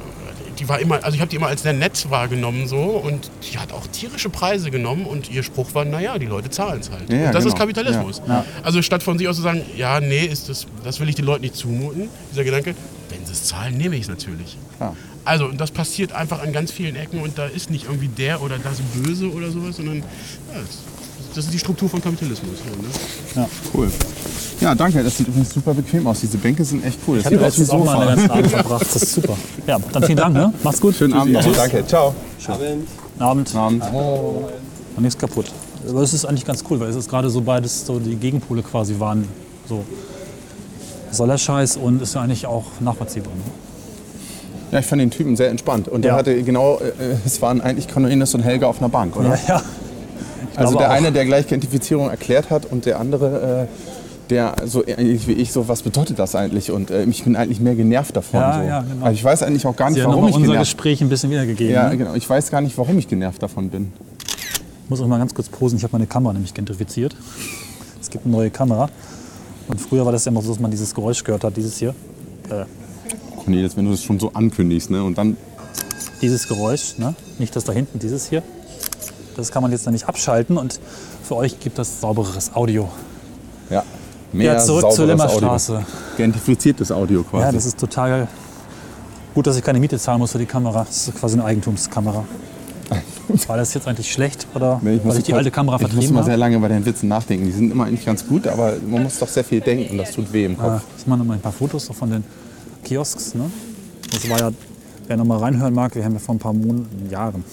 die 0.62 0.70
war 0.70 0.80
immer, 0.80 1.04
also 1.04 1.16
ich 1.16 1.22
habe 1.22 1.30
die 1.30 1.38
immer 1.38 1.48
als 1.48 1.64
sehr 1.64 1.74
nett 1.74 2.10
wahrgenommen 2.12 2.68
so 2.68 2.78
und 2.78 3.32
die 3.52 3.58
hat 3.58 3.74
auch 3.74 3.88
tierische 3.88 4.30
Preise 4.30 4.70
genommen 4.70 5.08
und 5.08 5.32
ihr 5.32 5.42
Spruch 5.42 5.74
war, 5.74 5.86
naja, 5.86 6.20
die 6.20 6.28
Leute 6.28 6.52
zahlen 6.52 6.82
es 6.82 6.92
halt. 6.92 7.10
Ja, 7.10 7.18
ja, 7.18 7.32
das 7.32 7.44
genau. 7.44 7.56
ist 7.56 7.60
Kapitalismus. 7.60 8.22
Ja. 8.28 8.46
Also 8.62 8.84
statt 8.84 9.02
von 9.02 9.18
sich 9.18 9.28
aus 9.28 9.38
zu 9.38 9.42
sagen, 9.42 9.64
ja, 9.76 10.00
nee, 10.00 10.24
ist 10.24 10.50
das, 10.50 10.68
das 10.84 11.00
will 11.00 11.10
ich 11.10 11.16
den 11.16 11.26
Leuten 11.26 11.42
nicht 11.42 11.56
zumuten, 11.56 12.10
dieser 12.32 12.44
Gedanke, 12.44 12.76
wenn 13.10 13.26
sie 13.26 13.32
es 13.32 13.46
zahlen, 13.46 13.76
nehme 13.76 13.96
ich 13.96 14.04
es 14.04 14.08
natürlich. 14.08 14.56
Klar. 14.78 14.96
Also, 15.26 15.46
und 15.46 15.60
das 15.60 15.72
passiert 15.72 16.14
einfach 16.14 16.44
an 16.44 16.54
ganz 16.54 16.72
vielen 16.72 16.96
Ecken 16.96 17.22
und 17.22 17.40
da 17.40 17.48
ist 17.48 17.72
nicht 17.72 17.86
irgendwie 17.86 18.08
der 18.08 18.42
oder 18.44 18.60
das 18.60 18.82
Böse 18.94 19.32
oder 19.32 19.50
sowas, 19.50 19.78
sondern 19.78 19.98
ja, 19.98 20.04
das, 21.34 21.46
ist 21.46 21.54
die 21.54 21.60
Struktur 21.60 21.90
von 21.90 22.04
Kapitalismus. 22.04 22.60
Ne? 23.36 23.48
Cool. 23.74 23.92
Ja, 24.62 24.76
danke. 24.76 25.04
Das 25.04 25.18
sieht 25.18 25.28
übrigens 25.28 25.54
super 25.54 25.74
bequem 25.74 26.06
aus. 26.08 26.20
Diese 26.22 26.38
Bänke 26.38 26.64
sind 26.64 26.86
echt 26.86 27.00
cool. 27.08 27.18
Das 27.18 27.32
Ich 27.32 27.38
habe 27.40 27.52
sieht 27.52 27.52
aus 27.52 27.56
wie 27.58 27.62
letztens 27.62 27.70
auch 27.72 27.86
mal 27.86 28.08
einen 28.08 28.16
ganzen 28.18 28.32
Abend 28.32 28.48
verbracht. 28.52 28.82
Das 28.94 29.02
ist 29.04 29.14
super. 29.16 29.38
Ja, 29.68 29.80
dann 29.92 30.04
vielen 30.04 30.18
Dank. 30.18 30.34
Ne? 30.36 30.54
Macht's 30.64 30.80
gut. 30.82 30.96
Schönen 30.96 31.14
Abend 31.14 31.34
noch. 31.34 31.44
Tschüss. 31.44 31.58
Danke. 31.58 31.86
Ciao. 31.88 32.14
Guten 32.46 33.24
Abend. 33.24 33.48
Guten 33.48 33.58
Abend. 33.58 33.84
Und 34.96 35.04
nichts 35.04 35.18
kaputt. 35.20 35.52
Aber 35.90 36.02
es 36.02 36.14
ist 36.14 36.26
eigentlich 36.26 36.46
ganz 36.46 36.64
cool, 36.70 36.80
weil 36.80 36.90
es 36.90 36.96
ist 36.96 37.10
gerade 37.10 37.30
so 37.30 37.42
beides 37.42 37.86
so 37.86 37.98
die 38.00 38.16
Gegenpole 38.16 38.62
quasi 38.62 39.00
waren. 39.00 39.28
So 39.68 39.84
soll 41.12 41.28
der 41.28 41.38
Scheiß 41.38 41.78
und 41.78 42.02
ist 42.02 42.14
ja 42.16 42.22
eigentlich 42.22 42.46
auch 42.46 42.66
nachvollziehbar. 42.80 43.34
Ne? 43.34 43.42
Ja, 44.72 44.80
ich 44.80 44.86
fand 44.86 45.02
den 45.02 45.12
Typen 45.12 45.36
sehr 45.36 45.50
entspannt. 45.50 45.88
Und 45.88 46.04
der 46.04 46.12
Ja. 46.12 46.18
hatte 46.18 46.42
genau, 46.44 46.78
äh, 46.78 46.92
es 47.26 47.42
waren 47.42 47.62
eigentlich 47.62 47.88
Cornelius 47.88 48.34
und 48.36 48.42
Helga 48.42 48.68
auf 48.68 48.78
einer 48.80 48.90
Bank, 48.90 49.18
oder? 49.18 49.30
Ja, 49.30 49.40
ja. 49.48 49.62
also 50.56 50.78
der 50.78 50.90
auch. 50.90 50.94
eine, 50.94 51.12
der 51.12 51.26
gleich 51.26 51.48
Gentrifizierung 51.48 52.10
erklärt 52.10 52.50
hat 52.50 52.66
und 52.68 52.86
der 52.86 53.00
andere, 53.00 53.68
äh, 53.68 53.91
der 54.30 54.56
so 54.66 54.86
ähnlich 54.86 55.28
wie 55.28 55.34
ich, 55.34 55.52
so 55.52 55.68
was 55.68 55.82
bedeutet 55.82 56.20
das 56.20 56.36
eigentlich? 56.36 56.72
Und 56.72 56.90
äh, 56.90 57.04
ich 57.06 57.24
bin 57.24 57.36
eigentlich 57.36 57.60
mehr 57.60 57.76
genervt 57.76 58.16
davon. 58.16 58.40
Ja, 58.40 58.62
so. 58.62 58.68
ja, 58.68 58.82
genau. 58.82 59.06
Also 59.06 59.16
ich 59.16 59.24
weiß 59.24 59.44
eigentlich 59.44 59.66
auch 59.66 59.76
gar 59.76 59.90
Sie 59.90 59.96
nicht, 59.96 60.04
hat 60.04 60.10
warum 60.10 60.26
nochmal 60.26 60.30
ich 60.30 60.36
unser 60.38 60.48
genervt 60.54 60.72
Gespräch 60.72 61.02
ein 61.02 61.10
bisschen 61.10 61.32
wiedergegeben. 61.32 61.74
Ja, 61.74 61.90
ne? 61.90 61.98
genau. 61.98 62.14
Ich 62.14 62.30
weiß 62.30 62.52
gar 62.52 62.62
nicht, 62.62 62.78
warum 62.78 62.98
ich 62.98 63.08
genervt 63.08 63.44
davon 63.44 63.70
bin. 63.70 63.92
Ich 64.84 64.90
muss 64.90 65.02
euch 65.02 65.08
mal 65.08 65.18
ganz 65.18 65.34
kurz 65.34 65.50
posen. 65.50 65.78
Ich 65.78 65.84
habe 65.84 65.94
meine 65.94 66.08
Kamera 66.08 66.34
nämlich 66.34 66.54
gentrifiziert. 66.54 67.16
Es 68.00 68.10
gibt 68.10 68.26
eine 68.26 68.34
neue 68.34 68.50
Kamera. 68.50 68.90
Und 69.68 69.80
früher 69.80 70.06
war 70.06 70.12
das 70.12 70.26
ja 70.26 70.32
immer 70.32 70.42
so, 70.42 70.50
dass 70.50 70.60
man 70.60 70.72
dieses 70.72 70.94
Geräusch 70.94 71.24
gehört 71.24 71.44
hat, 71.44 71.56
dieses 71.56 71.78
hier. 71.78 71.96
Äh, 72.50 72.66
Cornelis, 73.38 73.76
wenn 73.78 73.86
du 73.86 73.92
das 73.92 74.04
schon 74.04 74.20
so 74.20 74.32
ankündigst. 74.34 74.90
Ne? 74.90 75.04
Und 75.04 75.18
dann, 75.18 75.38
Dieses 76.22 76.48
Geräusch, 76.48 76.98
ne? 76.98 77.16
nicht 77.40 77.56
das 77.56 77.64
da 77.64 77.74
hinten, 77.74 78.00
dieses 78.00 78.30
hier, 78.30 78.44
das 79.36 79.52
kann 79.52 79.64
man 79.64 79.72
jetzt 79.72 79.86
noch 79.86 79.92
nicht 79.94 80.08
abschalten 80.08 80.58
und 80.58 80.80
für 81.24 81.36
euch 81.36 81.60
gibt 81.60 81.80
das 81.80 82.02
saubereres 82.02 82.54
Audio. 82.54 82.90
ja, 83.70 83.84
Ja, 84.34 84.58
zurück 84.60 84.92
zur 84.94 85.08
Limmerstraße. 85.08 85.74
Audio. 85.76 85.86
Gentrifiziertes 86.18 86.92
Audio 86.92 87.24
quasi. 87.24 87.44
Ja, 87.46 87.52
das 87.52 87.66
ist 87.66 87.78
total 87.80 88.28
gut, 89.34 89.48
dass 89.48 89.58
ich 89.58 89.64
keine 89.64 89.80
Miete 89.80 89.98
zahlen 90.00 90.20
muss 90.20 90.32
für 90.32 90.38
die 90.40 90.46
Kamera. 90.46 90.86
Das 90.86 91.08
ist 91.10 91.16
quasi 91.20 91.36
eine 91.36 91.46
Eigentumskamera. 91.46 92.24
War 93.48 93.58
das 93.58 93.74
jetzt 93.74 93.88
eigentlich 93.88 94.12
schlecht 94.12 94.46
oder 94.54 94.80
Nee, 94.82 95.00
weil 95.04 95.18
ich 95.18 95.24
die 95.24 95.32
jetzt- 95.32 95.38
alte 95.38 95.52
Kamera 95.52 95.76
Ich 95.78 95.82
muss 95.84 95.92
vertrieben 95.92 96.16
immer 96.16 96.24
sehr 96.24 96.38
lange 96.38 96.60
bei 96.60 96.68
den 96.68 96.86
Witzen 96.86 97.08
nachdenken. 97.10 97.46
Die 97.46 97.52
sind 97.52 97.72
immer 97.72 97.86
eigentlich 97.86 98.06
ganz 98.06 98.28
gut, 98.28 98.48
aber 98.48 98.74
man 98.88 99.04
muss 99.04 99.20
doch 99.20 99.28
sehr 99.28 99.44
viel 99.44 99.62
denken. 99.62 99.98
Das 99.98 100.12
tut 100.12 100.32
weh 100.34 100.46
im 100.46 100.58
Kopf. 100.58 100.82
Ich 100.98 101.08
mache 101.08 101.20
noch 101.20 101.26
mal 101.26 101.36
ein 101.36 101.40
paar 101.42 101.54
Fotos 101.54 101.88
von 101.88 102.10
den 102.10 102.24
Kiosks. 102.84 103.34
Ne? 103.36 103.50
Das 104.12 104.30
war 104.30 104.40
ja, 104.40 104.50
wer 105.08 105.18
noch 105.18 105.26
mal 105.26 105.38
reinhören 105.38 105.74
mag, 105.74 105.96
wir 105.96 106.04
haben 106.04 106.14
ja 106.14 106.20
vor 106.20 106.36
ein 106.36 106.40
paar 106.40 106.54
Monaten, 106.54 107.08
Jahren 107.10 107.44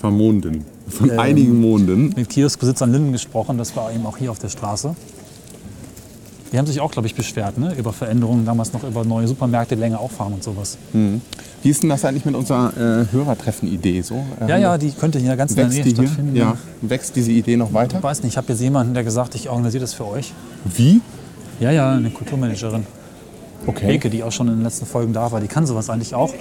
Von 0.00 0.16
Monden. 0.16 0.64
Von 0.88 1.10
Ähm, 1.10 1.18
einigen 1.18 1.60
Monden. 1.60 2.14
mit 2.16 2.28
Kioskbesitzern 2.30 2.92
Linden 2.92 3.12
gesprochen. 3.12 3.58
Das 3.58 3.74
war 3.76 3.92
eben 3.92 4.06
auch 4.06 4.16
hier 4.16 4.30
auf 4.30 4.38
der 4.38 4.48
Straße. 4.48 4.94
Die 6.56 6.58
haben 6.58 6.66
sich 6.66 6.80
auch, 6.80 6.90
glaube 6.90 7.06
ich, 7.06 7.14
beschwert 7.14 7.58
ne? 7.58 7.74
über 7.76 7.92
Veränderungen, 7.92 8.46
damals 8.46 8.72
noch 8.72 8.82
über 8.82 9.04
neue 9.04 9.28
Supermärkte 9.28 9.74
länger 9.74 10.00
auffahren 10.00 10.32
und 10.32 10.42
sowas. 10.42 10.78
Wie 10.90 11.68
ist 11.68 11.82
denn 11.82 11.90
das 11.90 12.02
eigentlich 12.06 12.24
mit 12.24 12.34
unserer 12.34 12.72
äh, 13.02 13.12
Hörertreffen-Idee 13.12 14.00
so? 14.00 14.24
Ähm, 14.40 14.48
Ja, 14.48 14.56
ja, 14.56 14.78
die 14.78 14.90
könnte 14.92 15.18
hier 15.18 15.36
ganz 15.36 15.50
in 15.50 15.56
der 15.58 15.68
Nähe 15.68 15.82
die 15.82 15.94
hier? 15.94 16.04
stattfinden. 16.06 16.34
Ja. 16.34 16.56
Wächst 16.80 17.14
diese 17.14 17.30
Idee 17.30 17.58
noch 17.58 17.74
weiter? 17.74 17.98
Ich 17.98 18.02
weiß 18.02 18.22
nicht, 18.22 18.32
ich 18.32 18.36
habe 18.38 18.48
jetzt 18.48 18.62
jemanden, 18.62 18.94
der 18.94 19.04
gesagt, 19.04 19.34
ich 19.34 19.50
organisiere 19.50 19.82
das 19.82 19.92
für 19.92 20.06
euch. 20.06 20.32
Wie? 20.64 21.02
Ja, 21.60 21.72
ja, 21.72 21.92
eine 21.92 22.08
Kulturmanagerin. 22.08 22.86
Okay. 23.66 23.88
Beke, 23.88 24.08
die 24.08 24.22
auch 24.22 24.32
schon 24.32 24.48
in 24.48 24.54
den 24.54 24.62
letzten 24.62 24.86
Folgen 24.86 25.12
da 25.12 25.30
war, 25.30 25.42
die 25.42 25.48
kann 25.48 25.66
sowas 25.66 25.90
eigentlich 25.90 26.14
auch. 26.14 26.32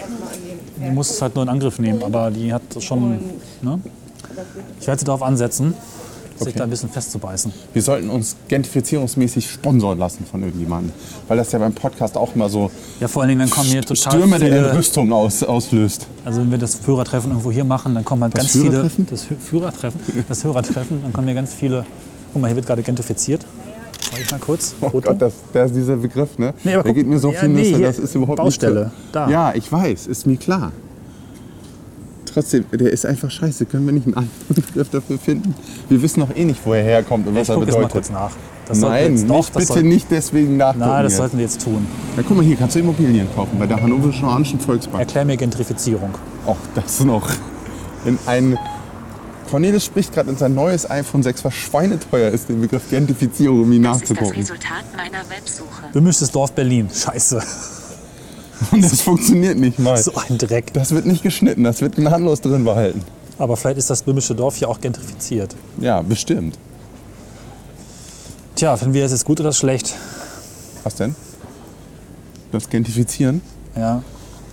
Die 0.80 0.92
muss 0.92 1.10
es 1.10 1.22
halt 1.22 1.36
nur 1.36 1.44
in 1.44 1.50
Angriff 1.50 1.78
nehmen, 1.78 2.02
aber 2.04 2.32
die 2.32 2.54
hat 2.54 2.62
schon. 2.80 3.20
Ne? 3.62 3.82
Ich 4.80 4.88
werde 4.88 5.00
sie 5.00 5.06
darauf 5.06 5.24
ansetzen, 5.24 5.74
sich 6.38 6.48
Okay. 6.50 6.58
da 6.58 6.64
ein 6.66 6.70
bisschen 6.70 6.90
festzubeißen. 6.90 7.52
Wir 7.74 7.82
sollten 7.82 8.10
uns 8.10 8.36
gentrifizierungsmäßig 8.48 9.50
sponsoren 9.50 9.98
lassen 9.98 10.26
von 10.30 10.44
irgendjemandem. 10.44 10.92
Weil 11.28 11.38
das 11.38 11.52
ja 11.52 11.60
beim 11.60 11.74
Podcast 11.74 12.18
auch 12.18 12.36
immer 12.36 12.50
so 12.50 12.70
Ja, 13.00 13.08
vor 13.08 13.22
allen 13.22 13.30
Dingen, 13.30 13.40
dann 13.40 13.50
kommen 13.50 13.68
hier 13.70 13.82
total 13.82 14.14
Stürme 14.14 14.38
der 14.40 14.50
viele, 14.50 14.68
Entrüstung 14.70 15.12
aus, 15.14 15.44
auslöst. 15.44 16.08
Also 16.26 16.42
wenn 16.42 16.52
wir 16.52 16.58
das 16.58 16.76
Führertreffen 16.76 17.32
irgendwo 17.32 17.52
hier 17.52 17.64
machen, 17.64 17.96
dann 17.96 18.04
kommen 18.06 18.24
halt 18.24 18.34
Das 18.38 18.52
ganz 18.52 18.52
viele... 18.52 18.90
Das 19.10 19.26
Führertreffen? 19.40 20.00
Das 20.28 20.44
Hörertreffen, 20.44 21.02
dann 21.04 21.14
kommen 21.14 21.28
hier 21.28 21.36
ganz 21.36 21.54
viele... 21.54 21.86
Guck 22.34 22.42
mal, 22.42 22.48
hier 22.48 22.56
wird 22.58 22.68
gerade 22.68 22.84
gentrifiziert. 22.84 23.46
Warte 24.12 24.22
ich 24.24 24.32
mal 24.32 24.40
kurz. 24.40 24.76
Oh 24.82 24.90
Foto. 24.90 25.10
Gott, 25.10 25.22
das, 25.22 25.34
das 25.54 25.72
ist 25.72 25.78
dieser 25.78 25.96
Begriff, 25.96 26.38
ne? 26.38 26.54
Nee, 26.64 26.74
aber 26.74 26.84
der 26.84 26.92
guck- 26.92 26.96
geht 26.98 27.08
mir 27.08 27.18
so 27.20 27.32
ja, 27.32 27.40
viel 27.40 27.50
nee, 27.50 27.72
Nüsse, 27.72 27.82
das 27.82 27.98
ist 28.00 28.14
überhaupt 28.16 28.38
Baustelle, 28.38 28.86
nicht... 28.86 28.92
da. 29.14 29.30
Ja, 29.30 29.54
ich 29.56 29.72
weiß, 29.72 30.08
ist 30.08 30.28
mir 30.28 30.38
klar. 30.38 30.72
Trotzdem, 32.36 32.66
der 32.72 32.92
ist 32.92 33.06
einfach 33.06 33.32
scheiße. 33.32 33.66
Können 33.66 33.86
wir 33.86 33.94
nicht 33.94 34.06
einen 34.08 34.16
anderen 34.18 34.32
Begriff 34.50 34.90
dafür 34.90 35.18
finden? 35.18 35.56
Wir 35.90 36.02
wissen 36.02 36.20
noch 36.20 36.36
eh 36.36 36.44
nicht, 36.46 36.60
wo 36.66 36.74
er 36.74 36.84
herkommt 36.84 37.26
und 37.28 37.34
was 37.34 37.44
Ich 37.44 37.50
er 37.50 37.56
jetzt 37.56 37.66
mal 37.66 37.66
bedeutet. 37.78 37.92
kurz 37.94 38.10
nach. 38.12 38.32
Das 38.68 38.80
sollten 38.80 38.94
wir 38.96 39.02
Nein, 39.04 39.12
jetzt, 39.16 39.30
doch, 39.30 39.36
nicht, 39.38 39.48
das 39.50 39.54
bitte 39.56 39.66
sollten- 39.74 39.88
nicht 39.90 40.08
deswegen 40.12 40.58
nachgucken 40.58 40.80
Nein, 40.88 41.04
das 41.04 41.14
jetzt. 41.14 41.18
sollten 41.18 41.38
wir 41.38 41.46
jetzt 41.46 41.62
tun. 41.64 41.88
Ja, 42.18 42.24
guck 42.28 42.36
mal 42.38 42.44
hier, 42.46 42.56
kannst 42.58 42.76
du 42.76 42.80
Immobilien 42.80 43.28
kaufen 43.34 43.58
bei 43.58 43.68
der 43.68 43.82
Hannoverschen 43.82 44.60
Volksbank. 44.60 45.00
Erklär 45.00 45.24
mir 45.26 45.38
Gentrifizierung. 45.38 46.10
Auch 46.46 46.58
das 46.76 47.04
noch. 47.06 47.30
In 48.06 48.20
ein 48.26 48.58
Cornelis 49.50 49.86
spricht 49.86 50.14
gerade 50.14 50.30
in 50.32 50.38
sein 50.38 50.54
neues 50.56 50.90
iPhone 50.90 51.24
6, 51.24 51.46
was 51.46 51.54
schweineteuer 51.54 52.32
ist, 52.32 52.50
den 52.50 52.60
Begriff 52.60 52.90
Gentrifizierung, 52.90 53.62
um 53.62 53.72
ihn 53.72 53.84
Das 53.84 53.98
ist 53.98 54.02
das 54.02 54.10
nachzugucken. 54.10 54.40
Resultat 54.42 54.84
meiner 54.98 55.24
Websuche. 55.30 55.84
Bemischtes 55.94 56.32
Dorf 56.32 56.52
Berlin. 56.52 56.90
Scheiße. 56.94 57.42
Und 58.72 58.84
das 58.84 59.02
funktioniert 59.02 59.58
nicht 59.58 59.80
mal. 59.80 59.98
So 59.98 60.14
ein 60.16 60.38
Dreck. 60.38 60.74
Das 60.74 60.92
wird 60.92 61.06
nicht 61.06 61.24
geschnitten, 61.24 61.64
das 61.64 61.82
wird 61.82 61.96
gnadenlos 61.96 62.42
drin 62.42 62.64
behalten. 62.64 63.02
Aber 63.38 63.58
vielleicht 63.58 63.78
ist 63.78 63.90
das 63.90 64.04
böhmische 64.04 64.34
Dorf 64.34 64.58
ja 64.60 64.68
auch 64.70 64.80
gentrifiziert. 64.80 65.56
Ja, 65.80 66.02
bestimmt. 66.02 66.58
Tja, 68.56 68.78
finden 68.78 68.94
wir 68.94 69.04
das 69.04 69.12
jetzt 69.12 69.26
gut 69.26 69.40
oder 69.42 69.52
schlecht? 69.52 69.94
Was 70.84 70.96
denn? 70.96 71.16
Das 72.52 72.70
Gentrifizieren? 72.70 73.42
Ja, 73.76 74.02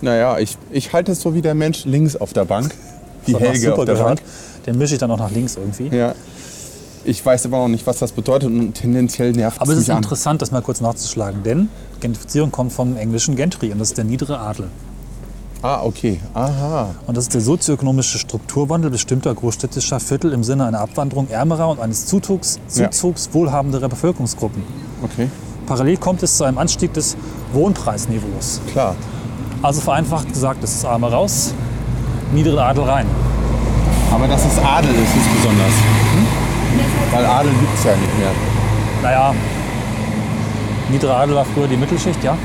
Naja, 0.01 0.37
ich, 0.39 0.57
ich 0.71 0.91
halte 0.91 1.13
es 1.13 1.21
so 1.21 1.33
wie 1.33 1.41
der 1.41 1.53
Mensch 1.53 1.85
links 1.85 2.17
auf 2.17 2.33
der 2.33 2.43
Bank. 2.43 2.73
Die 3.27 3.37
Helge 3.37 3.71
auf 3.73 3.85
der 3.85 3.93
gehört. 3.95 4.17
Bank. 4.17 4.21
Den 4.65 4.77
mische 4.77 4.95
ich 4.95 4.99
dann 4.99 5.11
auch 5.11 5.17
nach 5.17 5.31
links 5.31 5.55
irgendwie. 5.55 5.95
Ja. 5.95 6.13
Ich 7.05 7.25
weiß 7.25 7.45
aber 7.47 7.57
noch 7.57 7.67
nicht, 7.67 7.85
was 7.85 7.97
das 7.99 8.11
bedeutet 8.13 8.49
und 8.49 8.73
tendenziell 8.73 9.33
nervt 9.33 9.59
Aber 9.59 9.71
es 9.73 9.79
ist 9.79 9.87
mich 9.87 9.91
an. 9.91 9.97
interessant, 10.03 10.41
das 10.41 10.51
mal 10.51 10.61
kurz 10.61 10.79
nachzuschlagen, 10.79 11.43
denn 11.43 11.69
Gentrifizierung 11.99 12.51
kommt 12.51 12.71
vom 12.71 12.95
englischen 12.95 13.35
Gentry 13.35 13.71
und 13.71 13.79
das 13.79 13.89
ist 13.89 13.97
der 13.97 14.05
niedere 14.05 14.39
Adel. 14.39 14.69
Ah, 15.61 15.81
okay. 15.83 16.19
Aha. 16.33 16.93
Und 17.07 17.15
das 17.15 17.25
ist 17.25 17.33
der 17.33 17.41
sozioökonomische 17.41 18.17
Strukturwandel 18.19 18.89
bestimmter 18.91 19.33
großstädtischer 19.33 19.99
Viertel 20.01 20.33
im 20.33 20.43
Sinne 20.43 20.65
einer 20.65 20.79
Abwanderung 20.79 21.29
ärmerer 21.29 21.69
und 21.69 21.79
eines 21.79 22.05
Zuzugs, 22.05 22.59
Ja. 22.75 22.91
Zuzugs 22.91 23.29
wohlhabenderer 23.33 23.87
Bevölkerungsgruppen. 23.87 24.61
Okay. 25.03 25.29
Parallel 25.65 25.97
kommt 25.97 26.21
es 26.23 26.35
zu 26.37 26.43
einem 26.43 26.57
Anstieg 26.57 26.93
des 26.93 27.15
Wohnpreisniveaus. 27.53 28.59
Klar. 28.71 28.95
Also 29.61 29.79
vereinfacht 29.79 30.27
gesagt, 30.27 30.61
es 30.65 30.73
ist 30.75 30.85
Arme 30.85 31.09
raus, 31.09 31.53
niedere 32.33 32.61
Adel 32.63 32.83
rein. 32.83 33.07
Aber 34.11 34.27
dass 34.27 34.41
es 34.45 34.57
Adel 34.59 34.89
ist, 34.91 35.15
ist 35.15 35.35
besonders. 35.41 35.73
Weil 37.11 37.25
Adel 37.25 37.51
gibt 37.51 37.77
es 37.77 37.83
ja 37.83 37.95
nicht 37.95 38.19
mehr. 38.19 38.31
Naja, 39.01 39.35
niedere 40.89 41.15
Adel 41.15 41.35
war 41.35 41.45
früher 41.45 41.67
die 41.67 41.77
Mittelschicht, 41.77 42.23
ja. 42.23 42.37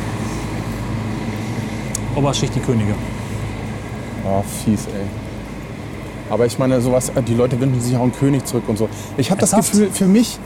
Oberschicht 2.14 2.54
die 2.54 2.60
Könige. 2.60 2.94
Oh, 4.24 4.42
fies, 4.64 4.86
ey. 4.86 5.06
Aber 6.30 6.44
ich 6.46 6.58
meine, 6.58 6.80
sowas, 6.80 7.10
die 7.26 7.34
Leute 7.34 7.58
wünschen 7.60 7.80
sich 7.80 7.96
auch 7.96 8.02
einen 8.02 8.12
König 8.12 8.44
zurück 8.44 8.64
und 8.68 8.76
so. 8.76 8.88
Ich 9.16 9.30
habe 9.30 9.40
das? 9.40 9.52
Gefühl, 9.52 9.90
für 9.90 10.06
mich, 10.06 10.38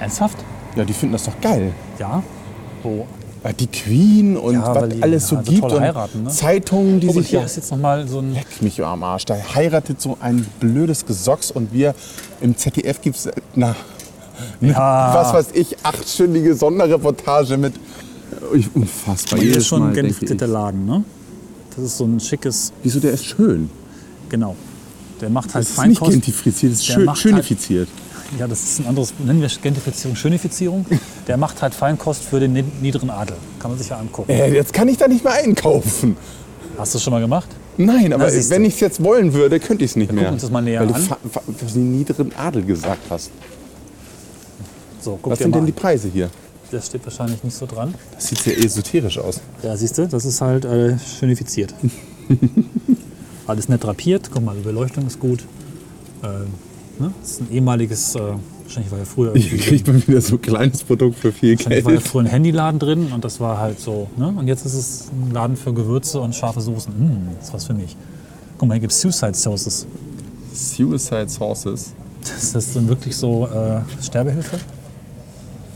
Ernsthaft? 0.00 0.38
ja, 0.76 0.84
die 0.84 0.92
finden 0.92 1.12
das 1.14 1.24
doch 1.24 1.40
geil. 1.40 1.72
Ja. 1.98 2.22
Wo? 2.82 3.06
Äh, 3.44 3.54
Die 3.54 3.66
Queen 3.68 4.36
und 4.36 4.54
Ja, 4.54 4.74
was 4.74 4.88
die- 4.88 5.02
alles 5.02 5.28
so 5.28 5.36
ja, 5.36 5.42
so 5.44 5.52
gibt 5.52 5.64
und 5.64 5.80
heiraten, 5.80 6.22
ne? 6.24 6.30
Zeitungen, 6.30 7.00
die 7.00 7.08
Oh, 7.08 7.12
sich 7.12 7.28
hier 7.28 7.44
ist 7.44 7.56
jetzt 7.56 7.70
noch 7.70 7.78
mal 7.78 8.06
so 8.08 8.18
ein. 8.18 8.34
Leck 8.34 8.60
mich 8.62 8.82
am 8.82 9.02
Arsch. 9.02 9.24
Da 9.26 9.36
heiratet 9.54 10.00
so 10.00 10.16
ein 10.20 10.44
blödes 10.60 11.06
Gesocks 11.06 11.50
und 11.50 11.72
wir 11.72 11.94
im 12.40 12.56
ZDF 12.56 13.00
gibt 13.00 13.16
es, 13.16 13.28
na, 13.54 13.76
Ja. 14.60 15.14
was 15.14 15.32
weiß 15.32 15.46
ich, 15.54 15.76
achtstündige 15.84 16.54
Sonderreportage 16.54 17.56
mit. 17.56 17.74
Ich, 18.54 18.68
unfassbar. 18.74 19.38
Hier 19.40 19.56
ist 19.56 19.66
schon 19.66 19.80
Mal 19.80 20.04
ich, 20.04 20.40
Laden, 20.40 20.86
ne? 20.86 21.04
Das 21.74 21.84
ist 21.84 21.96
so 21.98 22.04
ein 22.04 22.18
schickes, 22.20 22.72
Wieso, 22.82 22.98
der 23.00 23.12
ist 23.12 23.24
schön. 23.24 23.70
genau. 24.28 24.56
Der 25.20 25.30
macht 25.30 25.52
halt 25.54 25.64
Das 25.64 25.72
ist 25.78 25.84
nicht 25.86 26.00
gentrifiziert, 26.00 26.72
das 26.72 26.78
ist 26.80 26.86
schön, 26.86 27.08
halt- 27.08 27.18
schönifiziert. 27.18 27.88
Ja, 28.38 28.46
das 28.46 28.62
ist 28.62 28.80
ein 28.80 28.86
anderes, 28.86 29.14
nennen 29.24 29.40
wir 29.40 29.48
Gentrifizierung, 29.62 30.16
Schönifizierung. 30.16 30.84
Der 31.26 31.36
macht 31.38 31.62
halt 31.62 31.72
Feinkost 31.74 32.22
für 32.24 32.40
den 32.40 32.52
ni- 32.52 32.64
niederen 32.82 33.08
Adel. 33.10 33.36
Kann 33.58 33.70
man 33.70 33.78
sich 33.78 33.88
ja 33.88 33.96
angucken. 33.98 34.30
Äh, 34.30 34.52
jetzt 34.54 34.72
kann 34.72 34.86
ich 34.88 34.98
da 34.98 35.08
nicht 35.08 35.24
mehr 35.24 35.32
einkaufen. 35.32 36.16
Hast 36.76 36.94
du 36.94 36.98
schon 36.98 37.12
mal 37.12 37.20
gemacht? 37.20 37.48
Nein, 37.78 38.12
aber 38.12 38.30
du. 38.30 38.50
wenn 38.50 38.64
ich 38.64 38.74
es 38.74 38.80
jetzt 38.80 39.02
wollen 39.02 39.32
würde, 39.32 39.58
könnte 39.60 39.84
ich 39.84 39.92
es 39.92 39.96
nicht 39.96 40.12
mehr. 40.12 40.24
gucken 40.24 40.34
uns 40.34 40.42
das 40.42 40.50
mal 40.50 40.60
näher 40.60 40.80
weil 40.80 40.88
an. 40.88 40.94
du 40.94 41.00
fa- 41.08 41.18
fa- 41.30 41.42
den 41.74 41.96
niederen 41.96 42.32
Adel 42.36 42.64
gesagt 42.64 43.02
hast. 43.08 43.30
So, 45.00 45.18
guck 45.22 45.32
Was 45.32 45.38
sind 45.38 45.54
denn 45.54 45.64
die 45.64 45.72
an. 45.72 45.76
Preise 45.78 46.08
hier? 46.12 46.28
Das 46.70 46.86
steht 46.86 47.04
wahrscheinlich 47.06 47.42
nicht 47.42 47.56
so 47.56 47.64
dran. 47.66 47.94
Das 48.14 48.26
sieht 48.28 48.38
sehr 48.40 48.58
esoterisch 48.58 49.16
aus. 49.18 49.40
Ja, 49.62 49.74
siehst 49.76 49.96
du, 49.96 50.06
das 50.06 50.24
ist 50.26 50.40
halt 50.42 50.66
äh, 50.66 50.96
schönifiziert. 51.18 51.72
Alles 53.46 53.68
nett 53.68 53.82
drapiert. 53.84 54.28
Guck 54.32 54.44
mal, 54.44 54.54
die 54.54 54.62
Beleuchtung 54.62 55.06
ist 55.06 55.18
gut. 55.18 55.44
Ähm, 56.22 56.48
ne? 57.00 57.12
Das 57.20 57.30
ist 57.32 57.40
ein 57.42 57.52
ehemaliges, 57.52 58.14
äh, 58.14 58.20
wahrscheinlich 58.64 58.90
war 58.92 58.98
ja 58.98 59.04
früher 59.04 59.32
Hier 59.34 59.52
irgendwie 59.52 59.64
kriegt 59.64 59.86
man 59.86 60.06
wieder 60.06 60.20
so 60.20 60.36
ein 60.36 60.42
kleines 60.42 60.82
Produkt 60.84 61.18
für 61.18 61.32
viel 61.32 61.56
Wahrscheinlich 61.56 61.84
war 61.84 61.92
ja 61.92 61.98
Geld. 61.98 62.08
früher 62.08 62.22
ein 62.22 62.26
Handyladen 62.26 62.78
drin 62.78 63.12
und 63.12 63.24
das 63.24 63.40
war 63.40 63.58
halt 63.58 63.80
so. 63.80 64.08
Ne? 64.16 64.28
Und 64.28 64.46
jetzt 64.48 64.66
ist 64.66 64.74
es 64.74 65.08
ein 65.12 65.32
Laden 65.32 65.56
für 65.56 65.72
Gewürze 65.72 66.20
und 66.20 66.34
scharfe 66.34 66.60
Soßen. 66.60 66.92
Mm, 66.92 67.28
das 67.38 67.48
ist 67.48 67.54
was 67.54 67.64
für 67.66 67.74
mich. 67.74 67.96
Guck 68.58 68.68
mal, 68.68 68.74
hier 68.74 68.80
gibt 68.82 68.92
es 68.92 69.00
Suicide 69.00 69.34
Sauces. 69.34 69.86
Suicide 70.52 71.28
Sauces. 71.28 71.92
Ist 72.22 72.54
das 72.54 72.72
dann 72.74 72.88
wirklich 72.88 73.16
so 73.16 73.46
äh, 73.46 73.80
Sterbehilfe? 74.02 74.58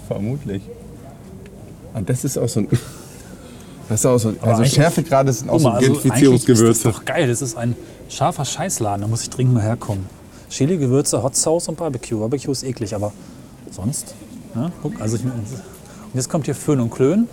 Vermutlich. 0.09 0.63
Und 1.95 2.09
das 2.09 2.25
ist 2.25 2.37
auch 2.39 2.49
so 2.49 2.61
ein. 2.61 2.69
Das 3.89 4.01
ist 4.01 4.07
auch 4.07 4.17
so 4.17 4.29
ein 4.29 4.37
Aber 4.41 4.53
also 4.53 4.65
Schärfegrade 4.65 5.31
sind 5.33 5.51
auch 5.51 5.59
so 5.59 5.69
also 5.69 5.93
ist 5.93 6.03
Gentrifizierungsgewürze. 6.03 6.85
das 6.85 6.95
doch 6.95 7.05
geil. 7.05 7.29
Das 7.29 7.43
ist 7.43 7.57
ein 7.59 7.77
scharfer 8.09 8.45
Scheißladen. 8.47 9.03
Da 9.03 9.09
muss 9.09 9.23
ich 9.23 9.29
dringend 9.29 9.53
mal 9.55 9.63
herkommen. 9.63 10.07
Chili, 10.53 10.77
Gewürze, 10.77 11.23
Hot 11.23 11.35
Sauce 11.35 11.69
und 11.69 11.79
Barbecue. 11.79 12.19
Barbecue 12.19 12.53
ist 12.53 12.63
eklig, 12.63 12.95
aber 12.95 13.11
sonst. 13.71 14.15
Ne? 14.55 14.71
Guck, 14.83 15.01
also 15.01 15.17
ich, 15.17 15.25
und 15.25 15.33
jetzt 16.13 16.29
kommt 16.29 16.45
hier 16.45 16.55
Föhn 16.55 16.79
und 16.79 16.91
Klön. 16.91 17.27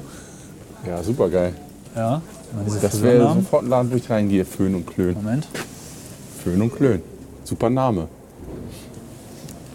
Ja, 0.88 1.04
super 1.04 1.28
geil. 1.30 1.54
Ja, 1.98 2.22
diese 2.66 2.80
Das 2.80 3.02
wäre 3.02 3.34
sofort 3.34 3.64
ein 3.64 3.70
Laden, 3.70 3.92
wo 3.92 3.96
ich 3.98 4.10
reingehe. 4.10 4.46
Föhn 4.46 4.74
und 4.74 4.88
Klön. 4.88 5.16
Moment. 5.16 5.48
Föhn 6.42 6.62
und 6.62 6.74
Klön. 6.74 7.02
Super 7.44 7.70
Name. 7.70 8.08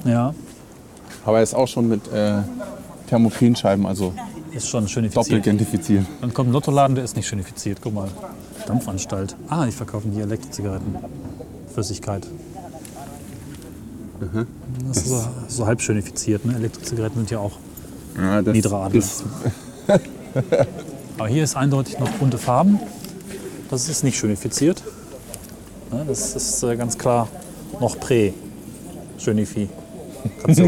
Ja, 0.07 0.35
Aber 1.27 1.37
er 1.39 1.43
ist 1.43 1.55
auch 1.55 1.69
schon 1.69 1.89
mit 1.89 2.11
äh, 2.13 2.37
Thermoprenscheiben, 3.09 3.85
also 3.87 4.13
ist 4.53 4.69
schon 4.69 4.85
Doppelt 4.85 4.91
schönifiziert. 4.93 5.43
gentrifiziert. 5.43 6.07
Dann 6.21 6.33
kommt 6.33 6.49
ein 6.49 6.53
Lottoladen, 6.53 6.95
der 6.95 7.05
ist 7.05 7.17
nicht 7.17 7.27
schönifiziert. 7.27 7.79
Guck 7.83 7.93
mal. 7.93 8.09
Dampfanstalt. 8.67 9.37
Ah, 9.49 9.67
die 9.67 9.73
verkaufen 9.73 10.13
hier 10.13 10.23
Elektrozigaretten. 10.25 10.95
Flüssigkeit. 11.75 12.27
Das 14.89 14.99
ist 14.99 15.09
so, 15.09 15.25
so 15.49 15.67
halb 15.67 15.81
schönifiziert. 15.81 16.45
Ne? 16.45 16.55
Elektrozigaretten 16.57 17.19
sind 17.19 17.31
ja 17.31 17.39
auch. 17.39 17.59
Ja, 18.17 18.41
ist, 18.93 19.25
Aber 21.19 21.29
hier 21.29 21.45
ist 21.45 21.57
eindeutig 21.57 21.99
noch 21.99 22.09
bunte 22.11 22.39
Farben. 22.39 22.79
Das 23.71 23.89
ist 23.89 24.05
nicht 24.05 24.17
schönifiziert. 24.19 24.83
Ne? 25.91 26.05
Das 26.07 26.37
ist 26.37 26.63
äh, 26.63 26.77
ganz 26.77 26.97
klar 26.99 27.29
noch 27.81 27.99
Prä-Schönifikation. 27.99 29.71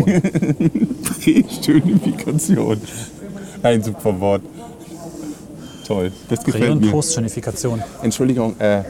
Schönifikation. 1.64 2.80
Ein 3.62 3.82
super 3.82 4.20
Wort. 4.20 4.42
Toll, 5.86 6.12
das 6.28 6.40
Prä- 6.40 6.46
gefällt 6.46 6.70
und 6.72 6.80
mir. 6.80 6.90
Post-Schönifikation. 6.90 7.82
Entschuldigung, 8.02 8.58
äh, 8.58 8.82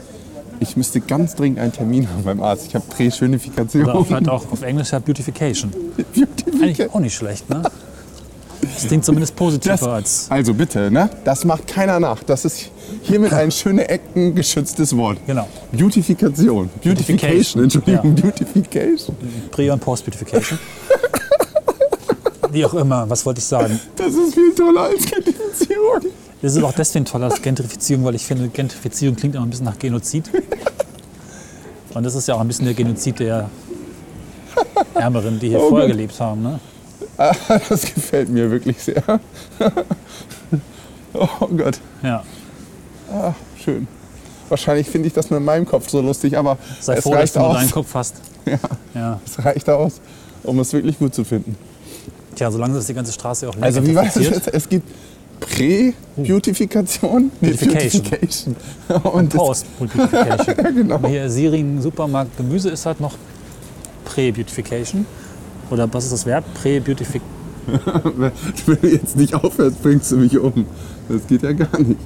ich 0.59 0.77
müsste 0.77 1.01
ganz 1.01 1.35
dringend 1.35 1.59
einen 1.59 1.71
Termin 1.71 2.09
haben 2.09 2.23
beim 2.23 2.41
Arzt. 2.41 2.67
Ich 2.67 2.75
habe 2.75 2.85
Prä-Schönifikation. 2.87 3.83
Oder 3.83 4.05
vielleicht 4.05 4.29
auch 4.29 4.51
auf 4.51 4.61
Englisch 4.61 4.91
ja 4.91 4.99
Beautification. 4.99 5.71
Eigentlich 6.61 6.89
auch 6.89 6.99
nicht 6.99 7.15
schlecht, 7.15 7.49
ne? 7.49 7.63
Das 8.61 8.87
klingt 8.87 9.05
zumindest 9.05 9.35
positiver 9.35 9.93
als. 9.93 10.27
also 10.29 10.53
bitte, 10.53 10.91
ne? 10.91 11.09
Das 11.23 11.45
macht 11.45 11.67
keiner 11.67 11.99
nach. 11.99 12.23
Das 12.23 12.43
ist 12.45 12.71
hiermit 13.03 13.33
ein 13.33 13.51
schöne 13.51 13.87
Ecken 13.87 14.35
geschütztes 14.35 14.95
Wort. 14.97 15.19
Genau. 15.25 15.47
Beautifikation. 15.71 16.69
Beautification, 16.83 17.61
Beautification, 17.61 17.63
Entschuldigung, 17.63 18.15
Beautification. 18.15 19.15
Prä- 19.51 19.69
und 19.69 19.79
Post-Beautification. 19.79 20.59
Wie 22.51 22.65
auch 22.65 22.73
immer, 22.73 23.09
was 23.09 23.25
wollte 23.25 23.39
ich 23.39 23.45
sagen? 23.45 23.79
Das 23.95 24.13
ist 24.13 24.33
viel 24.33 24.53
toller 24.55 24.81
als 24.81 25.05
Gentrifizierung. 25.05 26.11
Das 26.41 26.55
ist 26.55 26.63
auch 26.63 26.73
deswegen 26.73 27.05
toll 27.05 27.23
als 27.23 27.41
Gentrifizierung, 27.41 28.05
weil 28.05 28.15
ich 28.15 28.25
finde, 28.25 28.47
Gentrifizierung 28.49 29.15
klingt 29.15 29.35
immer 29.35 29.45
ein 29.45 29.49
bisschen 29.49 29.65
nach 29.65 29.79
Genozid. 29.79 30.29
Und 31.93 32.03
das 32.03 32.13
ist 32.15 32.27
ja 32.27 32.35
auch 32.35 32.41
ein 32.41 32.47
bisschen 32.47 32.65
der 32.65 32.75
Genozid 32.75 33.19
der 33.19 33.49
Ärmeren, 34.93 35.39
die 35.39 35.49
hier 35.49 35.59
Oh 35.59 35.69
vorher 35.69 35.87
Gott. 35.87 35.95
gelebt 35.97 36.19
haben. 36.19 36.43
Ne? 36.43 36.59
Das 37.69 37.81
gefällt 37.81 38.29
mir 38.29 38.51
wirklich 38.51 38.81
sehr. 38.81 39.01
Oh 41.13 41.47
Gott, 41.47 41.79
Ja. 42.03 42.23
schön. 43.63 43.87
Wahrscheinlich 44.49 44.87
finde 44.87 45.07
ich 45.07 45.13
das 45.13 45.29
mit 45.31 45.41
meinem 45.41 45.65
Kopf 45.65 45.89
so 45.89 45.99
lustig, 46.01 46.37
aber 46.37 46.57
Sei 46.79 46.95
es 46.95 47.03
froh, 47.03 47.11
dass 47.11 47.19
reicht 47.21 47.35
du 47.35 47.39
nur 47.39 47.49
aus. 47.49 47.55
deinen 47.57 47.71
Kopf 47.71 47.93
hast. 47.95 48.15
Ja, 48.45 48.59
Ja. 48.93 49.19
es 49.25 49.43
reicht 49.43 49.69
aus, 49.69 49.99
um 50.43 50.59
es 50.59 50.71
wirklich 50.73 50.99
gut 50.99 51.13
zu 51.15 51.23
finden. 51.23 51.55
Tja, 52.35 52.51
solange 52.51 52.77
ist 52.77 52.87
die 52.87 52.93
ganze 52.93 53.11
Straße 53.11 53.49
auch 53.49 53.55
nicht 53.55 53.63
Also 53.63 53.85
wie 53.85 53.95
war 53.95 54.05
das 54.05 54.15
jetzt? 54.15 54.47
Es 54.49 54.69
gibt 54.69 54.87
Prä-Beautification, 55.39 57.31
nee, 57.41 57.49
Beautification. 57.51 58.03
Beautification. 58.03 58.55
Und 59.13 59.29
Post-Beautification. 59.35 60.75
genau. 60.75 60.99
Hier 61.07 61.29
Siring 61.29 61.81
Supermarkt 61.81 62.35
Gemüse 62.37 62.69
ist 62.69 62.85
halt 62.85 62.99
noch 62.99 63.15
Prä-Beautification. 64.05 65.05
Oder 65.69 65.91
was 65.93 66.05
ist 66.05 66.13
das 66.13 66.25
Verb? 66.25 66.43
Prä-Beautification. 66.61 67.21
Wenn 68.65 68.81
du 68.81 68.87
jetzt 68.87 69.15
nicht 69.17 69.33
aufhörst, 69.35 69.81
bringst 69.83 70.11
du 70.11 70.17
mich 70.17 70.37
um. 70.39 70.65
Das 71.09 71.27
geht 71.27 71.43
ja 71.43 71.51
gar 71.51 71.77
nicht. 71.79 71.99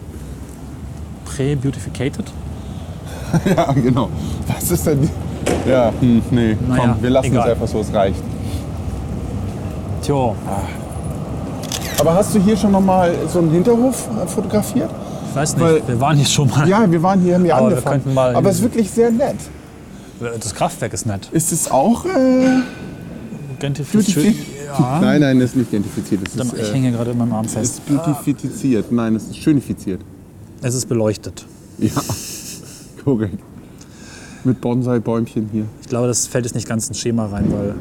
Prä-Beautificated? 1.25 2.25
Ja, 3.55 3.71
genau. 3.73 4.09
Was 4.47 4.71
ist 4.71 4.85
denn... 4.87 5.01
die- 5.03 5.69
Ja, 5.69 5.93
hm, 5.99 6.21
nee, 6.31 6.57
Naja, 6.67 6.81
komm, 6.93 7.03
wir 7.03 7.09
lassen 7.11 7.27
egal. 7.27 7.45
es 7.47 7.51
einfach 7.53 7.67
so, 7.67 7.79
es 7.79 7.93
reicht. 7.93 8.21
Tja, 10.01 10.35
Aber 12.01 12.15
hast 12.15 12.33
du 12.33 12.39
hier 12.39 12.57
schon 12.57 12.71
noch 12.71 12.81
mal 12.81 13.13
so 13.31 13.37
einen 13.39 13.51
Hinterhof 13.51 14.07
äh, 14.23 14.27
fotografiert? 14.27 14.89
ich 15.29 15.35
weiß 15.35 15.55
nicht, 15.55 15.63
Weil- 15.63 15.87
wir 15.87 15.99
waren 15.99 16.17
hier 16.17 16.25
schon 16.25 16.49
mal. 16.49 16.67
Ja, 16.67 16.89
wir 16.91 17.03
waren 17.03 17.21
hier, 17.21 17.35
haben 17.35 17.43
hier 17.43 17.55
Aber 17.55 17.67
wir 17.69 17.75
angefangen. 17.77 18.01
könnten 18.03 18.13
mal- 18.15 18.35
Aber 18.35 18.49
es 18.49 18.55
ist 18.57 18.63
wirklich 18.63 18.89
sehr 18.89 19.11
nett. 19.11 19.35
Das 20.19 20.53
Kraftwerk 20.55 20.93
ist 20.93 21.05
nett. 21.05 21.29
Ist 21.31 21.51
es 21.51 21.69
auch 21.69 22.05
äh, 22.05 22.09
Gentrifiziert. 23.59 24.35
Ja. 24.67 24.99
Nein, 24.99 25.21
nein, 25.21 25.39
das 25.39 25.51
ist 25.51 25.55
nicht 25.57 25.69
gentrifiziert. 25.71 26.21
Das 26.35 26.47
ist, 26.47 26.53
Ich 26.53 26.69
äh, 26.69 26.73
hänge 26.73 26.91
gerade 26.91 27.11
in 27.11 27.17
meinem 27.19 27.33
Arm 27.33 27.45
ist 27.45 27.53
fest. 27.53 27.81
beautifiziert. 27.87 28.91
Nein, 28.91 29.15
es 29.15 29.23
ist 29.27 29.37
schönifiziert. 29.37 30.01
Es 30.63 30.73
ist 30.73 30.87
beleuchtet. 30.89 31.45
Ja, 31.77 31.91
korrekt. 33.03 33.39
Mit 34.43 34.59
Bonsai-Bäumchen 34.61 35.49
hier. 35.51 35.65
Ich 35.81 35.87
glaube, 35.87 36.07
das 36.07 36.25
fällt 36.27 36.45
jetzt 36.45 36.55
nicht 36.55 36.67
ganz 36.67 36.87
ins 36.87 36.99
Schema 36.99 37.27
rein, 37.27 37.45
weil 37.51 37.75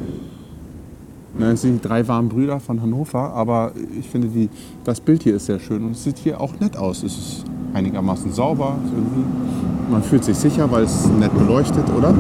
Nein, 1.38 1.52
es 1.54 1.62
sind 1.62 1.82
die 1.82 1.88
drei 1.88 2.06
warmen 2.08 2.28
Brüder 2.28 2.58
von 2.60 2.82
Hannover, 2.82 3.32
aber 3.32 3.72
ich 3.98 4.08
finde, 4.08 4.28
die, 4.28 4.50
das 4.84 5.00
Bild 5.00 5.22
hier 5.22 5.36
ist 5.36 5.46
sehr 5.46 5.58
schön 5.60 5.84
und 5.84 5.92
es 5.92 6.04
sieht 6.04 6.18
hier 6.18 6.40
auch 6.40 6.52
nett 6.60 6.76
aus. 6.76 7.02
Es 7.02 7.16
ist 7.16 7.44
einigermaßen 7.72 8.32
sauber. 8.32 8.74
Man 9.90 10.02
fühlt 10.02 10.24
sich 10.24 10.36
sicher, 10.36 10.70
weil 10.70 10.82
es 10.84 11.06
nett 11.18 11.32
beleuchtet, 11.36 11.84
oder? 11.96 12.12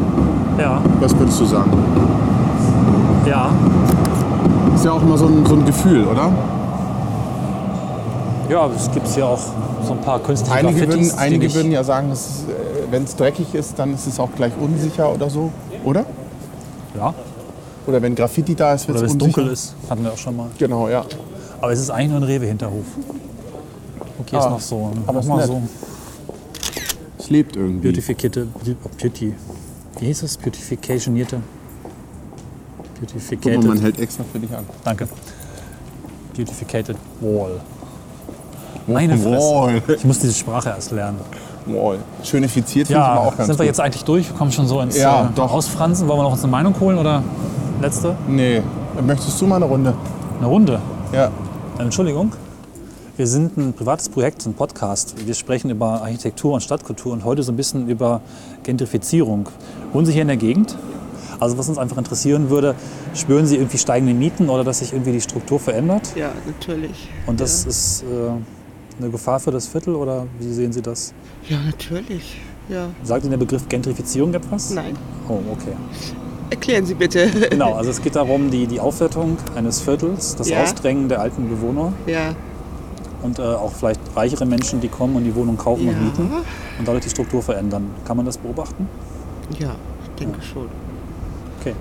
ja, 0.58 0.80
Was 1.00 1.16
würdest 1.18 1.40
du 1.40 1.44
sagen? 1.44 1.70
ja, 3.26 3.50
Ist 4.74 4.84
ja 4.84 4.92
auch 4.92 5.02
immer 5.02 5.18
so 5.18 5.26
ein, 5.26 5.44
so 5.44 5.54
ein 5.54 5.64
Gefühl, 5.66 6.04
oder? 6.06 6.30
ja, 8.48 8.68
es 8.74 8.90
gibt 8.90 9.06
hier 9.08 9.26
auch 9.26 9.38
so 9.84 9.92
ein 9.92 10.00
paar 10.00 10.18
künstliche 10.20 10.54
Einige, 10.56 10.86
Graffitis, 10.86 10.96
würden, 11.10 11.16
die 11.16 11.18
einige 11.22 11.44
nicht- 11.46 11.54
würden 11.56 11.72
ja 11.72 11.84
sagen, 11.84 12.10
wenn 12.90 13.04
es 13.04 13.14
dreckig 13.16 13.54
ist, 13.54 13.78
dann 13.78 13.94
ist 13.94 14.06
es 14.08 14.18
auch 14.18 14.30
gleich 14.36 14.52
unsicher 14.60 15.12
oder 15.12 15.30
so, 15.30 15.50
oder? 15.84 16.04
ja, 16.96 17.14
Oder 17.90 18.02
wenn 18.02 18.14
Graffiti 18.14 18.54
da 18.54 18.72
ist, 18.74 18.86
wird 18.88 18.98
oder 18.98 19.06
es 19.06 19.12
wenn 19.12 19.18
es 19.20 19.24
dunkel 19.34 19.46
ist, 19.52 19.74
hatten 19.88 20.04
wir 20.04 20.12
auch 20.12 20.16
schon 20.18 20.36
mal. 20.36 20.46
Genau, 20.58 20.88
ja. 20.88 21.04
Aber 21.60 21.72
es 21.72 21.80
ist 21.80 21.90
eigentlich 21.90 22.10
nur 22.10 22.18
ein 22.20 22.22
Rewe-Hinterhof. 22.22 22.84
Okay, 24.20 24.36
ist 24.38 24.44
Ah, 24.44 24.50
noch 24.50 24.60
so. 24.60 24.92
aber 25.06 25.20
ist 25.20 25.26
mal 25.26 25.46
so. 25.46 25.60
Es 27.18 27.28
lebt 27.30 27.56
irgendwie. 27.56 27.88
Beautifikierte, 27.88 28.46
Beauty. 29.00 29.34
Wie 29.98 30.06
hieß 30.06 30.22
es? 30.22 30.36
Beautificationierte. 30.36 31.36
Guck 31.40 32.84
mal, 32.84 33.00
Beautificated. 33.00 33.64
man 33.64 33.80
hält 33.80 33.98
extra 34.00 34.24
für 34.32 34.38
dich 34.38 34.50
an. 34.54 34.64
Danke. 34.84 35.08
Beautificated 36.36 36.96
Wall. 37.20 37.60
Meine 38.86 39.16
Fresse. 39.18 39.30
Wall. 39.36 39.82
Ich 39.96 40.04
muss 40.04 40.18
diese 40.20 40.34
Sprache 40.34 40.68
erst 40.70 40.92
lernen. 40.92 41.18
Wall. 41.66 41.98
Schönifiziert 42.22 42.86
finde 42.86 43.00
ich 43.00 43.06
Ja, 43.06 43.12
aber 43.12 43.20
auch 43.28 43.36
ganz 43.36 43.46
sind 43.46 43.58
wir 43.58 43.64
gut. 43.64 43.66
jetzt 43.66 43.80
eigentlich 43.80 44.04
durch? 44.04 44.28
Wir 44.30 44.36
kommen 44.36 44.52
schon 44.52 44.66
so 44.66 44.80
ins 44.80 44.96
Ja, 44.96 45.26
äh, 45.26 45.28
doch. 45.34 45.52
Ausfransen. 45.52 46.08
Wollen 46.08 46.18
wir 46.20 46.22
noch 46.24 46.32
uns 46.32 46.42
eine 46.42 46.50
Meinung 46.50 46.78
holen 46.80 46.98
oder 46.98 47.22
letzte? 47.80 48.16
Nee. 48.28 48.62
Möchtest 49.06 49.40
du 49.40 49.46
mal 49.46 49.56
eine 49.56 49.64
Runde? 49.64 49.94
Eine 50.38 50.46
Runde. 50.46 50.80
Ja. 51.12 51.30
Entschuldigung. 51.78 52.32
Wir 53.16 53.26
sind 53.26 53.56
ein 53.56 53.72
privates 53.72 54.08
Projekt, 54.08 54.46
ein 54.46 54.54
Podcast. 54.54 55.26
Wir 55.26 55.34
sprechen 55.34 55.70
über 55.70 56.02
Architektur 56.02 56.54
und 56.54 56.62
Stadtkultur 56.62 57.12
und 57.12 57.24
heute 57.24 57.42
so 57.42 57.52
ein 57.52 57.56
bisschen 57.56 57.88
über 57.88 58.22
Gentrifizierung. 58.62 59.48
Wohnen 59.92 60.06
Sie 60.06 60.12
hier 60.12 60.22
in 60.22 60.28
der 60.28 60.36
Gegend? 60.36 60.76
Also 61.38 61.56
was 61.56 61.68
uns 61.68 61.78
einfach 61.78 61.96
interessieren 61.96 62.50
würde, 62.50 62.74
spüren 63.14 63.46
Sie 63.46 63.56
irgendwie 63.56 63.78
steigende 63.78 64.14
Mieten 64.14 64.48
oder 64.50 64.64
dass 64.64 64.80
sich 64.80 64.92
irgendwie 64.92 65.12
die 65.12 65.20
Struktur 65.20 65.58
verändert? 65.58 66.12
Ja, 66.16 66.30
natürlich. 66.46 67.08
Und 67.26 67.40
das 67.40 67.64
ja. 67.64 67.70
ist 67.70 68.02
äh, 68.02 69.00
eine 69.00 69.10
Gefahr 69.10 69.40
für 69.40 69.50
das 69.50 69.66
Viertel 69.66 69.94
oder 69.94 70.26
wie 70.38 70.52
sehen 70.52 70.72
Sie 70.72 70.82
das? 70.82 71.14
Ja, 71.48 71.58
natürlich. 71.60 72.40
Ja. 72.68 72.88
Sagt 73.02 73.24
Ihnen 73.24 73.30
der 73.30 73.38
Begriff 73.38 73.68
Gentrifizierung 73.68 74.32
etwas? 74.34 74.70
Nein. 74.70 74.96
Oh, 75.28 75.40
okay. 75.50 75.74
Erklären 76.50 76.84
Sie 76.86 76.94
bitte. 76.94 77.28
Genau, 77.50 77.74
also 77.74 77.90
es 77.90 78.02
geht 78.02 78.16
darum, 78.16 78.50
die, 78.50 78.66
die 78.66 78.80
Aufwertung 78.80 79.36
eines 79.54 79.80
Viertels, 79.80 80.36
das 80.36 80.48
Ja. 80.48 80.62
Ausdrängen 80.62 81.08
der 81.08 81.20
alten 81.20 81.48
Bewohner 81.48 81.92
Ja. 82.06 82.34
und 83.22 83.38
äh, 83.38 83.42
auch 83.42 83.72
vielleicht 83.72 84.00
reichere 84.16 84.46
Menschen, 84.46 84.80
die 84.80 84.88
kommen 84.88 85.16
und 85.16 85.24
die 85.24 85.34
Wohnung 85.34 85.56
kaufen 85.56 85.86
Ja. 85.86 85.92
und 85.92 86.04
mieten 86.04 86.30
und 86.78 86.88
dadurch 86.88 87.04
die 87.04 87.10
Struktur 87.10 87.42
verändern. 87.42 87.90
Kann 88.04 88.16
man 88.16 88.26
das 88.26 88.38
beobachten? 88.38 88.88
Ja, 89.58 89.74
ich 90.04 90.10
denke 90.24 90.40
schon. 90.42 90.68
Okay. 91.60 91.74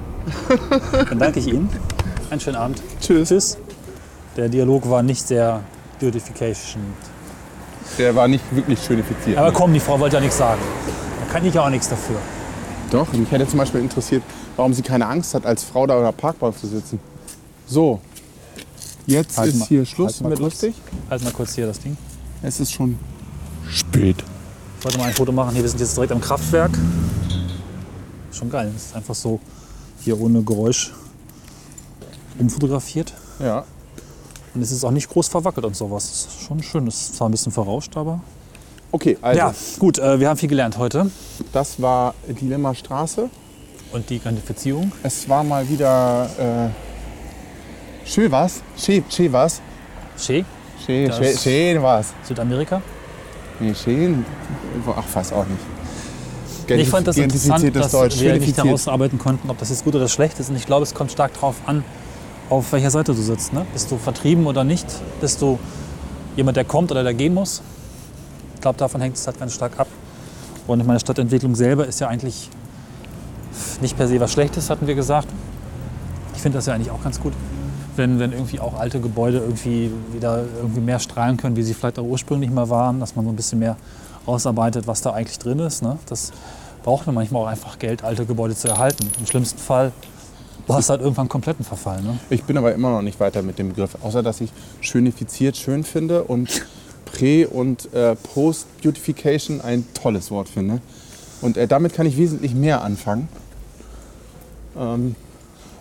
Dann 1.09 1.19
danke 1.19 1.39
ich 1.39 1.47
Ihnen. 1.47 1.69
Einen 2.29 2.39
schönen 2.41 2.57
Abend. 2.57 2.81
Tschüss. 3.01 3.29
Tschüss. 3.29 3.57
Der 4.37 4.49
Dialog 4.49 4.87
war 4.89 5.01
nicht 5.01 5.25
sehr 5.27 5.61
beautification. 5.99 6.81
Der 7.97 8.15
war 8.15 8.27
nicht 8.27 8.43
wirklich 8.55 8.79
schönifiziert. 8.83 9.37
Aber 9.37 9.51
komm, 9.51 9.73
die 9.73 9.79
Frau 9.79 9.99
wollte 9.99 10.17
ja 10.17 10.21
nichts 10.21 10.37
sagen. 10.37 10.61
Da 11.25 11.33
kann 11.33 11.43
ich 11.45 11.53
ja 11.53 11.65
auch 11.65 11.69
nichts 11.69 11.89
dafür. 11.89 12.17
Doch, 12.91 13.11
mich 13.13 13.31
hätte 13.31 13.47
zum 13.47 13.59
Beispiel 13.59 13.81
interessiert, 13.81 14.23
warum 14.59 14.73
sie 14.73 14.81
keine 14.81 15.07
Angst 15.07 15.33
hat, 15.33 15.45
als 15.45 15.63
Frau 15.63 15.87
da 15.87 15.97
in 15.97 16.03
der 16.03 16.11
Parkbank 16.11 16.57
zu 16.59 16.67
sitzen. 16.67 16.99
So, 17.65 18.01
jetzt 19.07 19.37
Halt 19.37 19.53
ist 19.53 19.59
mal- 19.59 19.67
hier 19.69 19.85
Schluss 19.85 20.15
halt 20.15 20.29
mit 20.29 20.39
kurz. 20.39 20.39
lustig. 20.61 20.75
Halt 21.09 21.23
mal 21.23 21.31
kurz 21.31 21.55
hier 21.55 21.65
das 21.65 21.79
Ding. 21.79 21.95
Es 22.41 22.59
ist 22.59 22.73
schon 22.73 22.99
spät. 23.69 24.17
Ich 24.77 24.83
wollte 24.85 24.97
mal 24.97 25.05
ein 25.05 25.13
Foto 25.13 25.31
machen. 25.31 25.53
Hier, 25.53 25.61
wir 25.63 25.69
sind 25.69 25.79
jetzt 25.79 25.95
direkt 25.95 26.11
am 26.11 26.19
Kraftwerk. 26.19 26.71
Schon 28.33 28.49
geil. 28.49 28.69
Das 28.73 28.87
ist 28.87 28.95
einfach 28.97 29.15
so 29.15 29.39
hier 30.01 30.19
ohne 30.19 30.41
Geräusch 30.43 30.91
umfotografiert. 32.37 33.13
Ja. 33.39 33.63
Und 34.53 34.61
es 34.61 34.71
ist 34.71 34.83
auch 34.83 34.91
nicht 34.91 35.09
groß 35.09 35.29
verwackelt 35.29 35.65
und 35.65 35.75
sowas. 35.77 36.09
Das 36.09 36.19
ist 36.33 36.41
schon 36.47 36.61
schön. 36.63 36.85
Es 36.87 36.95
ist 37.01 37.15
zwar 37.15 37.29
ein 37.29 37.31
bisschen 37.31 37.51
verrauscht, 37.53 37.95
aber. 37.95 38.19
Okay, 38.91 39.17
also 39.21 39.37
Ja, 39.37 39.53
gut, 39.77 39.99
äh, 39.99 40.19
wir 40.19 40.27
haben 40.29 40.37
viel 40.37 40.49
gelernt 40.49 40.77
heute. 40.77 41.09
das 41.53 41.81
war 41.81 42.13
Dilemma 42.27 42.75
Straße. 42.75 43.29
Und 43.91 44.09
die 44.09 44.19
Gentrifizierung. 44.19 44.91
Es 45.01 45.27
war 45.27 45.43
mal 45.43 45.67
wieder 45.67 46.29
äh, 46.37 48.07
schön 48.07 48.31
was. 48.31 48.61
Schön, 48.77 49.03
schön 49.09 49.33
was. 49.33 49.61
Schön, 50.17 50.45
schön, 50.85 51.11
schön 51.11 51.81
was. 51.81 52.13
Südamerika. 52.23 52.81
Nee, 53.59 53.73
schön. 53.73 54.25
Ach, 54.87 55.03
weiß 55.11 55.33
auch 55.33 55.45
nicht. 55.47 56.79
Ich 56.79 56.87
fand 56.87 57.07
das 57.07 57.17
interessant, 57.17 57.75
dass 57.75 57.91
Deutsch, 57.91 58.19
wir 58.19 58.37
nicht 58.37 58.55
herausarbeiten 58.55 59.17
konnten, 59.17 59.49
ob 59.49 59.57
das 59.57 59.69
jetzt 59.69 59.83
gut 59.83 59.95
oder 59.95 60.07
schlecht 60.07 60.39
ist. 60.39 60.49
Und 60.49 60.55
ich 60.55 60.67
glaube, 60.67 60.83
es 60.83 60.93
kommt 60.93 61.11
stark 61.11 61.33
darauf 61.33 61.55
an, 61.65 61.83
auf 62.49 62.71
welcher 62.71 62.91
Seite 62.91 63.15
du 63.15 63.21
sitzt. 63.21 63.53
Ne? 63.53 63.65
Bist 63.73 63.89
du 63.89 63.97
vertrieben 63.97 64.45
oder 64.45 64.63
nicht? 64.63 64.85
Bist 65.19 65.41
du 65.41 65.57
jemand, 66.35 66.57
der 66.57 66.65
kommt 66.65 66.91
oder 66.91 67.03
der 67.03 67.15
gehen 67.15 67.33
muss? 67.33 67.63
Ich 68.53 68.61
glaube, 68.61 68.77
davon 68.77 69.01
hängt 69.01 69.15
es 69.15 69.25
halt 69.25 69.39
ganz 69.39 69.55
stark 69.55 69.79
ab. 69.79 69.87
Und 70.67 70.79
ich 70.79 70.85
meine, 70.85 70.99
Stadtentwicklung 70.99 71.55
selber 71.55 71.87
ist 71.87 71.99
ja 72.01 72.07
eigentlich 72.07 72.49
nicht 73.81 73.97
per 73.97 74.07
se 74.07 74.19
was 74.19 74.31
Schlechtes, 74.31 74.69
hatten 74.69 74.87
wir 74.87 74.95
gesagt. 74.95 75.27
Ich 76.35 76.41
finde 76.41 76.57
das 76.57 76.65
ja 76.65 76.73
eigentlich 76.73 76.91
auch 76.91 77.03
ganz 77.03 77.19
gut, 77.19 77.33
wenn, 77.95 78.19
wenn 78.19 78.31
irgendwie 78.31 78.59
auch 78.59 78.79
alte 78.79 78.99
Gebäude 78.99 79.39
irgendwie 79.39 79.91
wieder 80.13 80.43
irgendwie 80.57 80.81
mehr 80.81 80.99
strahlen 80.99 81.37
können, 81.37 81.55
wie 81.55 81.63
sie 81.63 81.73
vielleicht 81.73 81.99
auch 81.99 82.03
ursprünglich 82.03 82.49
mal 82.49 82.69
waren, 82.69 82.99
dass 82.99 83.15
man 83.15 83.25
so 83.25 83.31
ein 83.31 83.35
bisschen 83.35 83.59
mehr 83.59 83.75
ausarbeitet, 84.25 84.87
was 84.87 85.01
da 85.01 85.11
eigentlich 85.11 85.39
drin 85.39 85.59
ist. 85.59 85.81
Ne? 85.81 85.97
Das 86.07 86.31
braucht 86.83 87.05
man 87.07 87.15
manchmal 87.15 87.43
auch 87.43 87.47
einfach 87.47 87.79
Geld, 87.79 88.03
alte 88.03 88.25
Gebäude 88.25 88.55
zu 88.55 88.67
erhalten. 88.67 89.09
Im 89.19 89.25
schlimmsten 89.25 89.59
Fall 89.59 89.91
du 90.69 90.75
hast 90.75 90.89
halt 90.89 91.01
irgendwann 91.01 91.27
kompletten 91.27 91.65
Verfall. 91.65 92.01
Ne? 92.01 92.19
Ich 92.29 92.43
bin 92.43 92.57
aber 92.57 92.73
immer 92.73 92.91
noch 92.91 93.01
nicht 93.01 93.19
weiter 93.19 93.41
mit 93.41 93.57
dem 93.57 93.69
Begriff, 93.69 93.97
außer 94.03 94.21
dass 94.21 94.39
ich 94.39 94.51
schönifiziert 94.81 95.57
schön 95.57 95.83
finde 95.83 96.23
und 96.23 96.61
Prä- 97.05 97.47
und 97.47 97.91
äh, 97.93 98.15
Post-Beautification 98.15 99.61
ein 99.61 99.85
tolles 99.95 100.29
Wort 100.29 100.47
finde. 100.47 100.79
Und 101.41 101.57
äh, 101.57 101.67
damit 101.67 101.93
kann 101.93 102.05
ich 102.05 102.17
wesentlich 102.17 102.53
mehr 102.53 102.81
anfangen. 102.81 103.27
Ähm, 104.77 105.15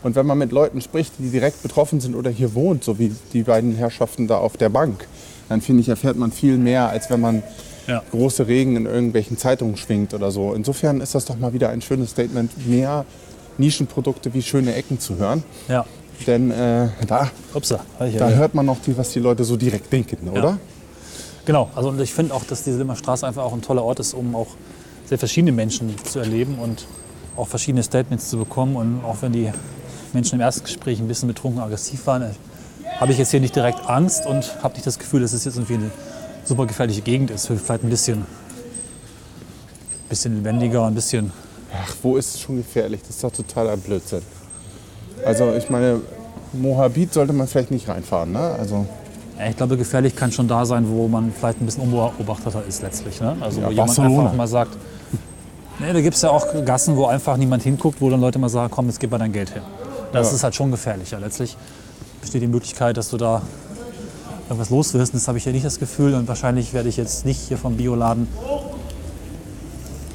und 0.02 0.14
wenn 0.14 0.26
man 0.26 0.38
mit 0.38 0.52
Leuten 0.52 0.80
spricht, 0.80 1.14
die 1.18 1.30
direkt 1.30 1.62
betroffen 1.62 2.00
sind 2.00 2.14
oder 2.14 2.30
hier 2.30 2.54
wohnt, 2.54 2.84
so 2.84 2.98
wie 2.98 3.12
die 3.32 3.42
beiden 3.42 3.74
Herrschaften 3.74 4.28
da 4.28 4.38
auf 4.38 4.56
der 4.56 4.68
Bank, 4.68 5.06
dann 5.48 5.60
finde 5.60 5.80
ich, 5.82 5.88
erfährt 5.88 6.16
man 6.16 6.30
viel 6.30 6.56
mehr, 6.56 6.88
als 6.88 7.10
wenn 7.10 7.20
man 7.20 7.42
Ja. 7.88 8.02
große 8.10 8.46
Regen 8.46 8.76
in 8.76 8.86
irgendwelchen 8.86 9.38
Zeitungen 9.38 9.76
schwingt 9.76 10.14
oder 10.14 10.30
so. 10.30 10.52
Insofern 10.52 11.00
ist 11.00 11.14
das 11.14 11.24
doch 11.24 11.38
mal 11.38 11.52
wieder 11.52 11.70
ein 11.70 11.80
schönes 11.82 12.10
Statement, 12.10 12.68
mehr 12.68 13.04
Nischenprodukte 13.56 14.32
wie 14.34 14.42
schöne 14.42 14.74
Ecken 14.74 15.00
zu 15.00 15.16
hören. 15.16 15.42
Ja. 15.68 15.84
Denn 16.26 16.50
äh, 16.50 16.88
da, 17.06 17.30
Upsa, 17.54 17.80
ja 18.00 18.18
da 18.18 18.28
hört 18.30 18.54
man 18.54 18.66
noch, 18.66 18.78
die, 18.84 18.96
was 18.96 19.10
die 19.10 19.20
Leute 19.20 19.44
so 19.44 19.56
direkt 19.56 19.92
denken, 19.92 20.28
oder? 20.28 20.58
Genau, 21.44 21.70
also 21.74 21.88
und 21.88 22.00
ich 22.00 22.12
finde 22.12 22.34
auch, 22.34 22.44
dass 22.44 22.62
diese 22.64 22.78
Limmerstraße 22.78 23.26
einfach 23.26 23.42
auch 23.42 23.52
ein 23.54 23.62
toller 23.62 23.82
Ort 23.84 24.00
ist, 24.00 24.14
um 24.14 24.34
auch 24.36 24.48
sehr 25.08 25.18
verschiedene 25.18 25.52
Menschen 25.52 25.94
zu 26.04 26.18
erleben 26.18 26.58
und 26.58 26.84
auch 27.36 27.48
verschiedene 27.48 27.82
Statements 27.82 28.28
zu 28.28 28.38
bekommen. 28.38 28.76
Und 28.76 29.02
auch 29.04 29.16
wenn 29.20 29.32
die 29.32 29.50
Menschen 30.12 30.36
im 30.36 30.40
ersten 30.40 30.64
Gespräch 30.64 30.98
ein 31.00 31.08
bisschen 31.08 31.28
betrunken 31.28 31.60
aggressiv 31.62 32.06
waren, 32.06 32.22
äh, 32.22 32.30
habe 32.98 33.12
ich 33.12 33.18
jetzt 33.18 33.30
hier 33.30 33.40
nicht 33.40 33.54
direkt 33.56 33.88
Angst 33.88 34.26
und 34.26 34.62
habe 34.62 34.74
nicht 34.74 34.86
das 34.86 34.98
Gefühl, 34.98 35.20
dass 35.22 35.32
es 35.32 35.44
jetzt 35.44 35.56
irgendwie 35.56 35.74
eine 35.74 35.90
super 36.44 36.66
gefährliche 36.66 37.00
Gegend 37.02 37.30
ist. 37.30 37.46
Vielleicht 37.46 37.84
ein 37.84 37.90
bisschen, 37.90 38.26
bisschen 40.08 40.36
lebendiger, 40.36 40.86
ein 40.86 40.94
bisschen. 40.94 41.32
Ach, 41.72 41.94
wo 42.02 42.16
ist 42.16 42.34
es 42.34 42.40
schon 42.40 42.56
gefährlich? 42.56 43.00
Das 43.02 43.10
ist 43.10 43.24
doch 43.24 43.32
totaler 43.32 43.76
Blödsinn. 43.76 44.22
Also 45.24 45.52
ich 45.54 45.68
meine, 45.68 46.00
Moabit 46.52 47.12
sollte 47.12 47.32
man 47.32 47.46
vielleicht 47.46 47.70
nicht 47.70 47.88
reinfahren, 47.88 48.32
ne? 48.32 48.56
Also 48.58 48.86
ich 49.48 49.56
glaube, 49.56 49.76
gefährlich 49.76 50.16
kann 50.16 50.32
schon 50.32 50.48
da 50.48 50.64
sein, 50.66 50.88
wo 50.88 51.06
man 51.06 51.32
vielleicht 51.32 51.60
ein 51.60 51.66
bisschen 51.66 51.84
unbeobachteter 51.84 52.64
ist 52.66 52.82
letztlich. 52.82 53.20
Ne? 53.20 53.36
Also 53.40 53.60
Ja, 53.60 53.66
wo 53.66 53.70
jemand 53.70 53.88
Barcelona. 53.96 54.22
einfach 54.22 54.34
mal 54.36 54.48
sagt, 54.48 54.76
nee, 55.80 55.92
da 55.92 56.00
gibt 56.00 56.16
es 56.16 56.22
ja 56.22 56.30
auch 56.30 56.46
Gassen, 56.64 56.96
wo 56.96 57.06
einfach 57.06 57.36
niemand 57.36 57.62
hinguckt, 57.62 58.00
wo 58.00 58.10
dann 58.10 58.20
Leute 58.20 58.38
mal 58.38 58.48
sagen, 58.48 58.70
komm, 58.74 58.86
jetzt 58.86 59.00
gib 59.00 59.10
mal 59.10 59.18
dein 59.18 59.32
Geld 59.32 59.54
her. 59.54 59.62
Das 60.12 60.28
Ja. 60.30 60.36
ist 60.36 60.44
halt 60.44 60.54
schon 60.54 60.70
gefährlicher. 60.70 61.20
Letztlich 61.20 61.56
besteht 62.20 62.42
die 62.42 62.46
Möglichkeit, 62.46 62.96
dass 62.96 63.10
du 63.10 63.16
da 63.16 63.42
irgendwas 64.48 64.70
los 64.70 64.94
wirst. 64.94 65.14
Das 65.14 65.28
habe 65.28 65.38
ich 65.38 65.44
ja 65.44 65.52
nicht 65.52 65.66
das 65.66 65.78
Gefühl. 65.78 66.14
Und 66.14 66.26
wahrscheinlich 66.28 66.72
werde 66.72 66.88
ich 66.88 66.96
jetzt 66.96 67.24
nicht 67.26 67.40
hier 67.40 67.58
vom 67.58 67.76
Bioladen 67.76 68.26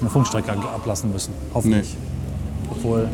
eine 0.01 0.09
Funkstrecke 0.09 0.51
ablassen 0.51 1.11
müssen. 1.11 1.33
Hoffentlich. 1.53 1.95
Obwohl, 2.71 3.07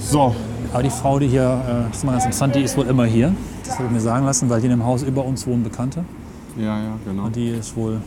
so, 0.00 0.34
aber 0.72 0.82
die 0.82 0.90
Frau, 0.90 1.18
die 1.18 1.28
hier, 1.28 1.42
äh, 1.42 1.88
das 1.88 1.98
ist 1.98 2.04
mal 2.04 2.12
ganz 2.12 2.24
interessant, 2.24 2.54
die 2.54 2.60
ist 2.62 2.76
wohl 2.76 2.86
immer 2.86 3.04
hier. 3.06 3.32
Das 3.64 3.74
habe 3.76 3.86
ich 3.86 3.90
mir 3.90 4.00
sagen 4.00 4.26
lassen, 4.26 4.48
weil 4.50 4.60
hier 4.60 4.70
in 4.70 4.78
dem 4.78 4.86
Haus 4.86 5.02
über 5.02 5.24
uns 5.24 5.46
wohnen 5.46 5.62
Bekannte. 5.64 6.04
ja, 6.56 6.78
ja, 6.82 6.92
genau. 7.04 7.24
Und 7.24 7.36
die 7.36 7.48
ist 7.50 7.74
wohl. 7.76 8.00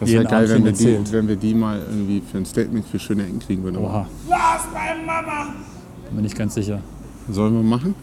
Das 0.00 0.08
wäre 0.10 0.24
geil, 0.24 0.48
wenn 0.48 0.64
wir, 0.64 0.72
die, 0.72 1.12
wenn 1.12 1.28
wir 1.28 1.36
die 1.36 1.54
mal 1.54 1.78
irgendwie 1.78 2.22
für 2.30 2.38
ein 2.38 2.46
Statement 2.46 2.86
für 2.86 2.98
schöne 2.98 3.24
Ecken 3.24 3.40
kriegen 3.40 3.62
würden. 3.64 3.78
Oha. 3.78 4.06
Bin 6.06 6.16
mir 6.16 6.22
nicht 6.22 6.36
ganz 6.36 6.54
sicher. 6.54 6.80
Sollen 7.28 7.54
wir 7.54 7.62
machen? 7.62 7.94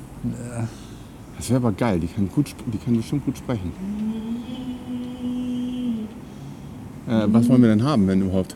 Das 1.38 1.50
wäre 1.50 1.58
aber 1.58 1.72
geil. 1.72 2.00
Die 2.00 2.08
kann, 2.08 2.30
gut, 2.30 2.54
die 2.66 2.78
kann 2.78 2.98
bestimmt 2.98 3.26
gut 3.26 3.38
sprechen. 3.38 3.72
Äh, 7.08 7.28
was 7.28 7.48
wollen 7.48 7.62
wir 7.62 7.70
denn 7.70 7.84
haben, 7.84 8.08
wenn 8.08 8.22
überhaupt? 8.22 8.56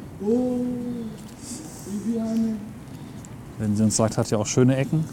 Wenn 3.57 3.75
sie 3.75 3.83
uns 3.83 3.95
sagt, 3.95 4.17
hat 4.17 4.29
ja 4.31 4.37
auch 4.37 4.47
schöne 4.47 4.75
Ecken. 4.75 5.05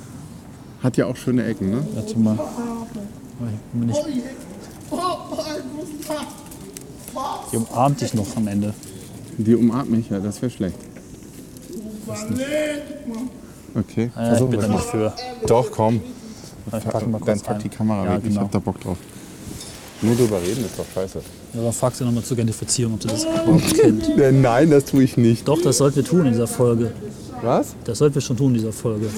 Hat 0.83 0.97
ja 0.97 1.07
auch 1.07 1.17
schöne 1.17 1.45
Ecken, 1.45 1.71
ne? 1.71 1.87
Warte 1.95 2.19
mal. 2.19 2.39
Ich 3.41 3.73
bin 3.73 3.87
nicht, 3.89 4.05
die 7.53 7.57
umarmt 7.57 8.01
dich 8.01 8.15
noch 8.15 8.37
am 8.37 8.47
Ende. 8.49 8.75
Die 9.39 9.55
umarmt 9.55 9.91
mich, 9.91 10.09
ja, 10.11 10.19
das 10.19 10.41
wäre 10.43 10.51
schlecht. 10.51 10.77
Okay, 13.75 14.03
Äh, 14.03 14.05
ich 14.07 14.11
versuchen 14.13 14.51
bin 14.51 14.61
da 14.61 14.69
nicht 14.69 14.85
für. 14.85 15.13
Doch, 15.47 15.71
komm. 15.71 16.01
Ich 16.67 16.73
mal 17.07 17.21
Dann 17.25 17.41
pack 17.41 17.59
die 17.63 17.69
Kamera 17.69 18.05
ja, 18.05 18.11
weg. 18.15 18.21
Ich 18.25 18.29
Genau. 18.31 18.41
hab 18.43 18.53
da 18.53 18.59
Bock 18.59 18.81
drauf. 18.81 18.97
Nur 20.03 20.15
drüber 20.15 20.41
reden 20.43 20.65
ist 20.65 20.79
doch 20.79 20.85
scheiße. 20.95 21.21
Ja, 21.55 21.63
dann 21.63 21.73
fragst 21.73 22.01
du 22.01 22.05
nochmal 22.05 22.23
zur 22.25 22.37
Gentrifizierung, 22.37 22.95
ob 22.95 23.03
sie 23.03 23.09
das 23.09 23.25
überhaupt 23.45 23.75
kennt. 23.75 24.09
Äh, 24.19 24.33
Nein, 24.33 24.71
das 24.71 24.85
tue 24.87 25.03
ich 25.05 25.17
nicht. 25.17 25.47
Doch, 25.47 25.61
das 25.63 25.79
sollten 25.79 25.97
wir 25.97 26.05
tun 26.05 26.27
in 26.27 26.33
dieser 26.33 26.47
Folge. 26.47 26.93
Was? 27.43 27.75
Das 27.85 27.99
sollten 27.99 28.15
wir 28.15 28.23
schon 28.23 28.37
tun 28.37 28.49
in 28.49 28.55
dieser 28.55 28.73
Folge. 28.73 29.09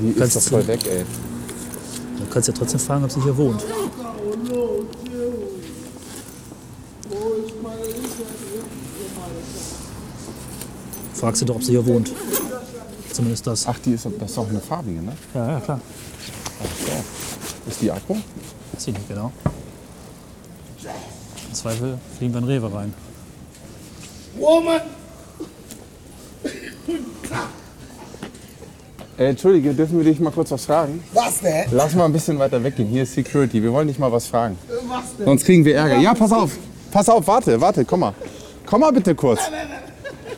Die 0.00 0.08
ist 0.10 0.18
Kannst 0.18 0.36
doch 0.36 0.42
du- 0.42 0.48
voll 0.50 0.66
weg, 0.66 0.80
ey. 0.90 1.04
Du 2.18 2.24
kannst 2.32 2.48
ja 2.48 2.54
trotzdem 2.54 2.80
fragen, 2.80 3.04
ob 3.04 3.10
sie 3.10 3.22
hier 3.22 3.36
wohnt. 3.36 3.62
Frag 11.22 11.36
sie 11.36 11.44
doch, 11.44 11.54
ob 11.54 11.62
sie 11.62 11.70
hier 11.70 11.86
wohnt. 11.86 12.10
Zumindest 13.12 13.46
das. 13.46 13.68
Ach, 13.68 13.78
die 13.78 13.92
ist, 13.92 14.04
das 14.18 14.30
ist 14.30 14.36
doch 14.36 14.48
eine 14.48 14.58
farbige, 14.58 15.00
ne? 15.00 15.12
Ja, 15.32 15.52
ja, 15.52 15.60
klar. 15.60 15.80
Ist 17.68 17.80
die 17.80 17.92
Akku? 17.92 18.14
Weiß 18.72 18.88
ich 18.88 18.92
nicht 18.92 19.08
genau. 19.08 19.30
Im 20.82 21.54
Zweifel 21.54 21.96
fliegen 22.18 22.34
wir 22.34 22.40
in 22.40 22.46
Rewe 22.48 22.74
rein. 22.74 22.92
Äh, 29.16 29.26
Entschuldige, 29.26 29.74
dürfen 29.74 29.98
wir 29.98 30.04
dich 30.04 30.18
mal 30.18 30.32
kurz 30.32 30.50
was 30.50 30.64
fragen? 30.64 31.04
Was 31.12 31.38
denn? 31.38 31.66
Lass 31.70 31.94
mal 31.94 32.06
ein 32.06 32.12
bisschen 32.12 32.36
weiter 32.40 32.64
weggehen. 32.64 32.88
Hier 32.88 33.04
ist 33.04 33.14
Security. 33.14 33.62
Wir 33.62 33.72
wollen 33.72 33.86
dich 33.86 34.00
mal 34.00 34.10
was 34.10 34.26
fragen. 34.26 34.58
Sonst 35.24 35.44
kriegen 35.44 35.64
wir 35.64 35.76
Ärger. 35.76 35.98
Ja, 35.98 36.14
pass 36.14 36.32
auf. 36.32 36.58
Pass 36.90 37.08
auf, 37.08 37.24
warte, 37.28 37.60
warte, 37.60 37.84
komm 37.84 38.00
mal. 38.00 38.14
Komm 38.66 38.80
mal 38.80 38.92
bitte 38.92 39.14
kurz. 39.14 39.38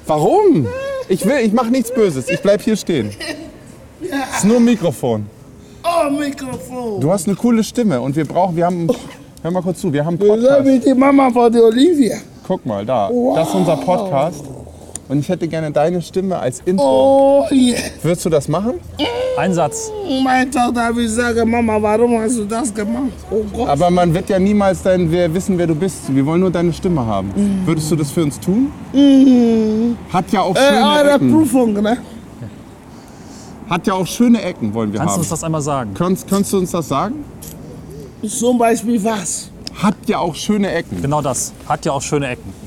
Warum? 0.06 0.66
Ich 1.08 1.24
will, 1.24 1.38
ich 1.42 1.52
mach 1.52 1.68
nichts 1.70 1.92
Böses. 1.92 2.28
Ich 2.28 2.40
bleib 2.40 2.62
hier 2.62 2.76
stehen. 2.76 3.10
Es 4.00 4.36
ist 4.38 4.44
nur 4.44 4.56
ein 4.56 4.64
Mikrofon. 4.64 5.26
Oh, 5.84 6.10
Mikrofon. 6.10 7.00
Du 7.00 7.10
hast 7.12 7.26
eine 7.26 7.36
coole 7.36 7.62
Stimme 7.62 8.00
und 8.00 8.16
wir 8.16 8.24
brauchen, 8.24 8.56
wir 8.56 8.66
haben, 8.66 8.88
hör 9.42 9.50
mal 9.50 9.62
kurz 9.62 9.80
zu, 9.80 9.92
wir 9.92 10.04
haben 10.04 10.18
einen 10.18 10.28
Podcast. 10.28 10.66
wie 10.66 10.78
die 10.78 10.94
Mama 10.94 11.30
von 11.30 11.52
der 11.52 11.62
Olivia. 11.64 12.16
Guck 12.46 12.64
mal, 12.64 12.84
da. 12.84 13.10
Das 13.34 13.48
ist 13.48 13.54
unser 13.54 13.76
Podcast. 13.76 14.44
Und 15.08 15.18
ich 15.18 15.28
hätte 15.28 15.46
gerne 15.48 15.70
deine 15.70 16.00
Stimme 16.00 16.38
als 16.38 16.62
Intro. 16.64 17.42
Oh, 17.42 17.54
yeah. 17.54 17.78
Würdest 18.02 18.24
du 18.24 18.30
das 18.30 18.48
machen? 18.48 18.74
Ein 19.36 19.52
Satz. 19.52 19.90
Meine 20.22 20.50
Tochter 20.50 20.94
will 20.96 21.08
sagen, 21.08 21.50
Mama, 21.50 21.76
warum 21.80 22.18
hast 22.20 22.38
du 22.38 22.44
das 22.44 22.72
gemacht? 22.72 23.12
Oh 23.30 23.42
Gott. 23.52 23.68
Aber 23.68 23.90
man 23.90 24.14
wird 24.14 24.30
ja 24.30 24.38
niemals 24.38 24.82
dein, 24.82 25.10
wer 25.10 25.32
wissen, 25.34 25.58
wer 25.58 25.66
du 25.66 25.74
bist. 25.74 26.14
Wir 26.14 26.24
wollen 26.24 26.40
nur 26.40 26.50
deine 26.50 26.72
Stimme 26.72 27.04
haben. 27.04 27.32
Würdest 27.66 27.90
du 27.90 27.96
das 27.96 28.10
für 28.10 28.22
uns 28.22 28.40
tun? 28.40 28.68
Hat 30.12 30.30
ja 30.32 30.40
auch 30.40 30.54
Äh, 30.56 30.68
schöne 30.68 30.90
eure 30.98 31.10
Ecken. 31.16 31.32
Prüfung, 31.32 31.72
ne? 31.74 31.98
Hat 33.68 33.86
ja 33.86 33.94
auch 33.94 34.06
schöne 34.06 34.40
Ecken, 34.42 34.72
wollen 34.72 34.92
wir 34.92 35.00
Kannst 35.00 35.12
du 35.12 35.14
haben. 35.16 35.20
uns 35.22 35.28
das 35.30 35.44
einmal 35.44 35.62
sagen? 35.62 35.90
Kannst, 35.94 36.28
kannst 36.28 36.52
du 36.52 36.58
uns 36.58 36.70
das 36.70 36.88
sagen? 36.88 37.24
Zum 38.26 38.56
Beispiel 38.56 39.02
was? 39.04 39.50
Hat 39.82 39.96
ja 40.06 40.18
auch 40.18 40.34
schöne 40.34 40.70
Ecken. 40.72 41.02
Genau 41.02 41.20
das. 41.20 41.52
Hat 41.68 41.84
ja 41.84 41.92
auch 41.92 42.02
schöne 42.02 42.28
Ecken. 42.28 42.63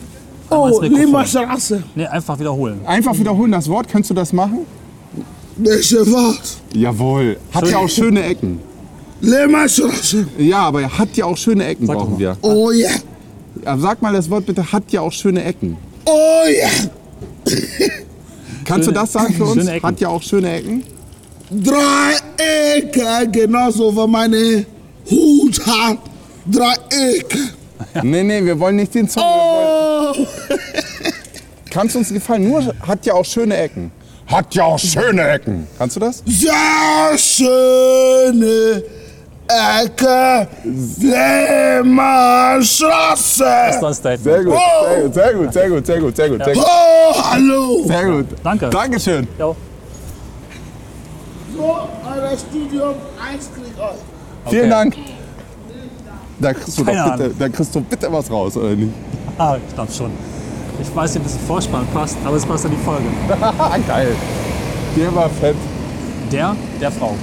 Oh. 0.49 0.79
Limmerstraße. 0.81 1.83
Nee, 1.95 2.05
einfach 2.05 2.39
wiederholen. 2.39 2.79
Einfach 2.85 3.17
wiederholen 3.17 3.51
das 3.51 3.67
Wort. 3.69 3.87
Kannst 3.89 4.09
du 4.09 4.13
das 4.13 4.31
machen? 4.31 4.59
Welche 5.57 6.05
Wort? 6.11 6.57
Jawohl. 6.73 7.37
Hat 7.53 7.69
ja 7.69 7.77
auch 7.77 7.89
schöne 7.89 8.23
Ecken. 8.23 8.59
Limmerstraße. 9.21 10.27
Ja, 10.37 10.59
aber 10.59 10.83
hat 10.83 11.17
ja 11.17 11.25
auch 11.25 11.37
schöne 11.37 11.65
Ecken 11.65 11.87
Sag 11.87 11.97
brauchen 11.97 12.19
wir. 12.19 12.37
Oh, 12.41 12.71
yeah. 12.71 12.91
Ja, 13.65 13.77
Sag 13.77 14.01
mal 14.01 14.13
das 14.13 14.29
Wort 14.29 14.45
bitte. 14.45 14.71
Hat 14.71 14.91
ja 14.91 15.01
auch 15.01 15.11
schöne 15.11 15.43
Ecken. 15.43 15.75
Oh, 16.05 16.43
yeah. 16.47 16.69
Kannst 18.63 18.87
du 18.87 18.91
Schöne- 18.91 18.99
das 19.01 19.13
sagen 19.13 19.33
für 19.33 19.45
uns? 19.45 19.65
Ecken. 19.67 19.87
Hat 19.87 19.99
ja 19.99 20.09
auch 20.09 20.21
schöne 20.21 20.51
Ecken. 20.53 20.83
Drei 21.49 22.75
Ecke, 22.75 23.29
genauso 23.31 23.95
wie 23.95 24.07
meine 24.07 24.65
Hut 25.09 25.65
hat 25.65 25.97
drei 26.45 26.73
Ecke. 26.89 27.37
Nee, 28.03 28.23
nee, 28.23 28.43
wir 28.43 28.59
wollen 28.59 28.75
nicht 28.75 28.93
den 28.93 29.07
Song. 29.07 29.23
Oh. 29.25 29.46
Kannst 31.69 31.95
du 31.95 31.99
uns 31.99 32.09
gefallen? 32.09 32.47
Nur 32.47 32.73
hat 32.87 33.05
ja 33.05 33.13
auch 33.13 33.25
schöne 33.25 33.57
Ecken. 33.57 33.91
Hat 34.27 34.55
ja 34.55 34.63
auch 34.65 34.79
schöne 34.79 35.27
Ecken. 35.29 35.67
Kannst 35.77 35.95
du 35.95 35.99
das? 35.99 36.23
Sehr 36.25 37.17
schöne 37.17 38.83
Ecke, 39.47 40.47
Lehmannstraße. 40.99 43.43
Das 43.43 43.75
ist 43.77 43.83
ein 43.83 43.93
Statement. 43.93 44.23
Sehr 44.23 44.43
gut, 44.43 44.57
sehr 45.13 45.33
gut, 45.33 45.53
sehr 45.53 45.69
gut, 45.69 45.85
sehr 45.85 45.85
gut, 45.85 45.85
sehr 45.85 45.99
gut, 45.99 46.15
sehr 46.15 46.29
gut, 46.29 46.43
sehr 46.43 46.53
gut. 46.53 46.63
Oh, 46.65 47.23
hallo. 47.31 47.83
Sehr 47.85 48.05
gut. 48.05 48.25
Danke. 48.43 48.69
Dankeschön. 48.69 49.27
Ja. 49.39 49.55
So, 51.55 51.77
euer 52.05 52.37
Studium 52.37 52.95
1 53.33 53.49
kriegt 53.55 53.79
euch. 53.79 53.95
Vielen 54.49 54.69
Dank. 54.69 54.95
Da 56.39 56.53
kriegst, 56.53 56.77
du 56.77 56.85
Keine 56.85 56.97
doch 56.97 57.11
bitte, 57.11 57.23
Ahnung. 57.25 57.35
da 57.39 57.49
kriegst 57.49 57.75
du 57.75 57.81
bitte 57.81 58.11
was 58.11 58.29
raus, 58.29 58.57
oder 58.57 58.75
nicht? 58.75 58.93
Ah, 59.37 59.57
ich 59.57 59.73
glaube 59.73 59.91
schon. 59.91 60.11
Ich 60.79 60.95
weiß 60.95 61.15
nicht, 61.15 61.25
ob 61.25 61.31
das 61.31 61.37
Vorspann 61.47 61.87
passt, 61.93 62.17
aber 62.23 62.35
es 62.35 62.45
passt 62.45 62.65
in 62.65 62.71
die 62.71 62.77
Folge. 62.77 63.05
Geil. 63.87 64.15
Der 64.95 65.15
war 65.15 65.29
fett. 65.29 65.55
Der, 66.31 66.55
der 66.79 66.91
Frau. 66.91 67.15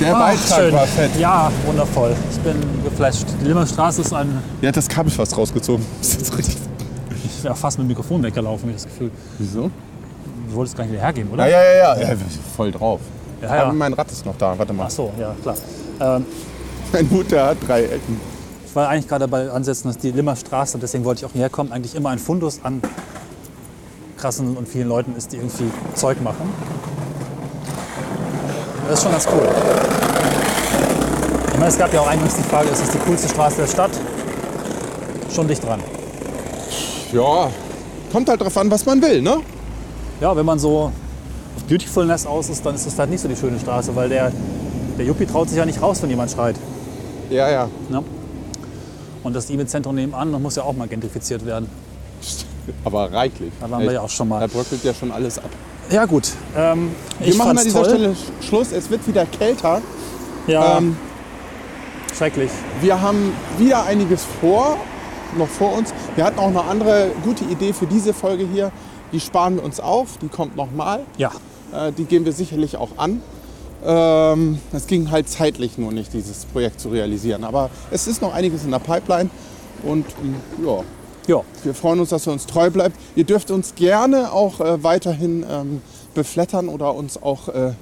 Der 0.00 0.14
Ach, 0.14 0.20
Beitrag 0.20 0.58
schön. 0.58 0.72
war 0.72 0.86
fett. 0.86 1.10
Ja, 1.18 1.50
wundervoll. 1.66 2.14
Ich 2.30 2.38
bin 2.40 2.56
geflasht. 2.84 3.26
Die 3.40 3.46
Limmerstraße 3.46 4.02
ist 4.02 4.12
ein. 4.12 4.42
Der 4.60 4.68
hat 4.68 4.76
das 4.76 4.88
Kabel 4.88 5.10
fast 5.10 5.36
rausgezogen. 5.36 5.84
Das 6.00 6.14
ist 6.14 6.36
richtig. 6.38 6.56
Ich 7.24 7.44
wäre 7.44 7.54
fast 7.54 7.78
mit 7.78 7.86
dem 7.86 7.88
Mikrofon 7.88 8.22
weggelaufen, 8.22 8.62
habe 8.62 8.70
ich 8.70 8.82
das 8.82 8.86
Gefühl. 8.86 9.10
Wieso? 9.38 9.70
Du 10.48 10.54
wolltest 10.54 10.76
gar 10.76 10.84
nicht 10.84 10.92
wieder 10.92 11.02
hergehen, 11.02 11.28
oder? 11.32 11.46
Ja, 11.48 11.62
ja, 11.62 11.74
ja, 11.74 12.00
ja. 12.00 12.08
ja 12.10 12.16
voll 12.56 12.70
drauf. 12.72 13.00
Ja, 13.42 13.54
ja. 13.54 13.62
Aber 13.64 13.72
mein 13.72 13.92
Rad 13.92 14.10
ist 14.10 14.24
noch 14.24 14.36
da. 14.36 14.56
Warte 14.58 14.72
mal. 14.72 14.84
Ach 14.86 14.90
so, 14.90 15.12
ja, 15.18 15.34
klar. 15.42 15.56
Ähm, 16.00 16.26
Mein 16.94 17.10
Hut, 17.10 17.32
der 17.32 17.46
hat 17.46 17.56
drei 17.66 17.82
Ecken. 17.82 18.20
ich 18.64 18.76
war 18.76 18.88
eigentlich 18.88 19.08
gerade 19.08 19.26
dabei 19.26 19.50
ansetzen, 19.50 19.88
dass 19.88 19.98
die 19.98 20.12
Limmerstraße, 20.12 20.78
deswegen 20.78 21.04
wollte 21.04 21.22
ich 21.22 21.24
auch 21.26 21.32
hierher 21.32 21.50
kommen, 21.50 21.72
eigentlich 21.72 21.96
immer 21.96 22.10
ein 22.10 22.20
Fundus 22.20 22.60
an 22.62 22.80
krassen 24.16 24.56
und 24.56 24.68
vielen 24.68 24.86
Leuten 24.86 25.16
ist, 25.16 25.32
die 25.32 25.38
irgendwie 25.38 25.64
Zeug 25.96 26.22
machen. 26.22 26.48
Das 28.86 28.98
ist 28.98 29.02
schon 29.02 29.10
ganz 29.10 29.26
cool. 29.26 29.48
Ich 31.48 31.58
meine, 31.58 31.66
es 31.66 31.76
gab 31.76 31.92
ja 31.92 32.00
auch 32.00 32.06
eingangs 32.06 32.36
die 32.36 32.44
Frage, 32.44 32.68
ist 32.68 32.80
es 32.80 32.90
die 32.90 32.98
coolste 32.98 33.28
Straße 33.28 33.56
der 33.56 33.66
Stadt? 33.66 33.90
Schon 35.34 35.48
dicht 35.48 35.64
dran. 35.64 35.80
Ja, 37.12 37.50
kommt 38.12 38.28
halt 38.28 38.40
drauf 38.40 38.56
an, 38.56 38.70
was 38.70 38.86
man 38.86 39.02
will, 39.02 39.20
ne? 39.20 39.38
Ja, 40.20 40.36
wenn 40.36 40.46
man 40.46 40.60
so 40.60 40.92
auf 41.56 41.64
Beautifulness 41.66 42.24
aus 42.24 42.50
ist, 42.50 42.64
dann 42.64 42.76
ist 42.76 42.86
das 42.86 42.96
halt 42.96 43.10
nicht 43.10 43.20
so 43.20 43.26
die 43.26 43.34
schöne 43.34 43.58
Straße, 43.58 43.96
weil 43.96 44.08
der, 44.08 44.30
der 44.96 45.04
Yuppie 45.04 45.26
traut 45.26 45.48
sich 45.48 45.58
ja 45.58 45.66
nicht 45.66 45.82
raus, 45.82 46.00
wenn 46.00 46.10
jemand 46.10 46.30
schreit. 46.30 46.54
Ja, 47.30 47.50
ja. 47.50 47.68
Ne? 47.88 48.02
Und 49.22 49.34
das 49.34 49.48
E-Mail-Zentrum 49.50 49.94
nebenan 49.94 50.32
das 50.32 50.40
muss 50.40 50.56
ja 50.56 50.62
auch 50.64 50.74
mal 50.74 50.88
gentrifiziert 50.88 51.44
werden. 51.46 51.68
Aber 52.84 53.12
reichlich. 53.12 53.52
Da 53.60 53.70
waren 53.70 53.82
wir 53.84 53.92
ja 53.92 54.00
auch 54.00 54.08
schon 54.10 54.28
mal. 54.28 54.40
Da 54.40 54.46
bröckelt 54.46 54.82
ja 54.84 54.94
schon 54.94 55.10
alles 55.12 55.38
ab. 55.38 55.50
Ja 55.90 56.06
gut, 56.06 56.30
ähm, 56.56 56.92
Wir 57.20 57.34
machen 57.36 57.58
an 57.58 57.64
dieser 57.64 57.82
toll. 57.82 57.90
Stelle 57.90 58.08
Sch- 58.12 58.46
Schluss. 58.48 58.72
Es 58.72 58.88
wird 58.90 59.06
wieder 59.06 59.26
kälter. 59.26 59.82
Ja, 60.46 60.78
Ähm, 60.78 60.96
schrecklich. 62.16 62.50
wir 62.80 63.00
haben 63.02 63.32
wieder 63.58 63.84
einiges 63.84 64.24
vor, 64.40 64.76
noch 65.36 65.48
vor 65.48 65.74
uns. 65.76 65.92
Wir 66.16 66.24
hatten 66.24 66.38
auch 66.38 66.48
eine 66.48 66.62
andere 66.64 67.10
gute 67.22 67.44
Idee 67.44 67.72
für 67.74 67.86
diese 67.86 68.14
Folge 68.14 68.46
hier. 68.50 68.72
Die 69.12 69.20
sparen 69.20 69.56
wir 69.56 69.64
uns 69.64 69.78
auf. 69.80 70.16
Die 70.22 70.28
kommt 70.28 70.56
nochmal. 70.56 71.00
Ja, 71.18 71.30
Äh, 71.72 71.92
die 71.92 72.04
gehen 72.04 72.24
wir 72.24 72.32
sicherlich 72.32 72.76
auch 72.76 72.90
an. 72.98 73.20
Ähm, 73.84 74.58
Es 74.72 74.86
ging 74.86 75.10
halt 75.10 75.28
zeitlich 75.28 75.78
nur 75.78 75.92
nicht, 75.92 76.12
dieses 76.12 76.44
Projekt 76.46 76.80
zu 76.80 76.88
realisieren. 76.88 77.44
Aber 77.44 77.70
es 77.90 78.06
ist 78.06 78.22
noch 78.22 78.32
einiges 78.34 78.64
in 78.64 78.70
der 78.70 78.78
Pipeline. 78.78 79.30
Und 79.82 80.06
ähm, 80.22 80.36
ja, 80.64 80.82
ja, 81.26 81.42
wir 81.62 81.74
freuen 81.74 82.00
uns, 82.00 82.10
dass 82.10 82.26
ihr 82.26 82.32
uns 82.32 82.46
treu 82.46 82.70
bleibt. 82.70 82.96
Ihr 83.16 83.24
dürft 83.24 83.50
uns 83.50 83.74
gerne 83.74 84.32
auch 84.32 84.60
äh, 84.60 84.82
weiterhin 84.82 85.44
ähm, 85.50 85.82
beflattern 86.14 86.68
oder 86.68 86.94
uns 86.94 87.22
auch 87.22 87.48
äh, 87.48 87.72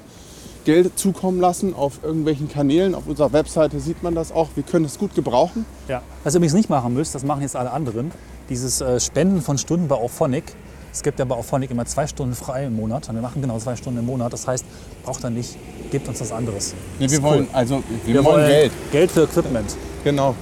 Geld 0.64 0.96
zukommen 0.98 1.40
lassen 1.40 1.74
auf 1.74 2.00
irgendwelchen 2.04 2.48
Kanälen. 2.48 2.94
Auf 2.94 3.06
unserer 3.08 3.32
Webseite 3.32 3.80
sieht 3.80 4.02
man 4.02 4.14
das 4.14 4.30
auch. 4.30 4.50
Wir 4.54 4.62
können 4.62 4.84
es 4.84 4.98
gut 4.98 5.14
gebrauchen. 5.14 5.66
ja. 5.88 6.02
Was 6.22 6.34
ihr 6.34 6.38
übrigens 6.38 6.54
nicht 6.54 6.70
machen 6.70 6.94
müsst, 6.94 7.14
das 7.16 7.24
machen 7.24 7.42
jetzt 7.42 7.56
alle 7.56 7.72
anderen, 7.72 8.12
dieses 8.48 8.80
äh, 8.80 9.00
Spenden 9.00 9.40
von 9.42 9.58
Stunden 9.58 9.88
bei 9.88 9.96
Auphonic. 9.96 10.44
Es 10.92 11.02
gibt 11.02 11.18
ja 11.18 11.24
bei 11.24 11.34
Auphonic 11.34 11.70
immer 11.70 11.86
zwei 11.86 12.06
Stunden 12.06 12.34
frei 12.34 12.66
im 12.66 12.76
Monat 12.76 13.08
und 13.08 13.14
wir 13.14 13.22
machen 13.22 13.40
genau 13.40 13.58
zwei 13.58 13.76
Stunden 13.76 14.00
im 14.00 14.06
Monat. 14.06 14.32
Das 14.32 14.46
heißt, 14.46 14.64
braucht 15.04 15.24
ihr 15.24 15.30
nicht, 15.30 15.56
gebt 15.90 16.06
uns 16.06 16.20
was 16.20 16.32
anderes. 16.32 16.74
Nee, 16.98 17.10
wir 17.10 17.22
wollen, 17.22 17.44
cool. 17.44 17.48
also, 17.54 17.82
wir, 18.04 18.14
Wir 18.14 18.24
wollen 18.24 18.36
wollen 18.36 18.46
Geld. 18.48 18.72
Geld 18.92 19.10
für 19.10 19.22
Equipment. 19.22 19.74
Genau. 20.04 20.34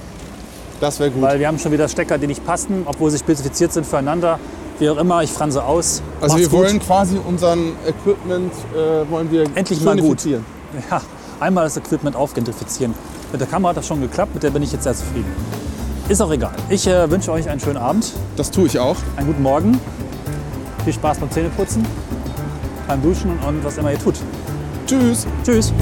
Das 0.81 0.99
wäre 0.99 1.09
gut. 1.11 1.21
Weil 1.21 1.39
wir 1.39 1.47
haben 1.47 1.57
schon 1.59 1.71
wieder 1.71 1.87
Stecker, 1.87 2.17
die 2.17 2.27
nicht 2.27 2.45
passen, 2.45 2.83
obwohl 2.85 3.11
sie 3.11 3.17
spezifiziert 3.19 3.71
sind 3.71 3.85
füreinander. 3.85 4.39
Wie 4.79 4.89
auch 4.89 4.97
immer, 4.97 5.21
ich 5.23 5.31
franse 5.31 5.63
aus. 5.63 6.01
Also 6.19 6.35
Macht's 6.35 6.41
wir 6.41 6.49
gut. 6.49 6.59
wollen 6.67 6.79
quasi 6.79 7.17
unseren 7.17 7.73
Equipment 7.87 8.51
äh, 8.75 9.09
wollen 9.09 9.31
wir 9.31 9.43
Endlich 9.55 9.79
mal 9.81 9.95
gut. 9.95 10.25
Ja, 10.25 11.01
einmal 11.39 11.65
das 11.65 11.77
Equipment 11.77 12.15
aufgentrifizieren. 12.15 12.93
Mit 13.31 13.39
der 13.39 13.47
Kamera 13.47 13.69
hat 13.69 13.77
das 13.77 13.87
schon 13.87 14.01
geklappt, 14.01 14.33
mit 14.33 14.43
der 14.43 14.49
bin 14.49 14.63
ich 14.63 14.71
jetzt 14.71 14.83
sehr 14.83 14.95
zufrieden. 14.95 15.31
Ist 16.09 16.19
auch 16.21 16.31
egal. 16.31 16.51
Ich 16.69 16.87
äh, 16.87 17.09
wünsche 17.09 17.31
euch 17.31 17.47
einen 17.47 17.59
schönen 17.61 17.77
Abend, 17.77 18.11
Das 18.35 18.51
tue 18.51 18.65
ich 18.67 18.79
auch. 18.79 18.97
einen 19.15 19.27
guten 19.27 19.43
Morgen, 19.43 19.79
viel 20.83 20.93
Spaß 20.93 21.19
beim 21.19 21.31
Zähneputzen, 21.31 21.85
beim 22.87 23.01
Duschen 23.01 23.37
und 23.47 23.63
was 23.63 23.77
immer 23.77 23.91
ihr 23.91 23.99
tut. 23.99 24.15
Tschüss. 24.85 25.27
Tschüss. 25.43 25.73